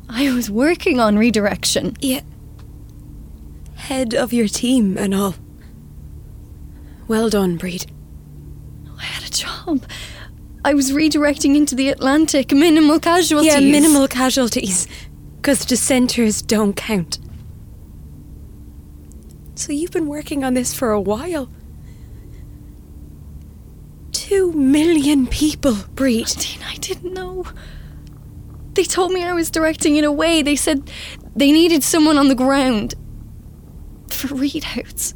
I 0.08 0.32
was 0.32 0.50
working 0.50 0.98
on 0.98 1.18
redirection. 1.18 1.96
Yeah. 2.00 2.22
Head 3.74 4.14
of 4.14 4.32
your 4.32 4.48
team 4.48 4.96
and 4.96 5.14
all. 5.14 5.34
Well 7.06 7.28
done, 7.28 7.56
Breed. 7.56 7.90
I 9.70 9.78
job. 9.78 9.90
I 10.64 10.74
was 10.74 10.92
redirecting 10.92 11.56
into 11.56 11.74
the 11.74 11.88
Atlantic. 11.88 12.52
Minimal 12.52 13.00
casualties. 13.00 13.54
Yeah, 13.54 13.60
minimal 13.60 14.08
casualties. 14.08 14.86
Because 15.36 15.64
dissenters 15.64 16.42
don't 16.42 16.74
count. 16.74 17.18
So 19.54 19.72
you've 19.72 19.90
been 19.90 20.06
working 20.06 20.44
on 20.44 20.54
this 20.54 20.74
for 20.74 20.90
a 20.90 21.00
while. 21.00 21.50
Two 24.12 24.52
million 24.52 25.26
people, 25.26 25.76
Breed. 25.94 26.26
Dean, 26.26 26.60
I 26.66 26.76
didn't 26.76 27.14
know. 27.14 27.44
They 28.74 28.84
told 28.84 29.12
me 29.12 29.24
I 29.24 29.32
was 29.32 29.50
directing 29.50 29.96
it 29.96 30.04
away. 30.04 30.42
They 30.42 30.56
said 30.56 30.90
they 31.34 31.52
needed 31.52 31.82
someone 31.82 32.18
on 32.18 32.28
the 32.28 32.34
ground 32.34 32.94
for 34.10 34.28
readouts. 34.28 35.14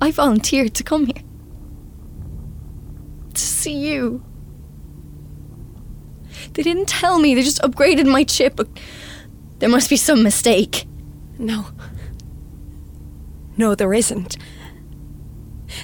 I 0.00 0.12
volunteered 0.12 0.74
to 0.74 0.84
come 0.84 1.06
here. 1.06 1.27
To 3.38 3.44
see 3.44 3.72
you. 3.72 4.24
They 6.54 6.64
didn't 6.64 6.88
tell 6.88 7.20
me, 7.20 7.36
they 7.36 7.42
just 7.42 7.62
upgraded 7.62 8.10
my 8.10 8.24
chip. 8.24 8.58
There 9.60 9.68
must 9.68 9.88
be 9.88 9.96
some 9.96 10.24
mistake. 10.24 10.86
No. 11.38 11.66
No, 13.56 13.76
there 13.76 13.94
isn't. 13.94 14.36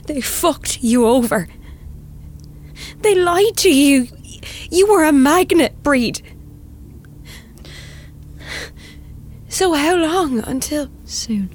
They 0.07 0.20
fucked 0.20 0.82
you 0.82 1.07
over. 1.07 1.46
They 3.02 3.14
lied 3.14 3.57
to 3.59 3.72
you. 3.72 4.09
You 4.68 4.88
were 4.88 5.05
a 5.05 5.12
magnet 5.12 5.80
breed. 5.84 6.22
So, 9.48 9.74
how 9.74 9.94
long 9.94 10.40
until. 10.40 10.90
Soon. 11.05 11.55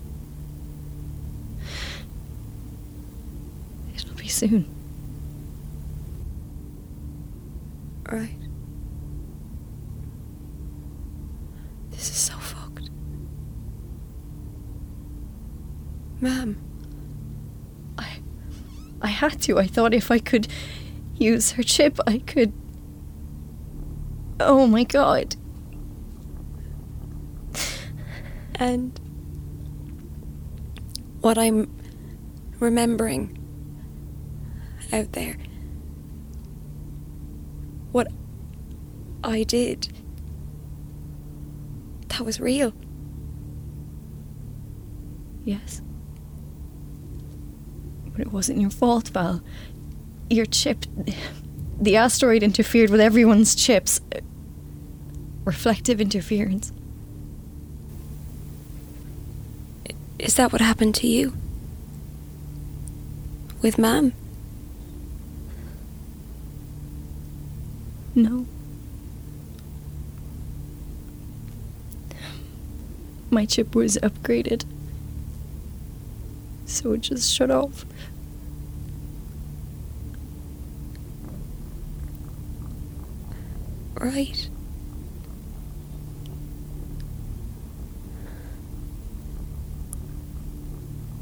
It'll 3.93 4.15
be 4.15 4.29
soon. 4.29 4.78
Right. 8.11 8.37
This 11.91 12.09
is 12.09 12.15
so 12.15 12.33
fucked. 12.37 12.89
Mam. 16.19 16.57
I 17.97 18.21
I 19.01 19.07
had 19.07 19.41
to. 19.43 19.59
I 19.59 19.67
thought 19.67 19.93
if 19.93 20.09
I 20.11 20.19
could 20.19 20.47
use 21.15 21.51
her 21.51 21.63
chip, 21.63 21.99
I 22.07 22.19
could 22.19 22.53
Oh 24.39 24.65
my 24.65 24.83
god. 24.83 25.35
And 28.55 28.99
what 31.21 31.37
I'm 31.37 31.69
remembering 32.59 33.37
out 34.91 35.11
there, 35.13 35.37
what 37.91 38.07
I 39.23 39.43
did, 39.43 39.89
that 42.07 42.21
was 42.21 42.39
real. 42.39 42.73
Yes. 45.45 45.81
But 48.11 48.21
it 48.21 48.31
wasn't 48.31 48.61
your 48.61 48.69
fault, 48.69 49.09
Val. 49.09 49.41
Your 50.29 50.45
chip. 50.45 50.85
The 51.79 51.95
asteroid 51.95 52.43
interfered 52.43 52.89
with 52.89 52.99
everyone's 52.99 53.55
chips. 53.55 54.01
Reflective 55.45 56.01
interference. 56.01 56.73
Is 60.19 60.35
that 60.35 60.51
what 60.51 60.61
happened 60.61 60.95
to 60.95 61.07
you? 61.07 61.33
With 63.61 63.77
Mam? 63.77 64.13
No. 68.13 68.45
My 73.31 73.45
chip 73.45 73.75
was 73.75 73.97
upgraded. 74.01 74.65
So 76.65 76.93
it 76.93 77.01
just 77.01 77.33
shut 77.33 77.51
off. 77.51 77.85
Right. 83.99 84.49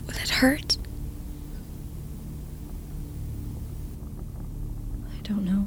Will 0.06 0.16
it 0.16 0.30
hurt? 0.30 0.78
I 5.10 5.22
don't 5.24 5.44
know. 5.44 5.66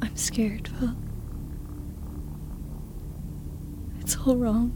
I'm 0.00 0.16
scared, 0.34 0.66
Val. 0.66 0.96
It's 4.00 4.16
all 4.16 4.34
wrong. 4.34 4.70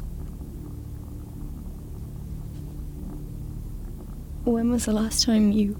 When 4.44 4.70
was 4.70 4.84
the 4.84 4.92
last 4.92 5.24
time 5.24 5.50
you 5.50 5.76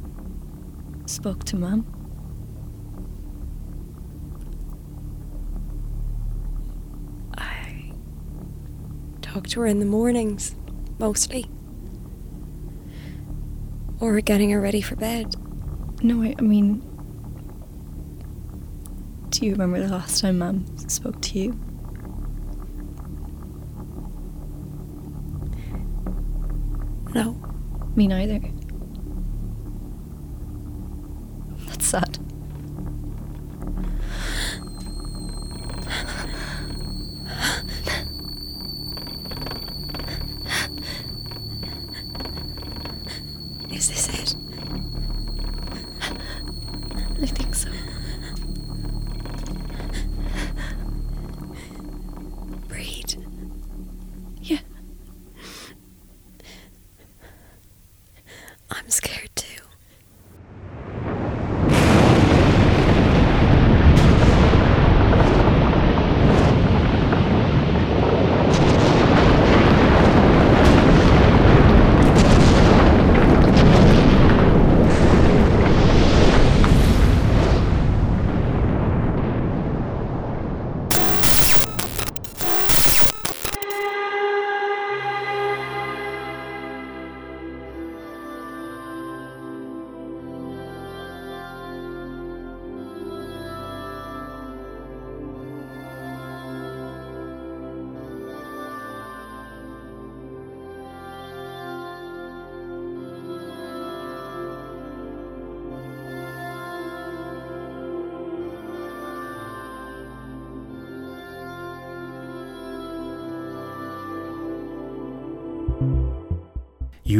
spoke 1.07 1.45
to 1.45 1.57
Mum? 1.57 1.87
I 7.37 7.93
talk 9.22 9.47
to 9.47 9.61
her 9.61 9.66
in 9.66 9.79
the 9.79 9.87
mornings, 9.87 10.57
mostly. 10.99 11.47
Or 14.01 14.20
getting 14.22 14.51
her 14.51 14.61
ready 14.61 14.81
for 14.81 14.97
bed. 14.97 15.37
No, 16.03 16.24
I, 16.24 16.35
I 16.37 16.43
mean. 16.43 16.88
Do 19.39 19.47
you 19.47 19.53
remember 19.53 19.80
the 19.80 19.86
last 19.86 20.20
time 20.20 20.39
Mum 20.39 20.66
spoke 20.89 21.20
to 21.20 21.39
you? 21.39 21.53
No. 27.14 27.41
Me 27.95 28.09
neither. 28.09 28.41
That's 31.68 31.86
sad. 31.86 32.18
Is 43.70 43.89
this 43.89 44.09
it? 44.09 44.17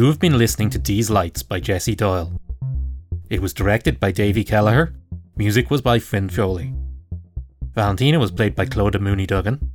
Have 0.05 0.19
been 0.19 0.37
listening 0.37 0.69
to 0.71 0.79
These 0.79 1.09
Lights 1.09 1.43
by 1.43 1.59
Jessie 1.59 1.95
Doyle. 1.95 2.31
It 3.29 3.41
was 3.41 3.53
directed 3.53 3.99
by 3.99 4.11
Davy 4.11 4.43
Kelleher. 4.43 4.93
Music 5.35 5.69
was 5.69 5.81
by 5.81 5.99
Finn 5.99 6.29
Foley. 6.29 6.73
Valentina 7.73 8.17
was 8.17 8.31
played 8.31 8.55
by 8.55 8.65
Clodagh 8.65 9.01
Mooney 9.01 9.25
Duggan. 9.25 9.71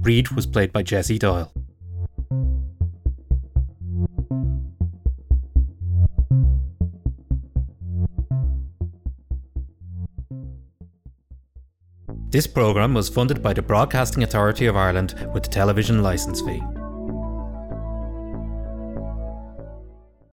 Breed 0.00 0.30
was 0.30 0.46
played 0.46 0.72
by 0.72 0.82
Jessie 0.82 1.18
Doyle. 1.18 1.52
This 12.30 12.46
programme 12.46 12.94
was 12.94 13.08
funded 13.08 13.42
by 13.42 13.52
the 13.52 13.62
Broadcasting 13.62 14.22
Authority 14.22 14.66
of 14.66 14.76
Ireland 14.76 15.14
with 15.32 15.44
the 15.44 15.50
television 15.50 16.02
licence 16.02 16.40
fee. 16.40 16.62